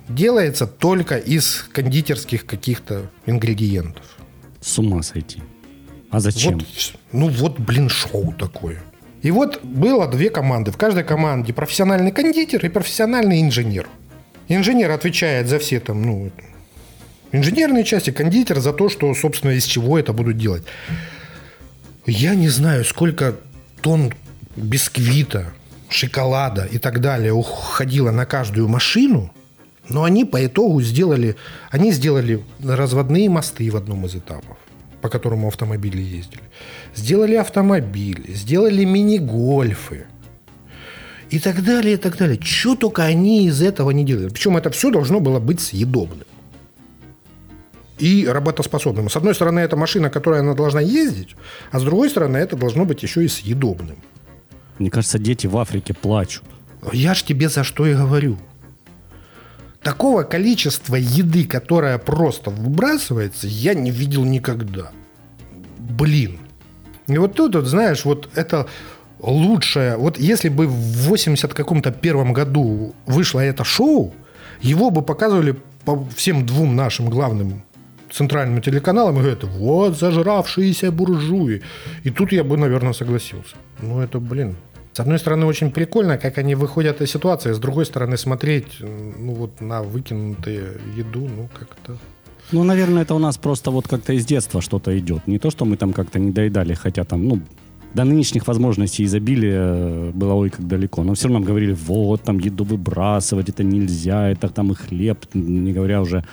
делается 0.09 0.69
только 0.69 1.17
из 1.17 1.67
кондитерских 1.73 2.47
каких-то 2.47 3.11
ингредиентов. 3.27 4.05
С 4.61 4.79
ума 4.79 5.03
сойти. 5.03 5.43
А 6.15 6.21
зачем? 6.21 6.59
Вот, 6.59 6.95
ну 7.11 7.29
вот, 7.29 7.59
блин, 7.59 7.89
шоу 7.89 8.33
такое. 8.39 8.81
И 9.23 9.33
вот 9.33 9.65
было 9.65 10.07
две 10.07 10.31
команды. 10.31 10.71
В 10.71 10.77
каждой 10.77 11.03
команде 11.03 11.53
профессиональный 11.53 12.13
кондитер 12.13 12.65
и 12.65 12.69
профессиональный 12.69 13.41
инженер. 13.41 13.89
Инженер 14.47 14.93
отвечает 14.93 15.49
за 15.49 15.59
все 15.59 15.81
там, 15.81 16.03
ну, 16.03 16.31
инженерные 17.33 17.83
части, 17.83 18.11
кондитер 18.11 18.61
за 18.61 18.73
то, 18.73 18.89
что, 18.89 19.13
собственно, 19.15 19.53
из 19.53 19.65
чего 19.65 19.99
это 19.99 20.13
будут 20.13 20.39
делать. 20.39 20.63
Я 22.07 22.37
не 22.37 22.49
знаю, 22.49 22.85
сколько 22.85 23.35
тонн 23.81 24.13
бисквита, 24.55 25.53
шоколада 25.89 26.65
и 26.71 26.79
так 26.79 27.01
далее 27.01 27.33
уходило 27.33 28.13
на 28.13 28.25
каждую 28.25 28.69
машину, 28.69 29.33
но 29.89 30.05
они 30.05 30.25
по 30.25 30.47
итогу 30.47 30.81
сделали, 30.81 31.35
они 31.71 31.91
сделали 31.91 32.45
разводные 32.63 33.29
мосты 33.29 33.69
в 33.71 33.77
одном 33.77 34.07
из 34.07 34.15
этапов, 34.15 34.59
по 35.05 35.11
которому 35.11 35.49
автомобили 35.49 36.01
ездили. 36.01 36.43
Сделали 36.95 37.35
автомобили, 37.35 38.33
сделали 38.33 38.85
мини-гольфы 38.87 40.07
и 41.29 41.39
так 41.39 41.63
далее, 41.63 41.95
и 41.95 41.97
так 41.99 42.17
далее. 42.17 42.39
Что 42.41 42.75
только 42.75 43.03
они 43.03 43.47
из 43.47 43.61
этого 43.61 43.91
не 43.91 44.03
делали. 44.03 44.31
Причем 44.31 44.57
это 44.57 44.71
все 44.71 44.91
должно 44.91 45.21
было 45.21 45.41
быть 45.41 45.61
съедобным 45.61 46.27
и 47.99 48.27
работоспособным. 48.27 49.11
С 49.11 49.17
одной 49.17 49.35
стороны, 49.35 49.61
это 49.61 49.77
машина, 49.77 50.09
которая 50.09 50.41
она 50.41 50.55
должна 50.55 50.81
ездить, 50.81 51.37
а 51.71 51.81
с 51.81 51.83
другой 51.83 52.09
стороны, 52.09 52.39
это 52.39 52.57
должно 52.57 52.87
быть 52.87 53.03
еще 53.03 53.23
и 53.23 53.29
съедобным. 53.29 53.97
Мне 54.79 54.89
кажется, 54.89 55.19
дети 55.19 55.47
в 55.47 55.59
Африке 55.59 55.93
плачут. 55.93 56.45
Я 56.95 57.13
ж 57.13 57.25
тебе 57.25 57.51
за 57.51 57.63
что 57.63 57.87
и 57.87 57.93
говорю. 57.93 58.39
Такого 59.85 60.23
количества 60.23 60.97
еды, 60.97 61.45
которая 61.45 61.99
просто 61.99 62.51
выбрасывается, 62.51 63.47
я 63.47 63.75
не 63.75 63.91
видел 63.91 64.25
никогда. 64.25 64.91
Блин. 65.79 66.39
И 67.07 67.19
вот 67.19 67.35
тут, 67.35 67.55
вот, 67.55 67.67
знаешь, 67.67 68.05
вот 68.07 68.31
это 68.35 68.67
лучшее. 69.21 69.97
Вот 69.99 70.19
если 70.19 70.49
бы 70.49 70.67
в 70.67 71.09
80 71.09 71.53
каком-то 71.53 71.93
первом 71.93 72.33
году 72.33 72.95
вышло 73.07 73.41
это 73.41 73.65
шоу, 73.65 74.15
его 74.63 74.91
бы 74.91 75.03
показывали 75.03 75.57
по 75.85 76.03
всем 76.17 76.47
двум 76.47 76.75
нашим 76.77 77.11
главным 77.11 77.63
центральным 78.11 78.63
телеканалам 78.63 79.17
и 79.17 79.21
говорят, 79.21 79.45
вот 79.45 79.99
зажравшиеся 79.99 80.93
буржуи. 80.93 81.63
И 82.05 82.11
тут 82.11 82.33
я 82.33 82.43
бы, 82.45 82.57
наверное, 82.57 82.93
согласился. 82.93 83.57
Ну, 83.83 84.01
это, 84.01 84.19
блин, 84.19 84.57
с 84.95 85.01
одной 85.01 85.19
стороны, 85.19 85.45
очень 85.47 85.73
прикольно, 85.73 86.19
как 86.19 86.39
они 86.39 86.55
выходят 86.55 87.01
из 87.03 87.11
ситуации, 87.11 87.53
с 87.53 87.59
другой 87.59 87.85
стороны, 87.85 88.17
смотреть 88.17 88.81
ну, 88.81 89.35
вот 89.35 89.61
на 89.61 89.83
выкинутые 89.83 90.65
еду, 90.97 91.29
ну, 91.37 91.49
как-то... 91.53 91.99
Ну, 92.53 92.63
наверное, 92.63 93.03
это 93.03 93.15
у 93.15 93.19
нас 93.19 93.37
просто 93.37 93.73
вот 93.73 93.89
как-то 93.89 94.13
из 94.13 94.25
детства 94.25 94.61
что-то 94.61 94.97
идет. 94.97 95.27
Не 95.27 95.41
то, 95.41 95.51
что 95.51 95.65
мы 95.65 95.77
там 95.77 95.93
как-то 95.93 96.21
не 96.21 96.31
доедали, 96.31 96.75
хотя 96.75 97.03
там, 97.03 97.27
ну, 97.27 97.41
до 97.93 98.05
нынешних 98.05 98.47
возможностей 98.47 99.05
изобилия 99.05 99.63
э, 99.63 100.11
было 100.15 100.35
ой 100.35 100.51
как 100.51 100.69
далеко. 100.69 101.03
Но 101.03 101.15
все 101.15 101.27
равно 101.27 101.41
нам 101.41 101.49
говорили, 101.49 101.73
вот, 101.73 102.23
там 102.23 102.39
еду 102.39 102.63
выбрасывать, 102.63 103.49
это 103.49 103.65
нельзя, 103.65 104.29
это 104.29 104.49
там 104.49 104.71
и 104.71 104.75
хлеб, 104.77 105.27
не 105.35 105.73
говоря 105.73 106.03
уже 106.03 106.25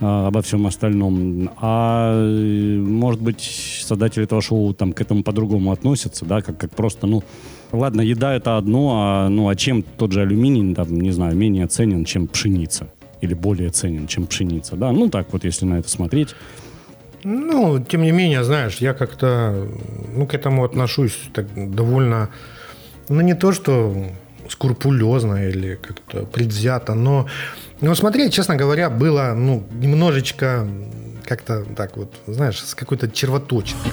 а, 0.00 0.26
обо 0.26 0.42
всем 0.42 0.66
остальном. 0.66 1.50
А 1.56 2.12
э, 2.14 2.76
может 2.76 3.22
быть, 3.22 3.40
создатели 3.84 4.24
этого 4.24 4.42
шоу 4.42 4.74
там 4.74 4.92
к 4.92 5.00
этому 5.00 5.22
по-другому 5.22 5.72
относятся, 5.72 6.26
да, 6.26 6.42
как, 6.42 6.58
как 6.58 6.74
просто, 6.74 7.06
ну, 7.06 7.22
ладно, 7.72 8.00
еда 8.00 8.34
это 8.34 8.56
одно, 8.56 8.92
а, 8.94 9.28
ну, 9.28 9.48
а 9.48 9.56
чем 9.56 9.82
тот 9.82 10.12
же 10.12 10.20
алюминий, 10.20 10.74
там, 10.74 11.00
не 11.00 11.10
знаю, 11.10 11.36
менее 11.36 11.66
ценен, 11.66 12.04
чем 12.04 12.26
пшеница? 12.26 12.88
Или 13.20 13.34
более 13.34 13.70
ценен, 13.70 14.06
чем 14.06 14.26
пшеница, 14.26 14.76
да? 14.76 14.92
Ну, 14.92 15.08
так 15.08 15.32
вот, 15.32 15.44
если 15.44 15.64
на 15.64 15.78
это 15.78 15.88
смотреть. 15.88 16.34
Ну, 17.24 17.78
тем 17.78 18.02
не 18.02 18.10
менее, 18.10 18.42
знаешь, 18.42 18.78
я 18.78 18.94
как-то 18.94 19.68
ну, 20.14 20.26
к 20.26 20.34
этому 20.34 20.64
отношусь 20.64 21.16
так 21.32 21.46
довольно, 21.74 22.30
ну, 23.08 23.20
не 23.20 23.34
то, 23.34 23.52
что 23.52 23.94
скрупулезно 24.48 25.48
или 25.48 25.76
как-то 25.76 26.26
предвзято, 26.26 26.94
но, 26.94 27.26
но 27.80 27.94
смотреть, 27.94 28.32
честно 28.32 28.56
говоря, 28.56 28.90
было, 28.90 29.34
ну, 29.36 29.64
немножечко 29.72 30.66
как-то 31.24 31.64
так 31.76 31.96
вот, 31.96 32.14
знаешь, 32.26 32.60
с 32.60 32.74
какой-то 32.74 33.08
червоточиной. 33.08 33.92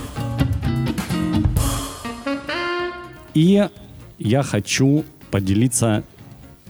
И 3.40 3.66
я 4.18 4.44
хочу 4.44 5.06
поделиться 5.32 6.04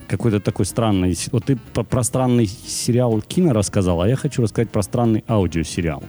какой-то 0.08 0.40
такой 0.40 0.68
странной... 0.68 1.18
Вот 1.32 1.46
ты 1.46 1.58
про, 1.74 1.84
про 1.84 2.04
странный 2.04 2.46
сериал 2.46 3.20
кино 3.22 3.54
рассказал, 3.54 4.04
а 4.04 4.08
я 4.08 4.16
хочу 4.16 4.44
рассказать 4.44 4.70
про 4.70 4.84
странный 4.84 5.24
аудиосериал. 5.28 6.04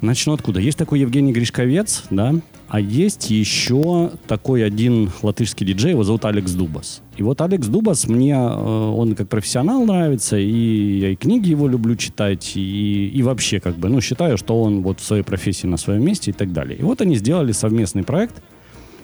Начну 0.00 0.34
откуда. 0.34 0.60
Есть 0.60 0.78
такой 0.78 1.00
Евгений 1.00 1.32
Гришковец, 1.32 2.04
да, 2.10 2.36
а 2.68 2.78
есть 2.78 3.30
еще 3.30 4.12
такой 4.28 4.64
один 4.64 5.10
латышский 5.22 5.66
диджей, 5.66 5.90
его 5.90 6.04
зовут 6.04 6.24
Алекс 6.24 6.52
Дубас. 6.52 7.02
И 7.16 7.24
вот 7.24 7.40
Алекс 7.40 7.66
Дубас 7.66 8.06
мне, 8.06 8.34
э, 8.34 8.36
он 8.36 9.16
как 9.16 9.28
профессионал 9.28 9.84
нравится, 9.84 10.38
и 10.38 10.98
я 11.00 11.10
и 11.10 11.16
книги 11.16 11.50
его 11.50 11.66
люблю 11.66 11.96
читать, 11.96 12.52
и, 12.54 13.08
и 13.08 13.22
вообще 13.24 13.58
как 13.58 13.74
бы, 13.74 13.88
ну, 13.88 14.00
считаю, 14.00 14.38
что 14.38 14.62
он 14.62 14.82
вот 14.82 15.00
в 15.00 15.04
своей 15.04 15.24
профессии 15.24 15.66
на 15.66 15.78
своем 15.78 16.04
месте 16.04 16.30
и 16.30 16.34
так 16.34 16.52
далее. 16.52 16.78
И 16.78 16.82
вот 16.84 17.00
они 17.00 17.16
сделали 17.16 17.50
совместный 17.50 18.04
проект, 18.04 18.40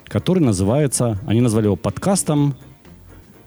который 0.08 0.40
называется, 0.40 1.18
они 1.26 1.40
назвали 1.40 1.66
его 1.66 1.76
подкастом, 1.76 2.56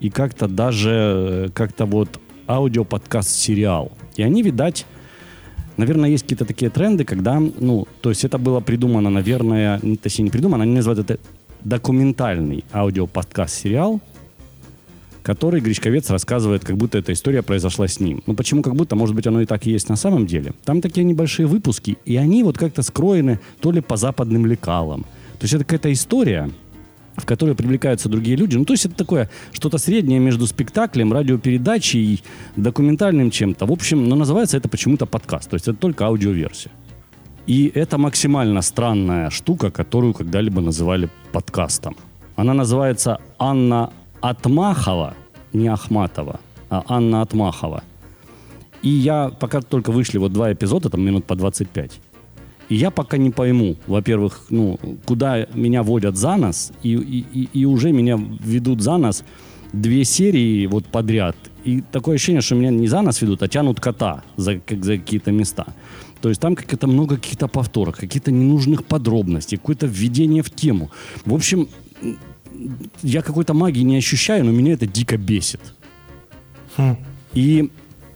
и 0.00 0.10
как-то 0.10 0.48
даже, 0.48 0.90
э, 0.90 1.48
как-то 1.52 1.84
вот 1.84 2.20
аудиоподкаст-сериал. 2.48 3.92
И 4.16 4.22
они, 4.22 4.42
видать, 4.42 4.86
Наверное, 5.76 6.10
есть 6.10 6.24
какие-то 6.24 6.44
такие 6.44 6.70
тренды, 6.70 7.04
когда, 7.04 7.40
ну, 7.40 7.88
то 8.02 8.10
есть 8.10 8.22
это 8.24 8.36
было 8.36 8.60
придумано, 8.60 9.08
наверное, 9.08 9.80
не, 9.82 9.96
точнее 9.96 10.24
не 10.24 10.30
придумано, 10.30 10.64
они 10.64 10.74
называют 10.74 10.98
это 10.98 11.18
документальный 11.64 12.64
аудиоподкаст-сериал, 12.74 13.98
который 15.22 15.62
Гречковец 15.62 16.10
рассказывает, 16.10 16.66
как 16.66 16.76
будто 16.76 16.98
эта 16.98 17.14
история 17.14 17.42
произошла 17.42 17.88
с 17.88 17.98
ним. 17.98 18.22
Ну 18.26 18.34
почему 18.34 18.62
как 18.62 18.74
будто? 18.74 18.94
Может 18.94 19.14
быть, 19.14 19.26
оно 19.26 19.40
и 19.40 19.46
так 19.46 19.66
и 19.66 19.70
есть 19.70 19.88
на 19.88 19.96
самом 19.96 20.26
деле. 20.26 20.52
Там 20.64 20.82
такие 20.82 21.04
небольшие 21.04 21.46
выпуски, 21.46 21.96
и 22.04 22.16
они 22.16 22.42
вот 22.42 22.58
как-то 22.58 22.82
скроены 22.82 23.40
то 23.60 23.72
ли 23.72 23.80
по 23.80 23.96
западным 23.96 24.44
лекалам. 24.44 25.06
То 25.40 25.44
есть 25.44 25.54
это 25.54 25.64
какая-то 25.64 25.90
история, 25.90 26.50
в 27.16 27.24
которой 27.24 27.54
привлекаются 27.54 28.10
другие 28.10 28.36
люди. 28.36 28.56
Ну, 28.56 28.66
то 28.66 28.74
есть 28.74 28.84
это 28.84 28.94
такое 28.94 29.30
что-то 29.52 29.78
среднее 29.78 30.20
между 30.20 30.46
спектаклем, 30.46 31.14
радиопередачей 31.14 32.22
документальным 32.56 33.30
чем-то. 33.30 33.64
В 33.64 33.72
общем, 33.72 34.06
но 34.06 34.16
называется 34.16 34.58
это 34.58 34.68
почему-то 34.68 35.06
подкаст. 35.06 35.48
То 35.48 35.54
есть 35.54 35.66
это 35.66 35.78
только 35.78 36.04
аудиоверсия. 36.04 36.70
И 37.46 37.72
это 37.74 37.96
максимально 37.96 38.60
странная 38.60 39.30
штука, 39.30 39.70
которую 39.70 40.12
когда-либо 40.12 40.60
называли 40.60 41.08
подкастом. 41.32 41.96
Она 42.36 42.52
называется 42.52 43.18
Анна 43.38 43.90
Атмахова, 44.20 45.14
не 45.54 45.68
Ахматова, 45.68 46.38
а 46.68 46.84
Анна 46.86 47.22
Атмахова. 47.22 47.82
И 48.82 48.90
я, 48.90 49.30
пока 49.30 49.62
только 49.62 49.90
вышли 49.90 50.18
вот 50.18 50.32
два 50.32 50.52
эпизода, 50.52 50.90
там 50.90 51.00
минут 51.00 51.24
по 51.24 51.34
25, 51.34 51.98
и 52.70 52.76
я 52.76 52.90
пока 52.90 53.18
не 53.18 53.30
пойму, 53.30 53.76
во-первых, 53.88 54.46
ну, 54.48 54.78
куда 55.04 55.46
меня 55.54 55.82
водят 55.82 56.16
за 56.16 56.36
нас, 56.36 56.72
и, 56.84 56.94
и, 56.94 57.48
и 57.52 57.64
уже 57.64 57.90
меня 57.90 58.16
ведут 58.16 58.80
за 58.80 58.96
нас 58.96 59.24
две 59.72 60.04
серии 60.04 60.66
вот 60.66 60.86
подряд. 60.86 61.36
И 61.64 61.82
такое 61.92 62.14
ощущение, 62.14 62.42
что 62.42 62.54
меня 62.54 62.70
не 62.70 62.86
за 62.86 63.02
нас 63.02 63.20
ведут, 63.22 63.42
а 63.42 63.48
тянут 63.48 63.80
кота 63.80 64.22
за, 64.36 64.60
как 64.60 64.84
за 64.84 64.98
какие-то 64.98 65.32
места. 65.32 65.66
То 66.20 66.28
есть 66.28 66.40
там 66.40 66.54
как-то 66.54 66.86
много 66.86 67.16
каких-то 67.16 67.48
повторов, 67.48 67.96
каких-то 67.96 68.30
ненужных 68.30 68.84
подробностей, 68.84 69.58
какое-то 69.58 69.86
введение 69.86 70.42
в 70.42 70.50
тему. 70.50 70.90
В 71.24 71.34
общем, 71.34 71.68
я 73.02 73.22
какой-то 73.22 73.52
магии 73.52 73.82
не 73.82 73.96
ощущаю, 73.96 74.44
но 74.44 74.52
меня 74.52 74.74
это 74.74 74.86
дико 74.86 75.16
бесит. 75.16 75.60
Хм. 76.76 76.96
И 77.34 77.70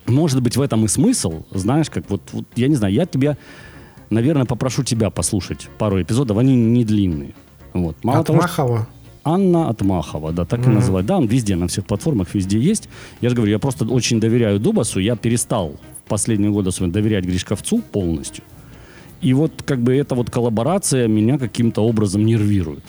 может 0.07 0.41
быть 0.43 0.57
в 0.57 0.61
этом 0.61 0.85
и 0.85 0.89
смысл, 0.89 1.43
знаешь, 1.51 1.91
как 1.91 2.09
вот, 2.09 2.23
вот 2.33 2.45
я 2.55 2.69
не 2.69 2.77
знаю, 2.77 2.95
я 2.95 3.05
тебе 3.05 3.37
наверное, 4.15 4.47
попрошу 4.47 4.83
тебя 4.83 5.11
послушать 5.11 5.69
пару 5.79 6.01
эпизодов. 6.01 6.39
Они 6.39 6.57
не 6.57 6.85
длинные. 6.85 7.35
Вот. 7.75 7.97
Мало 8.03 8.21
Отмахова? 8.21 8.47
Того, 8.55 8.79
что... 8.79 8.89
Анна 9.25 9.69
Отмахова, 9.71 10.33
да, 10.33 10.45
так 10.45 10.61
mm-hmm. 10.61 10.71
и 10.71 10.75
называют. 10.75 11.07
Да, 11.07 11.17
он 11.17 11.27
везде, 11.27 11.57
на 11.57 11.67
всех 11.67 11.87
платформах, 11.87 12.35
везде 12.35 12.59
есть. 12.59 12.89
Я 13.21 13.31
же 13.31 13.35
говорю, 13.35 13.53
я 13.53 13.59
просто 13.59 13.87
очень 13.87 14.21
доверяю 14.21 14.61
Дубасу. 14.61 15.01
Я 15.01 15.17
перестал 15.17 15.77
в 16.05 16.09
последние 16.09 16.51
годы 16.51 16.69
особенно 16.69 16.93
доверять 16.93 17.25
Гришковцу 17.25 17.79
полностью. 17.79 18.45
И 19.23 19.33
вот 19.33 19.63
как 19.65 19.81
бы 19.81 19.97
эта 19.97 20.15
вот 20.15 20.31
коллаборация 20.31 21.09
меня 21.09 21.39
каким-то 21.39 21.81
образом 21.81 22.27
нервирует. 22.27 22.85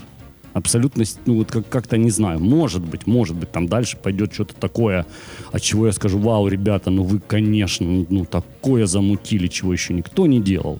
Абсолютно, 0.52 1.04
ну 1.26 1.38
вот 1.38 1.52
как- 1.52 1.70
как-то 1.70 1.98
не 1.98 2.10
знаю. 2.10 2.40
Может 2.40 2.82
быть, 2.82 3.08
может 3.08 3.36
быть, 3.36 3.52
там 3.52 3.68
дальше 3.68 3.98
пойдет 3.98 4.34
что-то 4.34 4.56
такое, 4.56 5.06
от 5.52 5.62
чего 5.62 5.86
я 5.88 5.94
скажу, 5.94 6.18
вау, 6.18 6.48
ребята, 6.48 6.92
ну 6.92 7.04
вы, 7.04 7.20
конечно, 7.20 8.06
ну 8.10 8.26
такое 8.26 8.86
замутили, 8.86 9.48
чего 9.48 9.74
еще 9.74 9.94
никто 9.94 10.28
не 10.28 10.42
делал 10.42 10.80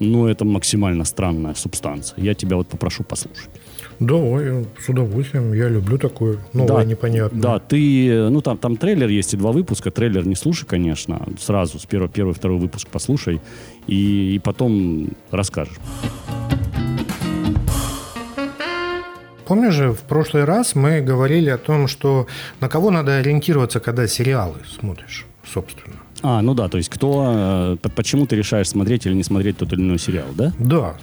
но 0.00 0.28
это 0.28 0.44
максимально 0.44 1.04
странная 1.04 1.54
субстанция. 1.54 2.22
Я 2.22 2.34
тебя 2.34 2.56
вот 2.56 2.68
попрошу 2.68 3.04
послушать. 3.04 3.50
Давай, 3.98 4.66
с 4.78 4.88
удовольствием. 4.88 5.54
Я 5.54 5.68
люблю 5.68 5.96
такое 5.96 6.38
новое, 6.52 6.82
да, 6.82 6.84
непонятное. 6.84 7.40
Да, 7.40 7.58
ты, 7.58 8.28
ну 8.28 8.42
там, 8.42 8.58
там 8.58 8.76
трейлер 8.76 9.08
есть 9.08 9.32
и 9.32 9.36
два 9.36 9.52
выпуска. 9.52 9.90
Трейлер 9.90 10.26
не 10.26 10.34
слушай, 10.34 10.66
конечно, 10.66 11.26
сразу 11.38 11.78
с 11.78 11.86
первого, 11.86 12.10
первый, 12.10 12.34
второй 12.34 12.58
выпуск 12.58 12.88
послушай 12.90 13.40
и, 13.86 14.34
и 14.34 14.38
потом 14.38 15.08
расскажешь. 15.30 15.76
помнишь 19.46 19.74
же, 19.74 19.92
в 19.92 20.00
прошлый 20.00 20.44
раз 20.44 20.74
мы 20.74 21.00
говорили 21.00 21.48
о 21.50 21.58
том, 21.58 21.88
что 21.88 22.26
на 22.60 22.68
кого 22.68 22.90
надо 22.90 23.16
ориентироваться, 23.16 23.80
когда 23.80 24.06
сериалы 24.06 24.56
смотришь, 24.68 25.24
собственно. 25.44 26.05
А, 26.28 26.42
ну 26.42 26.54
да, 26.54 26.68
то 26.68 26.76
есть 26.76 26.88
кто, 26.88 27.76
э, 27.84 27.88
почему 27.94 28.26
ты 28.26 28.34
решаешь 28.34 28.68
смотреть 28.68 29.06
или 29.06 29.14
не 29.14 29.22
смотреть 29.22 29.58
тот 29.58 29.72
или 29.72 29.80
иной 29.80 30.00
сериал, 30.00 30.26
да? 30.34 30.52
Да. 30.58 30.96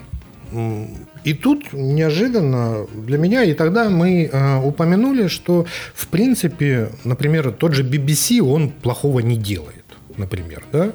И 1.24 1.34
тут 1.34 1.72
неожиданно 1.72 2.86
для 2.94 3.18
меня, 3.18 3.46
и 3.46 3.54
тогда 3.54 3.90
мы 3.90 4.26
э, 4.26 4.58
упомянули, 4.58 5.28
что 5.28 5.66
в 5.96 6.08
принципе, 6.08 6.90
например, 7.06 7.54
тот 7.54 7.74
же 7.74 7.84
BBC, 7.84 8.42
он 8.42 8.70
плохого 8.70 9.22
не 9.22 9.38
делает, 9.38 9.86
например, 10.18 10.66
да? 10.74 10.92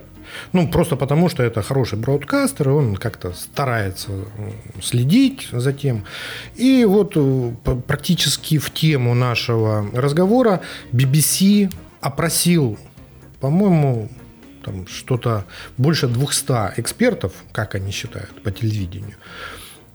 Ну, 0.52 0.68
просто 0.68 0.96
потому, 0.96 1.30
что 1.30 1.42
это 1.42 1.62
хороший 1.62 1.98
браудкастер, 1.98 2.68
и 2.68 2.72
он 2.72 2.96
как-то 2.96 3.32
старается 3.32 4.10
следить 4.82 5.48
за 5.52 5.72
тем. 5.72 6.04
И 6.54 6.84
вот 6.84 7.12
э, 7.16 7.52
практически 7.86 8.58
в 8.58 8.74
тему 8.74 9.14
нашего 9.14 9.88
разговора 9.94 10.60
BBC 10.92 11.72
опросил, 12.02 12.78
по-моему, 13.40 14.08
там 14.64 14.86
что-то 14.86 15.44
больше 15.76 16.08
200 16.08 16.78
экспертов, 16.78 17.32
как 17.52 17.74
они 17.74 17.90
считают, 17.90 18.42
по 18.42 18.50
телевидению. 18.50 19.16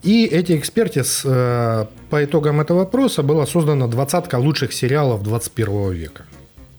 И 0.04 0.26
эти 0.26 0.58
эксперты, 0.58 1.04
с, 1.04 1.22
э, 1.26 1.86
по 2.10 2.24
итогам 2.24 2.60
этого 2.60 2.82
опроса 2.82 3.24
была 3.24 3.46
создана 3.46 3.88
двадцатка 3.88 4.38
лучших 4.38 4.74
сериалов 4.74 5.24
21 5.24 5.92
века. 5.92 6.26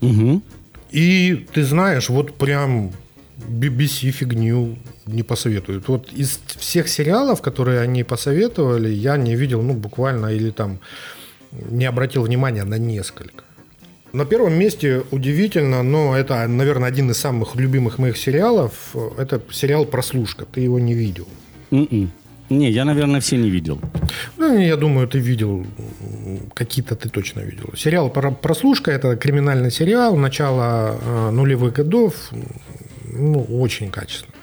Угу. 0.03 0.43
И 0.91 1.47
ты 1.53 1.65
знаешь, 1.65 2.11
вот 2.11 2.35
прям 2.35 2.93
BBC 3.39 4.11
фигню 4.11 4.77
не 5.07 5.23
посоветуют. 5.23 5.89
Вот 5.89 6.13
из 6.13 6.39
всех 6.59 6.89
сериалов, 6.89 7.41
которые 7.41 7.81
они 7.81 8.05
посоветовали, 8.05 8.89
я 8.89 9.17
не 9.17 9.37
видел, 9.37 9.63
ну, 9.63 9.73
буквально, 9.73 10.27
или 10.27 10.51
там 10.51 10.79
не 11.53 11.87
обратил 11.87 12.23
внимания 12.23 12.65
на 12.65 12.79
несколько. 12.79 13.44
На 14.15 14.25
первом 14.25 14.53
месте 14.55 15.03
удивительно, 15.11 15.83
но 15.83 16.17
это, 16.17 16.47
наверное, 16.47 16.89
один 16.89 17.11
из 17.11 17.17
самых 17.19 17.57
любимых 17.57 17.99
моих 17.99 18.17
сериалов. 18.17 18.95
Это 19.19 19.41
сериал 19.51 19.87
«Прослушка». 19.87 20.45
Ты 20.45 20.61
его 20.61 20.79
не 20.79 20.95
видел. 20.95 21.27
М-м. 21.73 22.13
Не, 22.49 22.71
я, 22.71 22.85
наверное, 22.85 23.21
все 23.21 23.37
не 23.37 23.51
видел. 23.51 23.81
Ну, 24.37 24.57
я 24.57 24.77
думаю, 24.77 25.09
ты 25.09 25.19
видел, 25.19 25.67
какие-то 26.55 26.95
ты 26.95 27.09
точно 27.09 27.41
видел. 27.41 27.71
Сериал 27.77 28.09
про- 28.09 28.31
«Прослушка»– 28.31 28.91
это 28.93 29.17
криминальный 29.17 29.73
сериал 29.73 30.17
начала 30.17 30.97
э, 31.01 31.31
нулевых 31.31 31.73
годов. 31.75 32.15
Ну, 33.13 33.43
очень 33.61 33.91
качественный. 33.91 34.35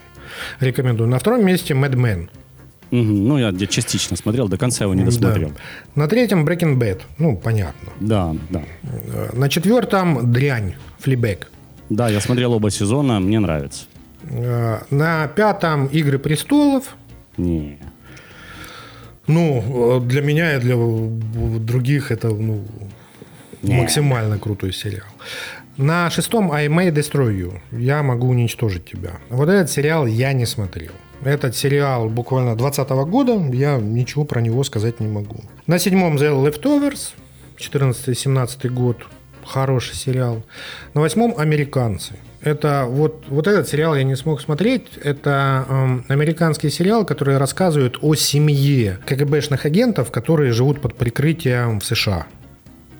Рекомендую. 0.59 1.09
На 1.09 1.17
втором 1.17 1.45
месте 1.45 1.74
«Mad 1.74 1.95
Men». 2.92 3.02
Мгм. 3.02 3.28
Ну, 3.28 3.38
я 3.38 3.68
частично 3.68 4.18
смотрел, 4.18 4.48
до 4.48 4.58
конца 4.58 4.84
его 4.84 4.96
не 4.96 5.04
досмотрел. 5.04 5.50
Да. 5.50 5.56
На 5.96 6.08
третьем 6.08 6.46
«Breaking 6.46 6.78
Bad». 6.78 7.02
Ну, 7.18 7.38
понятно. 7.38 7.89
Да, 8.00 8.36
да. 8.50 8.62
Э, 8.84 9.30
На 9.34 9.50
четвертом 9.50 10.32
«Дрянь», 10.32 10.74
«Флибэк». 11.00 11.48
Да, 11.89 12.10
я 12.10 12.22
смотрел 12.22 12.54
оба 12.54 12.70
сезона, 12.72 13.20
мне 13.20 13.39
нравится. 13.39 13.86
Э, 14.30 14.80
На 14.89 15.28
пятом 15.28 15.88
«Игры 15.88 16.20
престолов». 16.20 16.84
Не. 17.38 17.78
Ну, 19.28 19.98
э, 19.98 20.08
для 20.08 20.22
меня 20.22 20.56
и 20.56 20.60
для 20.60 20.76
других 21.60 22.12
это 22.12 22.28
ну, 22.28 22.64
максимально 23.64 24.39
крутой 24.39 24.74
сериал. 24.74 25.08
На 25.78 26.09
шестом 26.09 26.51
I 26.51 26.67
May 26.67 26.91
Destroy 26.91 27.34
You. 27.34 27.59
Я 27.72 28.03
могу 28.03 28.28
уничтожить 28.28 28.86
тебя. 28.86 29.19
Вот 29.30 29.49
этот 29.49 29.72
сериал 29.72 30.05
я 30.05 30.34
не 30.34 30.45
смотрел. 30.45 30.91
Этот 31.24 31.55
сериал 31.55 32.09
буквально 32.09 32.55
20 32.55 32.89
года. 32.89 33.34
Я 33.53 33.78
ничего 33.78 34.26
про 34.26 34.41
него 34.41 34.63
сказать 34.63 34.99
не 34.99 35.07
могу. 35.07 35.41
На 35.67 35.80
седьмом 35.80 36.17
The 36.17 36.32
Leftovers. 36.32 37.13
14-17 37.57 38.69
год. 38.69 38.97
Хороший 39.45 39.95
сериал. 39.95 40.43
На 40.93 41.01
восьмом 41.01 41.36
«Американцы». 41.38 42.15
Это 42.41 42.86
вот, 42.88 43.26
вот 43.28 43.47
этот 43.47 43.67
сериал 43.67 43.95
я 43.95 44.03
не 44.03 44.15
смог 44.15 44.41
смотреть. 44.41 44.97
Это 45.03 45.65
эм, 45.69 46.05
американский 46.07 46.69
сериал, 46.69 47.05
который 47.05 47.38
рассказывает 47.38 47.97
о 48.01 48.15
семье 48.15 48.99
КГБшных 49.05 49.65
агентов, 49.65 50.11
которые 50.11 50.51
живут 50.51 50.82
под 50.82 50.95
прикрытием 50.95 51.80
в 51.80 51.86
США. 51.86 52.26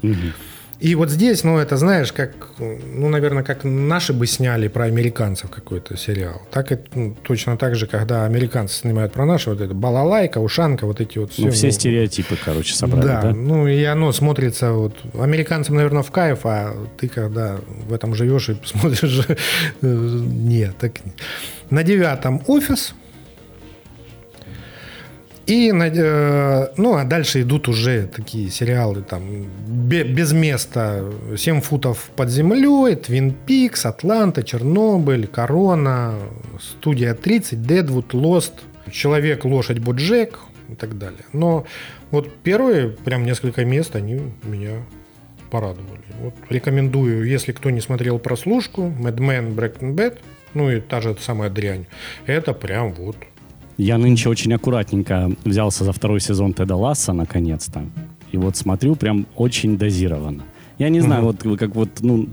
Мгм. 0.03 0.34
И 0.82 0.96
вот 0.96 1.12
здесь, 1.12 1.44
ну, 1.44 1.60
это, 1.60 1.78
знаешь, 1.78 2.12
как, 2.12 2.32
ну, 2.58 3.08
наверное, 3.08 3.44
как 3.44 3.64
наши 3.64 4.14
бы 4.14 4.26
сняли 4.26 4.68
про 4.68 4.86
американцев 4.86 5.52
какой-то 5.52 5.96
сериал. 5.96 6.42
Так 6.50 6.72
это 6.72 6.84
ну, 6.96 7.16
точно 7.22 7.56
так 7.56 7.76
же, 7.76 7.86
когда 7.86 8.26
американцы 8.26 8.80
снимают 8.80 9.14
про 9.14 9.26
наши, 9.28 9.52
вот 9.52 9.62
это 9.62 9.76
балалайка, 9.76 10.40
ушанка, 10.40 10.88
вот 10.88 11.00
эти 11.00 11.20
вот 11.20 11.34
все. 11.34 11.44
Ну, 11.44 11.52
все 11.52 11.72
стереотипы, 11.72 12.36
короче, 12.44 12.74
собрали, 12.74 13.06
да, 13.06 13.22
да? 13.22 13.32
ну 13.32 13.68
и 13.68 13.84
оно 13.84 14.12
смотрится 14.12 14.72
вот 14.72 14.96
американцам, 15.14 15.76
наверное, 15.76 16.02
в 16.02 16.10
кайф, 16.10 16.40
а 16.46 16.76
ты 17.00 17.08
когда 17.08 17.58
в 17.88 17.94
этом 17.94 18.16
живешь 18.16 18.50
и 18.50 18.58
смотришь, 18.66 19.28
э, 19.30 19.38
нет, 19.82 20.76
так. 20.80 20.94
На 21.70 21.84
девятом 21.84 22.42
офис. 22.48 22.96
И, 25.48 25.72
э, 25.74 26.68
ну, 26.78 26.96
а 26.96 27.04
дальше 27.04 27.42
идут 27.42 27.68
уже 27.68 28.08
такие 28.08 28.50
сериалы, 28.50 29.02
там, 29.02 29.24
бе- 29.68 30.04
без 30.04 30.32
места, 30.34 31.04
«Семь 31.38 31.62
футов 31.62 32.10
под 32.16 32.30
землей», 32.30 32.96
«Твин 32.96 33.34
Пикс», 33.34 33.86
«Атланта», 33.86 34.44
«Чернобыль», 34.44 35.28
«Корона», 35.28 36.16
«Студия 36.62 37.14
30», 37.16 37.66
«Дедвуд», 37.66 38.14
«Лост», 38.14 38.54
«Человек, 38.92 39.44
лошадь, 39.46 39.80
Боджек» 39.80 40.39
и 40.70 40.76
так 40.76 40.98
далее. 40.98 41.26
Но 41.34 41.66
вот 42.12 42.34
первые 42.44 42.89
прям 42.89 43.26
несколько 43.26 43.66
мест, 43.66 43.96
они 43.96 44.22
меня 44.44 44.84
порадовали. 45.50 46.02
Вот 46.22 46.34
рекомендую, 46.50 47.26
если 47.26 47.52
кто 47.52 47.70
не 47.72 47.82
смотрел 47.82 48.20
прослушку, 48.20 48.84
Men, 48.84 49.56
Breaking 49.56 49.96
Bad, 49.96 50.20
ну 50.54 50.70
и 50.70 50.80
та 50.80 51.02
же 51.02 51.16
самая 51.20 51.50
дрянь, 51.50 51.88
это 52.26 52.54
прям 52.54 52.94
вот 52.94 53.18
Я 53.82 53.98
нынче 53.98 54.30
очень 54.30 54.54
аккуратненько 54.54 55.32
взялся 55.44 55.84
за 55.84 55.92
второй 55.92 56.20
сезон 56.20 56.54
Теда 56.54 56.76
Ласса, 56.76 57.14
наконец-то. 57.14 57.82
И 58.32 58.38
вот 58.38 58.56
смотрю 58.56 58.96
прям 58.96 59.26
очень 59.36 59.76
дозированно. 59.76 60.44
Я 60.78 60.90
не 60.90 61.02
знаю, 61.02 61.24
вот 61.24 61.44
как 61.58 61.76
вот, 61.76 61.90
ну, 62.02 62.28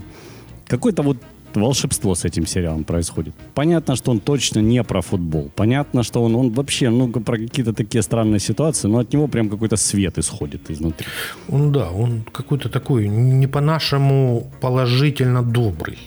какое-то 0.67 1.01
вот 1.01 1.17
волшебство 1.55 2.13
с 2.13 2.23
этим 2.23 2.45
сериалом 2.45 2.83
происходит. 2.83 3.33
Понятно, 3.55 3.95
что 3.95 4.11
он 4.11 4.19
точно 4.19 4.59
не 4.59 4.83
про 4.83 5.01
футбол. 5.01 5.49
Понятно, 5.55 6.03
что 6.03 6.23
он, 6.23 6.35
он 6.35 6.51
вообще, 6.51 6.91
ну, 6.91 7.07
про 7.09 7.37
какие-то 7.37 7.73
такие 7.73 8.03
странные 8.03 8.39
ситуации, 8.39 8.87
но 8.87 8.99
от 8.99 9.11
него 9.13 9.27
прям 9.27 9.49
какой-то 9.49 9.77
свет 9.77 10.19
исходит 10.19 10.69
изнутри. 10.69 11.07
Он, 11.47 11.71
да, 11.71 11.89
он 11.89 12.25
какой-то 12.31 12.69
такой 12.69 13.07
не 13.07 13.47
по-нашему 13.47 14.51
положительно 14.61 15.41
добрый. 15.41 15.97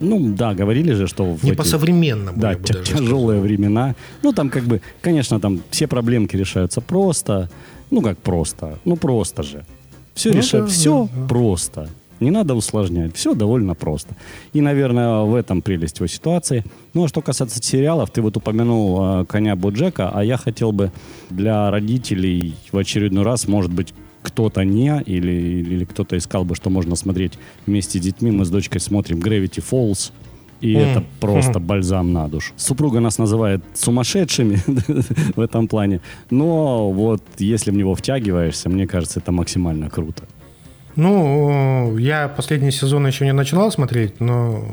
Ну, 0.00 0.34
да, 0.34 0.54
говорили 0.54 0.92
же, 0.94 1.06
что... 1.06 1.36
Не 1.42 1.52
по-современному. 1.52 2.38
Да, 2.40 2.54
тя- 2.54 2.72
даже 2.74 2.84
сказал. 2.86 3.02
тяжелые 3.04 3.40
времена. 3.40 3.94
Ну, 4.22 4.32
там 4.32 4.48
как 4.50 4.64
бы, 4.64 4.80
конечно, 5.02 5.38
там 5.40 5.60
все 5.70 5.86
проблемки 5.86 6.36
решаются 6.36 6.80
просто. 6.80 7.50
Ну, 7.90 8.00
как 8.02 8.18
просто? 8.18 8.78
Ну, 8.84 8.96
просто 8.96 9.42
же. 9.42 9.64
Все 10.14 10.30
Ну 10.30 10.36
решает, 10.38 10.64
да, 10.66 10.70
все 10.70 11.08
да, 11.12 11.20
да. 11.20 11.28
просто. 11.28 11.88
Не 12.20 12.30
надо 12.30 12.54
усложнять, 12.54 13.16
все 13.16 13.34
довольно 13.34 13.74
просто. 13.74 14.14
И, 14.52 14.60
наверное, 14.60 15.20
в 15.20 15.34
этом 15.34 15.62
прелесть 15.62 15.98
его 16.00 16.06
ситуации. 16.06 16.64
Ну, 16.92 17.04
а 17.04 17.08
что 17.08 17.22
касается 17.22 17.62
сериалов, 17.62 18.10
ты 18.10 18.20
вот 18.20 18.36
упомянул 18.36 18.98
э, 19.22 19.24
«Коня 19.26 19.56
Боджека», 19.56 20.10
а 20.12 20.22
я 20.22 20.36
хотел 20.36 20.72
бы 20.72 20.92
для 21.30 21.70
родителей 21.70 22.54
в 22.72 22.76
очередной 22.78 23.24
раз, 23.24 23.48
может 23.48 23.72
быть, 23.72 23.94
кто-то 24.22 24.64
не, 24.64 25.02
или, 25.06 25.32
или 25.32 25.84
кто-то 25.84 26.16
искал 26.16 26.44
бы, 26.44 26.54
что 26.54 26.70
можно 26.70 26.96
смотреть 26.96 27.32
вместе 27.66 27.98
с 27.98 28.02
детьми. 28.02 28.30
Мы 28.30 28.44
с 28.44 28.50
дочкой 28.50 28.80
смотрим 28.80 29.18
«Gravity 29.18 29.62
Falls», 29.70 30.12
и 30.60 30.74
М. 30.74 30.80
это 30.80 31.04
просто 31.20 31.58
бальзам 31.58 32.12
на 32.12 32.28
душу. 32.28 32.52
Супруга 32.56 33.00
нас 33.00 33.18
называет 33.18 33.62
сумасшедшими 33.74 34.58
в 35.36 35.40
этом 35.40 35.68
плане. 35.68 36.00
Но 36.30 36.92
вот 36.92 37.22
если 37.38 37.70
в 37.70 37.74
него 37.74 37.94
втягиваешься, 37.94 38.68
мне 38.68 38.86
кажется, 38.86 39.20
это 39.20 39.32
максимально 39.32 39.88
круто. 39.88 40.24
Ну, 40.96 41.96
я 41.98 42.28
последний 42.28 42.72
сезон 42.72 43.06
еще 43.06 43.24
не 43.24 43.32
начинал 43.32 43.70
смотреть, 43.72 44.20
но 44.20 44.64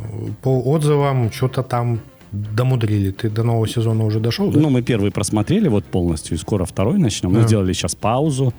по 0.41 0.61
отзывам 0.61 1.31
что-то 1.31 1.63
там 1.63 1.99
домудрили. 2.31 3.11
Ты 3.11 3.29
до 3.29 3.43
нового 3.43 3.67
сезона 3.67 4.03
уже 4.03 4.19
дошел, 4.19 4.51
да? 4.51 4.59
Ну, 4.59 4.69
мы 4.69 4.81
первый 4.81 5.11
просмотрели 5.11 5.69
вот 5.69 5.85
полностью, 5.85 6.35
и 6.35 6.39
скоро 6.39 6.65
второй 6.65 6.97
начнем. 6.97 7.31
Мы 7.31 7.43
сделали 7.43 7.73
сейчас 7.73 7.95
паузу. 7.95 8.53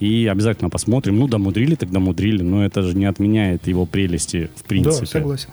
И 0.00 0.26
обязательно 0.26 0.70
посмотрим. 0.70 1.18
Ну, 1.18 1.28
домудрили, 1.28 1.74
так 1.74 1.90
домудрили. 1.90 2.42
Но 2.42 2.64
это 2.64 2.82
же 2.82 2.96
не 2.96 3.04
отменяет 3.04 3.66
его 3.68 3.84
прелести 3.86 4.50
в 4.56 4.64
принципе. 4.64 5.00
Да, 5.06 5.06
согласен. 5.06 5.48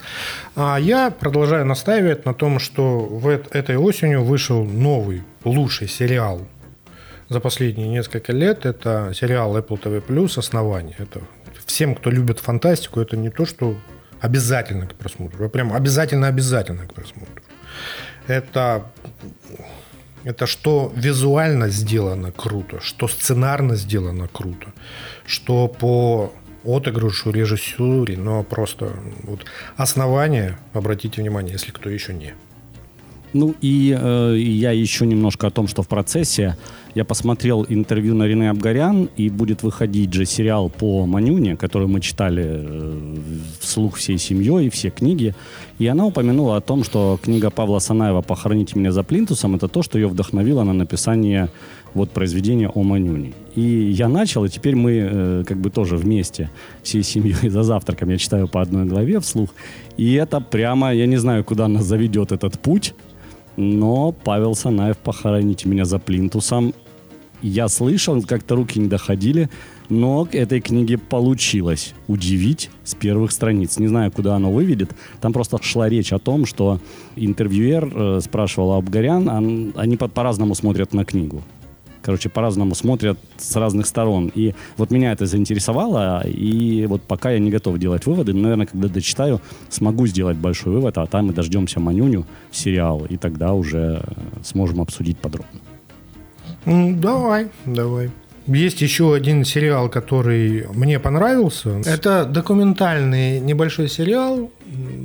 А 0.56 0.78
я 0.78 1.12
продолжаю 1.12 1.66
настаивать 1.66 2.26
на 2.26 2.34
том, 2.34 2.60
что 2.60 3.00
в 3.00 3.28
эт- 3.28 3.50
этой 3.52 3.76
осенью 3.76 4.24
вышел 4.24 4.64
новый, 4.64 5.24
лучший 5.44 5.88
сериал 5.90 6.48
за 7.30 7.40
последние 7.42 7.90
несколько 7.90 8.32
лет. 8.32 8.66
Это 8.66 9.12
сериал 9.14 9.58
Apple 9.58 9.82
TV 9.82 10.02
Plus 10.02 10.40
«Основание». 10.40 10.96
Это 10.98 11.22
всем, 11.66 11.94
кто 11.96 12.10
любит 12.10 12.40
фантастику, 12.40 13.02
это 13.02 13.18
не 13.18 13.30
то, 13.30 13.46
что 13.46 13.76
обязательно 14.22 14.88
к 14.88 14.96
просмотру, 14.96 15.46
а 15.46 15.50
прям 15.50 15.74
обязательно-обязательно 15.74 16.88
к 16.88 16.94
просмотру. 16.94 17.42
Это 18.28 18.86
Это 20.28 20.46
что 20.46 20.92
визуально 20.94 21.70
сделано 21.70 22.34
круто, 22.34 22.82
что 22.82 23.08
сценарно 23.08 23.78
сделано 23.78 24.28
круто, 24.28 24.74
что 25.26 25.70
по 25.70 26.34
отыгрышу, 26.66 27.32
режиссуре, 27.32 28.18
но 28.18 28.44
просто 28.44 28.92
вот 29.24 29.46
основание, 29.78 30.58
обратите 30.74 31.22
внимание, 31.22 31.54
если 31.54 31.72
кто 31.72 31.90
еще 31.90 32.14
не. 32.14 32.34
Ну 33.34 33.56
и 33.62 33.96
э, 34.00 34.36
я 34.38 34.72
еще 34.72 35.06
немножко 35.06 35.48
о 35.48 35.52
том, 35.52 35.68
что 35.68 35.82
в 35.82 35.88
процессе. 35.88 36.56
Я 36.96 37.06
посмотрел 37.06 37.66
интервью 37.70 38.16
на 38.16 38.24
Рене 38.24 38.50
Абгарян, 38.50 39.10
и 39.18 39.30
будет 39.30 39.64
выходить 39.64 40.14
же 40.14 40.26
сериал 40.26 40.70
по 40.70 41.06
Манюне, 41.06 41.56
который 41.56 41.88
мы 41.88 42.02
читали 42.02 42.44
э, 42.48 43.18
вслух 43.60 43.98
всей 43.98 44.18
семьей, 44.18 44.70
все 44.70 44.90
книги. 44.90 45.36
И 45.78 45.86
она 45.88 46.06
упомянула 46.06 46.58
о 46.58 46.62
том, 46.62 46.84
что 46.84 47.20
книга 47.22 47.50
Павла 47.50 47.80
Санаева 47.80 48.22
«Похороните 48.22 48.80
меня 48.80 48.92
за 48.92 49.04
плинтусом»— 49.04 49.56
это 49.58 49.68
то, 49.68 49.84
что 49.84 50.00
ее 50.00 50.08
вдохновило 50.08 50.64
на 50.64 50.74
написание 50.74 51.50
вот 51.94 52.10
произведения 52.12 52.70
о 52.70 52.84
Манюне. 52.84 53.34
И 53.56 53.62
я 53.62 54.08
начал, 54.08 54.46
и 54.46 54.50
теперь 54.50 54.76
мы 54.76 54.92
э, 54.92 55.44
как 55.46 55.58
бы 55.58 55.70
тоже 55.70 55.98
вместе, 55.98 56.50
всей 56.84 57.04
семьей 57.04 57.50
за 57.50 57.64
завтраком 57.64 58.10
я 58.10 58.18
читаю 58.18 58.48
по 58.48 58.62
одной 58.62 58.86
главе 58.86 59.20
вслух. 59.20 59.50
И 59.98 60.14
это 60.14 60.40
прямо, 60.40 60.94
я 60.94 61.06
не 61.08 61.18
знаю, 61.18 61.44
куда 61.44 61.68
нас 61.68 61.86
заведет 61.86 62.32
этот 62.32 62.60
путь, 62.60 62.94
но 63.56 64.12
Павел 64.12 64.56
Санаев 64.56 64.98
«Похороните 64.98 65.68
меня 65.68 65.86
за 65.86 65.98
плинтусом» 66.00 66.74
я 67.44 67.68
слышал, 67.68 68.20
как-то 68.24 68.56
руки 68.56 68.80
не 68.80 68.88
доходили, 68.88 69.50
но 69.90 70.26
к 70.26 70.34
этой 70.34 70.60
книге 70.60 70.98
получилось 70.98 71.94
удивить 72.08 72.72
с 72.84 72.96
первых 72.96 73.32
страниц. 73.32 73.78
Не 73.78 73.88
знаю, 73.88 74.12
куда 74.12 74.36
оно 74.36 74.52
выведет. 74.52 74.90
Там 75.22 75.34
просто 75.34 75.60
шла 75.62 75.88
речь 75.88 76.12
о 76.12 76.18
том, 76.20 76.48
что 76.48 76.80
интервьюер 77.16 77.92
э, 77.94 78.20
спрашивал 78.24 78.74
Абгарян, 78.74 79.30
он- 79.30 79.74
они 79.76 79.98
по- 79.98 80.08
по-разному 80.08 80.56
смотрят 80.56 80.94
на 80.96 81.06
книгу. 81.06 81.44
Короче, 82.08 82.30
по-разному 82.30 82.74
смотрят 82.74 83.20
с 83.38 83.54
разных 83.58 83.86
сторон. 83.86 84.32
И 84.34 84.56
вот 84.78 84.92
меня 84.92 85.12
это 85.12 85.26
заинтересовало, 85.26 86.26
и 86.26 86.86
вот 86.86 87.02
пока 87.02 87.32
я 87.32 87.40
не 87.40 87.52
готов 87.52 87.78
делать 87.80 88.06
выводы, 88.06 88.34
но, 88.34 88.44
наверное, 88.44 88.66
когда 88.66 88.88
дочитаю, 88.88 89.42
смогу 89.70 90.08
сделать 90.08 90.38
большой 90.38 90.72
вывод, 90.72 90.98
а 90.98 91.06
там 91.06 91.28
мы 91.28 91.34
дождемся 91.34 91.82
Манюню, 91.82 92.26
сериал, 92.50 93.06
и 93.10 93.18
тогда 93.18 93.52
уже 93.52 94.02
э, 94.06 94.14
сможем 94.42 94.80
обсудить 94.80 95.18
подробно. 95.18 95.60
Давай, 96.66 97.50
давай. 97.66 98.10
Есть 98.46 98.82
еще 98.82 99.14
один 99.14 99.44
сериал, 99.44 99.90
который 99.90 100.66
мне 100.74 101.02
понравился. 101.02 101.82
Это 101.86 102.24
документальный 102.24 103.42
небольшой 103.42 103.90
сериал, 103.90 104.50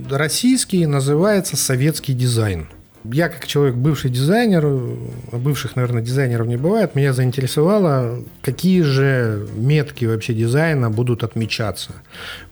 российский, 0.08 0.86
называется 0.86 1.56
«Советский 1.56 2.14
дизайн». 2.14 2.68
Я, 3.04 3.28
как 3.28 3.46
человек, 3.46 3.74
бывший 3.74 4.10
дизайнер, 4.10 4.64
э, 4.64 5.36
бывших, 5.36 5.76
наверное, 5.76 6.02
дизайнеров 6.02 6.46
не 6.46 6.56
бывает, 6.56 6.94
меня 6.94 7.12
заинтересовало, 7.12 8.22
какие 8.42 8.82
же 8.82 9.48
метки 9.56 10.04
вообще 10.04 10.34
дизайна 10.34 10.90
будут 10.90 11.24
отмечаться 11.24 11.92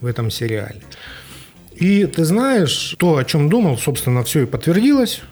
в 0.01 0.07
этом 0.07 0.31
сериале. 0.31 0.83
И 1.75 2.05
ты 2.07 2.25
знаешь, 2.25 2.97
то, 2.99 3.17
о 3.17 3.25
чем 3.25 3.49
думал, 3.49 3.79
собственно, 3.79 4.23
все 4.25 4.43
и 4.43 4.47
подтвердилось. 4.47 5.23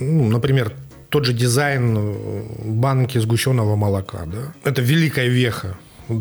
Ну, 0.00 0.28
например, 0.28 0.72
тот 1.08 1.24
же 1.24 1.32
дизайн 1.32 1.96
э, 1.98 2.42
банки 2.64 3.18
сгущенного 3.18 3.76
молока. 3.76 4.24
Да? 4.26 4.54
Это 4.64 4.80
великая 4.80 5.28
веха. 5.28 5.76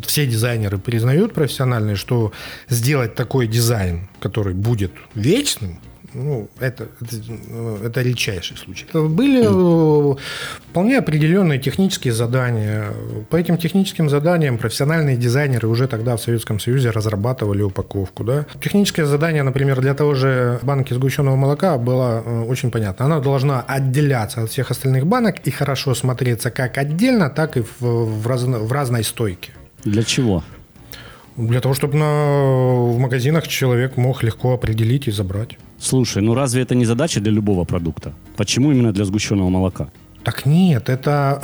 Все 0.06 0.26
дизайнеры 0.26 0.78
признают 0.78 1.34
профессиональные, 1.34 1.96
что 1.96 2.34
сделать 2.68 3.16
такой 3.16 3.48
дизайн, 3.48 4.10
который 4.20 4.54
будет 4.54 4.92
вечным, 5.16 5.80
ну, 6.18 6.50
это, 6.60 6.88
это, 7.02 7.86
это 7.86 8.02
редчайший 8.02 8.58
случай. 8.58 8.86
Это 8.90 9.02
Были 9.02 9.44
э, 9.44 10.16
вполне 10.70 10.98
определенные 10.98 11.60
технические 11.60 12.14
задания. 12.14 12.86
По 13.30 13.36
этим 13.36 13.58
техническим 13.58 14.10
заданиям 14.10 14.58
профессиональные 14.58 15.16
дизайнеры 15.16 15.68
уже 15.68 15.88
тогда 15.88 16.16
в 16.16 16.22
Советском 16.22 16.60
Союзе 16.60 16.90
разрабатывали 16.90 17.62
упаковку. 17.62 18.24
Да? 18.24 18.46
Техническое 18.62 19.06
задание, 19.06 19.44
например, 19.44 19.80
для 19.82 19.94
того 19.94 20.16
же 20.16 20.60
банки 20.64 20.94
сгущенного 20.94 21.36
молока 21.36 21.78
было 21.78 22.24
э, 22.26 22.42
очень 22.50 22.72
понятно. 22.72 23.06
Она 23.06 23.20
должна 23.20 23.62
отделяться 23.62 24.42
от 24.42 24.50
всех 24.50 24.72
остальных 24.72 25.06
банок 25.06 25.36
и 25.46 25.52
хорошо 25.52 25.94
смотреться 25.94 26.50
как 26.50 26.78
отдельно, 26.78 27.30
так 27.30 27.58
и 27.58 27.62
в, 27.62 27.82
в, 27.82 28.28
разно- 28.28 28.60
в 28.60 28.72
разной 28.72 29.04
стойке. 29.04 29.52
Для 29.84 30.04
чего? 30.04 30.44
Для 31.38 31.62
того, 31.62 31.76
чтобы 31.76 31.98
на, 31.98 32.34
в 32.94 32.98
магазинах 32.98 33.48
человек 33.48 33.98
мог 33.98 34.24
легко 34.24 34.54
определить 34.54 35.08
и 35.08 35.12
забрать. 35.12 35.58
Слушай, 35.80 36.22
ну 36.24 36.34
разве 36.34 36.62
это 36.62 36.76
не 36.76 36.86
задача 36.86 37.20
для 37.20 37.32
любого 37.32 37.64
продукта? 37.66 38.14
Почему 38.36 38.72
именно 38.72 38.92
для 38.92 39.06
сгущенного 39.06 39.50
молока? 39.50 39.90
Так 40.24 40.46
нет, 40.46 40.90
это, 40.90 41.42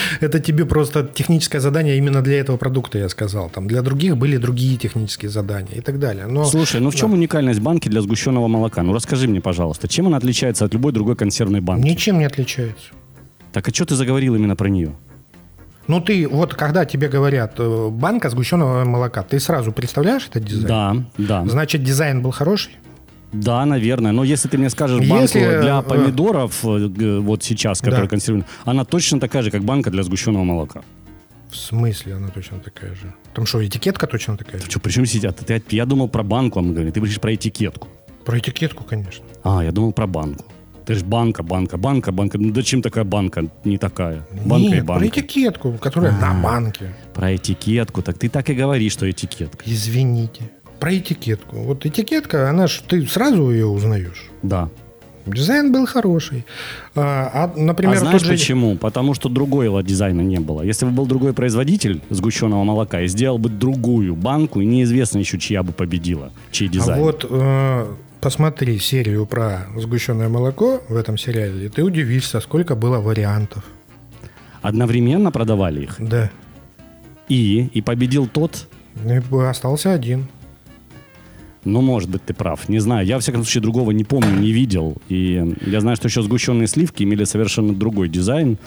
это 0.20 0.40
тебе 0.40 0.64
просто 0.64 1.02
техническое 1.14 1.60
задание 1.60 1.98
именно 1.98 2.22
для 2.22 2.40
этого 2.40 2.56
продукта, 2.56 2.98
я 2.98 3.08
сказал. 3.08 3.50
Там 3.50 3.66
для 3.66 3.82
других 3.82 4.16
были 4.16 4.38
другие 4.38 4.78
технические 4.78 5.30
задания 5.30 5.74
и 5.76 5.80
так 5.80 5.98
далее. 5.98 6.26
Но, 6.26 6.44
Слушай, 6.44 6.80
ну 6.80 6.90
в 6.90 6.94
чем 6.94 7.10
Да. 7.10 7.16
уникальность 7.16 7.60
банки 7.60 7.88
для 7.90 8.00
сгущенного 8.00 8.48
молока? 8.48 8.82
Ну 8.82 8.94
расскажи 8.94 9.28
мне, 9.28 9.40
пожалуйста, 9.40 9.88
чем 9.88 10.06
она 10.06 10.16
отличается 10.16 10.64
от 10.64 10.72
любой 10.72 10.92
другой 10.92 11.16
консервной 11.16 11.60
банки? 11.60 11.84
Ничем 11.86 12.18
не 12.18 12.24
отличается. 12.24 12.92
Так 13.52 13.68
а 13.68 13.74
что 13.74 13.84
ты 13.84 13.94
заговорил 13.94 14.34
именно 14.36 14.56
про 14.56 14.68
нее? 14.68 14.94
Ну 15.86 16.00
ты, 16.00 16.26
вот 16.26 16.54
когда 16.54 16.86
тебе 16.86 17.08
говорят 17.08 17.56
э, 17.58 17.88
банка 17.90 18.30
сгущенного 18.30 18.84
молока, 18.86 19.22
ты 19.22 19.38
сразу 19.38 19.70
представляешь 19.70 20.26
этот 20.30 20.44
дизайн? 20.44 21.06
Да, 21.18 21.42
да. 21.42 21.50
Значит, 21.50 21.84
дизайн 21.84 22.22
был 22.22 22.30
хороший? 22.30 22.72
Да, 23.34 23.66
наверное. 23.66 24.12
Но 24.12 24.24
если 24.24 24.48
ты 24.48 24.58
мне 24.58 24.70
скажешь 24.70 25.00
Если, 25.00 25.10
банку 25.40 25.62
для 25.62 25.78
э, 25.78 25.82
помидоров, 25.82 26.64
э, 26.64 27.18
вот 27.20 27.42
сейчас, 27.42 27.80
которая 27.80 28.02
Да. 28.02 28.08
консервирована, 28.08 28.46
она 28.64 28.84
точно 28.84 29.20
такая 29.20 29.42
же, 29.42 29.50
как 29.50 29.62
банка 29.64 29.90
для 29.90 30.02
сгущенного 30.02 30.44
молока. 30.44 30.82
В 31.50 31.56
смысле 31.56 32.14
она 32.14 32.28
точно 32.28 32.58
такая 32.58 32.94
же? 32.94 33.12
Там 33.34 33.46
что, 33.46 33.64
этикетка 33.64 34.06
точно 34.06 34.36
такая 34.36 34.60
же? 34.60 34.66
Что, 34.70 34.80
при 34.80 34.90
чем 34.92 35.06
сидят? 35.06 35.36
Ты- 35.36 35.62
я 35.70 35.84
думал 35.86 36.08
про 36.08 36.22
банку, 36.22 36.58
а 36.58 36.62
мы 36.62 36.72
говорим. 36.72 36.92
Ты 36.92 37.00
говоришь 37.00 37.20
про 37.20 37.34
этикетку. 37.34 37.88
Про 38.24 38.38
этикетку, 38.38 38.84
конечно. 38.84 39.24
А, 39.42 39.62
я 39.62 39.70
думал 39.70 39.92
про 39.92 40.06
банку. 40.06 40.44
Ты 40.86 40.94
же 40.94 41.04
банка, 41.04 41.42
банка, 41.42 41.76
банка, 41.78 42.12
банка. 42.12 42.38
Ну 42.38 42.54
зачем 42.54 42.82
такая 42.82 43.04
банка? 43.04 43.46
Не 43.64 43.78
такая. 43.78 44.26
Банка 44.44 44.68
Нет, 44.68 44.78
и 44.78 44.80
банка. 44.82 45.00
про 45.00 45.08
этикетку, 45.08 45.72
которая 45.80 46.12
на 46.12 46.34
банке. 46.42 46.94
Про 47.14 47.34
этикетку. 47.36 48.02
Так 48.02 48.18
ты 48.18 48.28
так 48.28 48.50
и 48.50 48.54
говоришь, 48.54 48.92
что 48.92 49.10
этикетка. 49.10 49.64
Извините. 49.66 50.50
Про 50.84 50.98
этикетку. 50.98 51.56
Вот 51.56 51.86
этикетка, 51.86 52.50
она 52.50 52.66
ж, 52.66 52.82
ты 52.86 53.06
сразу 53.06 53.50
ее 53.50 53.64
узнаешь. 53.64 54.26
Да. 54.42 54.68
Дизайн 55.24 55.72
был 55.72 55.86
хороший. 55.86 56.44
А, 56.94 57.30
а, 57.32 57.58
например, 57.58 57.96
а 57.96 58.00
знаешь 58.00 58.20
же... 58.20 58.28
почему? 58.28 58.76
Потому 58.76 59.14
что 59.14 59.30
другого 59.30 59.82
дизайна 59.82 60.20
не 60.20 60.40
было. 60.40 60.60
Если 60.60 60.84
бы 60.84 60.92
был 60.92 61.06
другой 61.06 61.32
производитель 61.32 62.02
сгущенного 62.10 62.64
молока 62.64 63.00
и 63.00 63.06
сделал 63.08 63.38
бы 63.38 63.48
другую 63.48 64.14
банку, 64.14 64.60
и 64.60 64.66
неизвестно 64.66 65.20
еще, 65.20 65.38
чья 65.38 65.62
бы 65.62 65.72
победила, 65.72 66.32
чей 66.50 66.68
А 66.68 66.72
дизайн. 66.72 67.00
вот 67.00 67.26
э, 67.30 67.86
посмотри 68.20 68.78
серию 68.78 69.24
про 69.24 69.66
сгущенное 69.78 70.28
молоко 70.28 70.82
в 70.90 70.96
этом 70.96 71.16
сериале, 71.16 71.64
и 71.64 71.68
ты 71.70 71.82
удивишься, 71.82 72.40
сколько 72.40 72.74
было 72.74 72.98
вариантов. 72.98 73.64
Одновременно 74.60 75.32
продавали 75.32 75.84
их. 75.84 75.96
Да. 75.98 76.30
И, 77.30 77.70
и 77.72 77.80
победил 77.80 78.26
тот, 78.26 78.68
И 79.02 79.36
остался 79.38 79.94
один. 79.94 80.28
Ну, 81.64 81.80
может 81.80 82.10
быть, 82.10 82.22
ты 82.24 82.34
прав. 82.34 82.68
Не 82.68 82.78
знаю. 82.78 83.06
Я, 83.06 83.14
во 83.16 83.20
всяком 83.20 83.42
случае, 83.44 83.62
другого 83.62 83.90
не 83.90 84.04
помню, 84.04 84.38
не 84.38 84.52
видел. 84.52 84.96
И 85.08 85.54
я 85.66 85.80
знаю, 85.80 85.96
что 85.96 86.08
еще 86.08 86.22
сгущенные 86.22 86.66
сливки 86.66 87.02
имели 87.02 87.24
совершенно 87.24 87.74
другой 87.74 88.08
дизайн. 88.08 88.58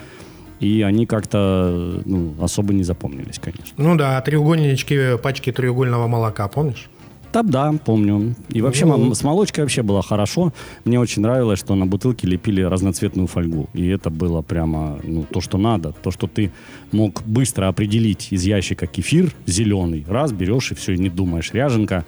И 0.59 0.81
они 0.81 1.05
как-то 1.05 2.01
ну, 2.05 2.33
особо 2.41 2.73
не 2.73 2.83
запомнились, 2.83 3.39
конечно. 3.39 3.73
Ну 3.77 3.95
да, 3.95 4.19
треугольнички, 4.21 5.17
пачки 5.21 5.51
треугольного 5.51 6.07
молока, 6.07 6.47
помнишь? 6.47 6.89
Да, 7.33 7.43
да, 7.43 7.73
помню. 7.85 8.35
И 8.49 8.61
вообще 8.61 8.85
Ну. 8.85 9.13
с 9.13 9.23
молочкой 9.23 9.63
вообще 9.65 9.83
было 9.83 10.01
хорошо. 10.01 10.53
Мне 10.85 10.99
очень 10.99 11.21
нравилось, 11.21 11.59
что 11.59 11.75
на 11.75 11.85
бутылке 11.85 12.25
лепили 12.25 12.61
разноцветную 12.61 13.27
фольгу. 13.27 13.69
И 13.73 13.85
это 13.87 14.09
было 14.09 14.41
прямо 14.41 14.97
ну, 15.03 15.23
то, 15.29 15.41
что 15.41 15.57
надо. 15.57 15.93
То, 16.01 16.09
что 16.09 16.27
ты 16.27 16.51
мог 16.91 17.21
быстро 17.25 17.67
определить 17.67 18.29
из 18.31 18.43
ящика 18.43 18.87
кефир 18.87 19.31
зеленый. 19.45 20.05
Раз, 20.07 20.31
берешь 20.31 20.71
и 20.71 20.75
все, 20.75 20.93
и 20.93 20.97
не 20.97 21.09
думаешь. 21.09 21.51
Ряженка, 21.53 22.05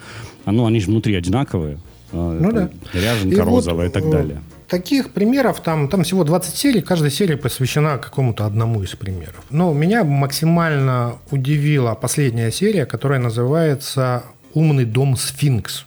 ну, 0.51 0.65
они 0.65 0.79
же 0.79 0.87
внутри 0.87 1.15
одинаковые. 1.15 1.79
А, 2.11 2.39
Ну 2.39 2.51
да. 2.51 2.69
Ряженка 2.93 3.35
И 3.35 3.39
вот, 3.39 3.45
розовая 3.45 3.89
и 3.89 3.91
так 3.91 4.03
э, 4.03 4.11
далее. 4.11 4.41
Таких 4.67 5.11
примеров 5.11 5.61
там, 5.61 5.89
там 5.89 6.03
всего 6.03 6.23
20 6.23 6.55
серий, 6.55 6.81
каждая 6.81 7.11
серия 7.11 7.37
посвящена 7.37 7.97
какому-то 7.97 8.45
одному 8.45 8.83
из 8.83 8.95
примеров. 8.95 9.43
Но 9.49 9.73
меня 9.73 10.03
максимально 10.03 11.15
удивила 11.31 11.95
последняя 11.95 12.51
серия, 12.51 12.85
которая 12.85 13.19
называется 13.19 14.23
«Умный 14.53 14.85
дом 14.85 15.15
Сфинкс». 15.15 15.85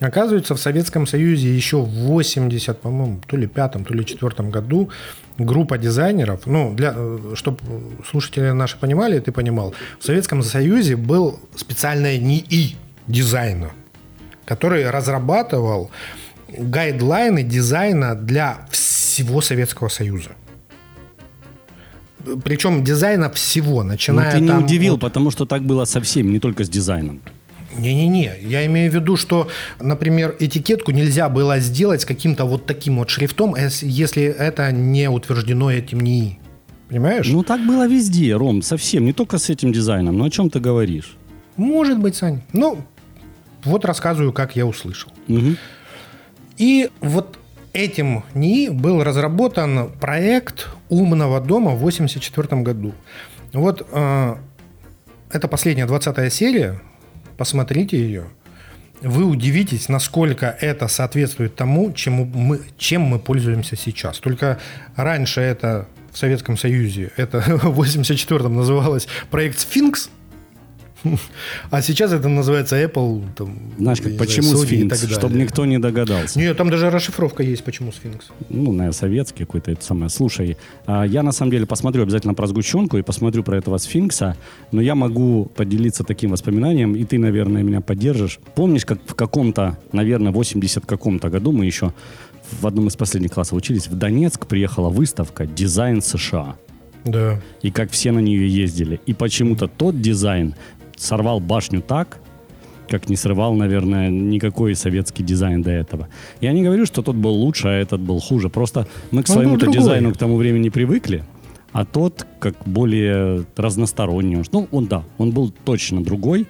Оказывается, 0.00 0.54
в 0.54 0.60
Советском 0.60 1.06
Союзе 1.06 1.54
еще 1.54 1.80
в 1.80 1.88
80, 1.88 2.80
по-моему, 2.80 3.20
то 3.26 3.36
ли 3.36 3.46
пятом, 3.46 3.84
то 3.84 3.94
ли 3.94 4.04
четвертом 4.04 4.50
году 4.50 4.90
группа 5.38 5.78
дизайнеров, 5.78 6.46
ну, 6.46 6.74
для, 6.74 6.94
чтобы 7.34 7.58
слушатели 8.08 8.50
наши 8.50 8.78
понимали, 8.78 9.18
ты 9.20 9.32
понимал, 9.32 9.74
в 9.98 10.04
Советском 10.04 10.42
Союзе 10.42 10.96
был 10.96 11.40
специальное 11.56 12.18
НИИ 12.18 12.76
дизайна, 13.06 13.70
который 14.44 14.88
разрабатывал 14.90 15.90
гайдлайны 16.56 17.42
дизайна 17.42 18.14
для 18.14 18.66
всего 18.70 19.40
Советского 19.40 19.88
Союза. 19.88 20.30
Причем 22.44 22.82
дизайна 22.84 23.28
всего, 23.30 23.82
Ну, 23.82 23.90
начиная 23.90 24.32
ты 24.32 24.40
не 24.40 24.48
там 24.48 24.64
удивил, 24.64 24.94
от- 24.94 25.00
потому 25.00 25.30
что 25.30 25.44
так 25.44 25.62
было 25.62 25.84
со 25.84 26.00
всеми, 26.00 26.32
не 26.32 26.38
только 26.40 26.64
с 26.64 26.68
дизайном. 26.68 27.20
Не-не-не, 27.76 28.32
я 28.40 28.64
имею 28.66 28.90
в 28.90 28.94
виду, 28.94 29.16
что, 29.16 29.48
например, 29.80 30.36
этикетку 30.38 30.92
нельзя 30.92 31.28
было 31.28 31.58
сделать 31.58 32.02
с 32.02 32.04
каким-то 32.04 32.44
вот 32.44 32.66
таким 32.66 32.98
вот 32.98 33.10
шрифтом, 33.10 33.56
ес- 33.56 33.82
если 33.82 34.22
это 34.22 34.70
не 34.72 35.10
утверждено 35.10 35.70
этим 35.72 36.00
НИИ. 36.00 36.38
Понимаешь? 36.88 37.28
Ну, 37.28 37.42
так 37.42 37.66
было 37.66 37.88
везде, 37.88 38.36
Ром, 38.36 38.62
совсем, 38.62 39.04
не 39.04 39.12
только 39.12 39.38
с 39.38 39.50
этим 39.50 39.72
дизайном. 39.72 40.16
Ну, 40.16 40.24
о 40.24 40.30
чем 40.30 40.50
ты 40.50 40.60
говоришь? 40.60 41.16
Может 41.56 41.98
быть, 41.98 42.14
Сань. 42.14 42.42
Ну, 42.52 42.78
вот 43.64 43.84
рассказываю, 43.84 44.32
как 44.32 44.56
я 44.56 44.66
услышал. 44.66 45.10
И 46.56 46.90
вот 47.00 47.38
этим 47.72 48.24
НИИ 48.34 48.68
был 48.68 49.02
разработан 49.02 49.90
проект 50.00 50.68
умного 50.88 51.40
дома 51.40 51.72
в 51.72 51.78
1984 51.78 52.62
году. 52.62 52.94
Вот 53.52 53.86
э, 53.90 54.36
это 55.30 55.48
последняя 55.48 55.86
20 55.86 56.32
серия. 56.32 56.80
Посмотрите 57.36 57.98
ее. 57.98 58.26
Вы 59.02 59.24
удивитесь, 59.24 59.88
насколько 59.88 60.56
это 60.60 60.88
соответствует 60.88 61.56
тому, 61.56 61.92
чему 61.92 62.24
мы, 62.24 62.60
чем 62.78 63.02
мы 63.02 63.18
пользуемся 63.18 63.76
сейчас. 63.76 64.18
Только 64.18 64.58
раньше 64.96 65.40
это 65.40 65.88
в 66.12 66.18
Советском 66.18 66.56
Союзе, 66.56 67.10
это 67.16 67.40
в 67.62 67.80
84-м 67.80 68.54
называлось 68.54 69.08
проект 69.30 69.58
«Сфинкс», 69.58 70.10
а 71.70 71.82
сейчас 71.82 72.12
это 72.12 72.28
называется 72.28 72.76
Apple. 72.82 73.22
Там, 73.36 73.58
Знаешь, 73.78 74.00
как, 74.00 74.16
почему 74.16 74.48
знаю, 74.48 74.66
сфинкс? 74.66 75.10
Чтобы 75.10 75.36
никто 75.36 75.64
не 75.66 75.78
догадался. 75.78 76.38
Нет, 76.38 76.56
там 76.56 76.70
даже 76.70 76.90
расшифровка 76.90 77.42
есть, 77.42 77.64
почему 77.64 77.92
сфинкс. 77.92 78.26
Ну, 78.48 78.72
наверное, 78.72 78.92
советский 78.92 79.44
какой-то 79.44 79.70
это 79.70 79.84
самое. 79.84 80.10
Слушай, 80.10 80.56
а, 80.86 81.04
я 81.04 81.22
на 81.22 81.32
самом 81.32 81.52
деле 81.52 81.66
посмотрю 81.66 82.02
обязательно 82.02 82.34
про 82.34 82.46
сгущенку 82.46 82.98
и 82.98 83.02
посмотрю 83.02 83.42
про 83.42 83.56
этого 83.56 83.78
сфинкса, 83.78 84.36
но 84.72 84.80
я 84.80 84.94
могу 84.94 85.46
поделиться 85.56 86.04
таким 86.04 86.30
воспоминанием, 86.30 86.94
и 86.96 87.04
ты, 87.04 87.18
наверное, 87.18 87.62
меня 87.62 87.80
поддержишь. 87.80 88.38
Помнишь, 88.54 88.84
как 88.84 88.98
в 89.06 89.14
каком-то, 89.14 89.78
наверное, 89.92 90.32
80 90.32 90.86
каком-то 90.86 91.28
году 91.28 91.52
мы 91.52 91.66
еще 91.66 91.92
в 92.60 92.66
одном 92.66 92.88
из 92.88 92.96
последних 92.96 93.32
классов 93.32 93.54
учились, 93.54 93.88
в 93.88 93.96
Донецк 93.96 94.46
приехала 94.46 94.88
выставка 94.88 95.46
«Дизайн 95.46 96.02
США». 96.02 96.56
Да. 97.04 97.38
И 97.60 97.70
как 97.70 97.90
все 97.90 98.12
на 98.12 98.18
нее 98.18 98.48
ездили. 98.48 98.98
И 99.04 99.12
почему-то 99.12 99.68
тот 99.68 100.00
дизайн 100.00 100.54
сорвал 100.96 101.40
башню 101.40 101.80
так, 101.80 102.18
как 102.88 103.08
не 103.08 103.16
срывал, 103.16 103.54
наверное, 103.54 104.10
никакой 104.10 104.74
советский 104.74 105.22
дизайн 105.22 105.62
до 105.62 105.70
этого. 105.70 106.08
Я 106.40 106.52
не 106.52 106.62
говорю, 106.62 106.86
что 106.86 107.02
тот 107.02 107.16
был 107.16 107.32
лучше, 107.32 107.68
а 107.68 107.72
этот 107.72 108.00
был 108.00 108.20
хуже. 108.20 108.48
Просто 108.48 108.86
мы 109.10 109.22
к 109.22 109.28
своему-то 109.28 109.66
дизайну 109.66 110.12
к 110.12 110.16
тому 110.16 110.36
времени 110.36 110.68
привыкли, 110.68 111.24
а 111.72 111.84
тот 111.84 112.26
как 112.40 112.54
более 112.66 113.44
разносторонний. 113.56 114.42
Ну, 114.52 114.68
он, 114.70 114.86
да, 114.86 115.02
он 115.18 115.30
был 115.30 115.52
точно 115.64 116.02
другой. 116.02 116.46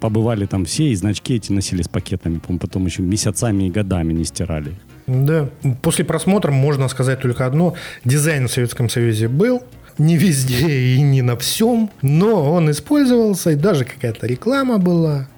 Побывали 0.00 0.44
там 0.44 0.66
все, 0.66 0.90
и 0.90 0.94
значки 0.94 1.34
эти 1.34 1.50
носили 1.50 1.80
с 1.80 1.88
пакетами. 1.88 2.38
Потом 2.60 2.84
еще 2.84 3.02
месяцами 3.02 3.64
и 3.64 3.70
годами 3.70 4.12
не 4.12 4.24
стирали. 4.24 4.74
Да. 5.06 5.48
После 5.82 6.04
просмотра 6.04 6.50
можно 6.50 6.88
сказать 6.88 7.20
только 7.20 7.46
одно. 7.46 7.74
Дизайн 8.04 8.48
в 8.48 8.52
Советском 8.52 8.88
Союзе 8.88 9.28
был, 9.28 9.62
не 9.98 10.16
везде 10.16 10.94
и 10.96 11.00
не 11.00 11.22
на 11.22 11.36
всем, 11.36 11.90
но 12.02 12.52
он 12.52 12.70
использовался, 12.70 13.50
и 13.50 13.56
даже 13.56 13.84
какая-то 13.84 14.26
реклама 14.26 14.78
была. 14.78 15.28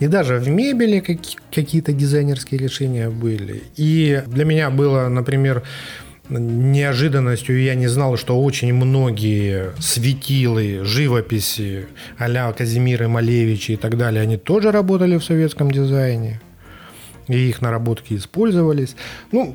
И 0.00 0.08
даже 0.08 0.38
в 0.38 0.48
мебели 0.48 1.00
каки- 1.00 1.38
какие-то 1.54 1.92
дизайнерские 1.92 2.58
решения 2.58 3.08
были. 3.08 3.62
И 3.76 4.22
для 4.26 4.44
меня 4.44 4.70
было, 4.70 5.08
например, 5.08 5.62
неожиданностью, 6.28 7.62
я 7.62 7.74
не 7.74 7.88
знал, 7.88 8.16
что 8.16 8.40
очень 8.42 8.72
многие 8.74 9.72
светилы, 9.78 10.80
живописи 10.84 11.86
а-ля 12.18 12.52
Казимиры 12.52 13.08
Малевичи 13.08 13.72
и 13.72 13.76
так 13.76 13.96
далее, 13.96 14.22
они 14.22 14.36
тоже 14.36 14.72
работали 14.72 15.18
в 15.18 15.24
советском 15.24 15.70
дизайне. 15.70 16.40
И 17.28 17.36
их 17.36 17.62
наработки 17.62 18.14
использовались. 18.14 18.96
Ну, 19.30 19.54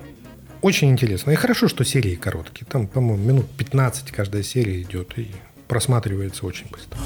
очень 0.62 0.90
интересно. 0.90 1.32
И 1.32 1.36
хорошо, 1.36 1.68
что 1.68 1.84
серии 1.84 2.16
короткие. 2.16 2.66
Там, 2.66 2.88
по-моему, 2.88 3.24
минут 3.24 3.46
15 3.58 4.12
каждая 4.12 4.44
серия 4.44 4.82
идет 4.82 5.18
и 5.18 5.28
просматривается 5.68 6.46
очень 6.46 6.68
быстро. 6.70 6.98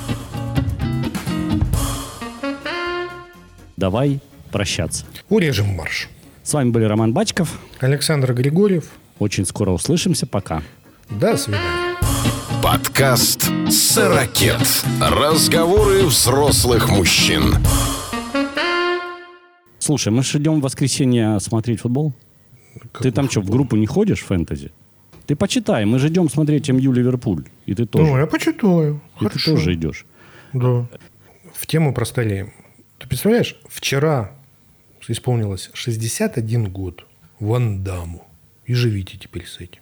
Давай 3.77 4.19
прощаться. 4.51 5.05
Урежем 5.29 5.67
марш. 5.67 6.09
С 6.43 6.53
вами 6.53 6.69
были 6.69 6.85
Роман 6.85 7.13
Бачков. 7.13 7.59
Александр 7.79 8.33
Григорьев. 8.33 8.91
Очень 9.19 9.45
скоро 9.45 9.71
услышимся. 9.71 10.27
Пока. 10.27 10.61
До 11.09 11.37
свидания. 11.37 11.97
Подкаст 12.63 13.49
«Сорокет». 13.69 14.61
Разговоры 14.99 16.03
взрослых 16.03 16.89
мужчин. 16.89 17.55
Слушай, 19.79 20.13
мы 20.13 20.21
же 20.21 20.37
идем 20.37 20.59
в 20.59 20.63
воскресенье 20.63 21.39
смотреть 21.39 21.81
футбол. 21.81 22.13
Ты 22.99 23.11
там 23.11 23.29
что, 23.29 23.41
в 23.41 23.49
группу 23.49 23.75
не 23.75 23.85
ходишь, 23.85 24.21
фэнтези? 24.21 24.71
Ты 25.25 25.35
почитай, 25.35 25.85
мы 25.85 25.99
же 25.99 26.07
идем 26.07 26.29
смотреть 26.29 26.69
МЮ 26.69 26.91
Ливерпуль. 26.91 27.45
И 27.65 27.73
ты 27.73 27.85
тоже. 27.85 28.05
Ну, 28.05 28.17
я 28.17 28.25
почитаю. 28.25 29.01
и 29.15 29.23
ты 29.23 29.29
Хорошо. 29.29 29.51
тоже 29.51 29.73
идешь. 29.73 30.05
Да. 30.53 30.87
В 31.53 31.67
тему 31.67 31.93
простолеем. 31.93 32.51
Ты 32.99 33.07
представляешь, 33.07 33.55
вчера 33.69 34.31
исполнилось 35.07 35.69
61 35.73 36.71
год 36.71 37.05
Ван 37.39 37.83
Даму. 37.83 38.25
И 38.65 38.73
живите 38.73 39.17
теперь 39.17 39.45
с 39.45 39.59
этим. 39.59 39.81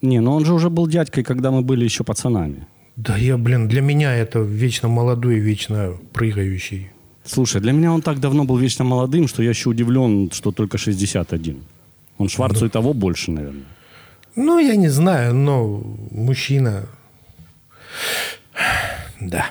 Не, 0.00 0.20
но 0.20 0.34
он 0.34 0.44
же 0.44 0.54
уже 0.54 0.70
был 0.70 0.86
дядькой, 0.86 1.24
когда 1.24 1.50
мы 1.50 1.62
были 1.62 1.84
еще 1.84 2.04
пацанами. 2.04 2.66
Да 2.96 3.16
я, 3.16 3.38
блин, 3.38 3.68
для 3.68 3.80
меня 3.80 4.14
это 4.14 4.40
вечно 4.40 4.88
молодой, 4.88 5.38
вечно 5.38 5.98
прыгающий. 6.12 6.90
Слушай, 7.24 7.60
для 7.60 7.72
меня 7.72 7.92
он 7.92 8.02
так 8.02 8.20
давно 8.20 8.44
был 8.44 8.56
вечно 8.56 8.84
молодым, 8.84 9.28
что 9.28 9.42
я 9.42 9.50
еще 9.50 9.70
удивлен, 9.70 10.30
что 10.32 10.50
только 10.50 10.76
61. 10.76 11.62
Он 12.18 12.28
Шварцу 12.28 12.66
и 12.66 12.68
того 12.68 12.92
больше, 12.92 13.30
наверное. 13.30 13.64
Ну, 14.36 14.58
я 14.58 14.76
не 14.76 14.88
знаю, 14.88 15.34
но 15.34 15.82
мужчина... 16.10 16.86
Да. 19.20 19.50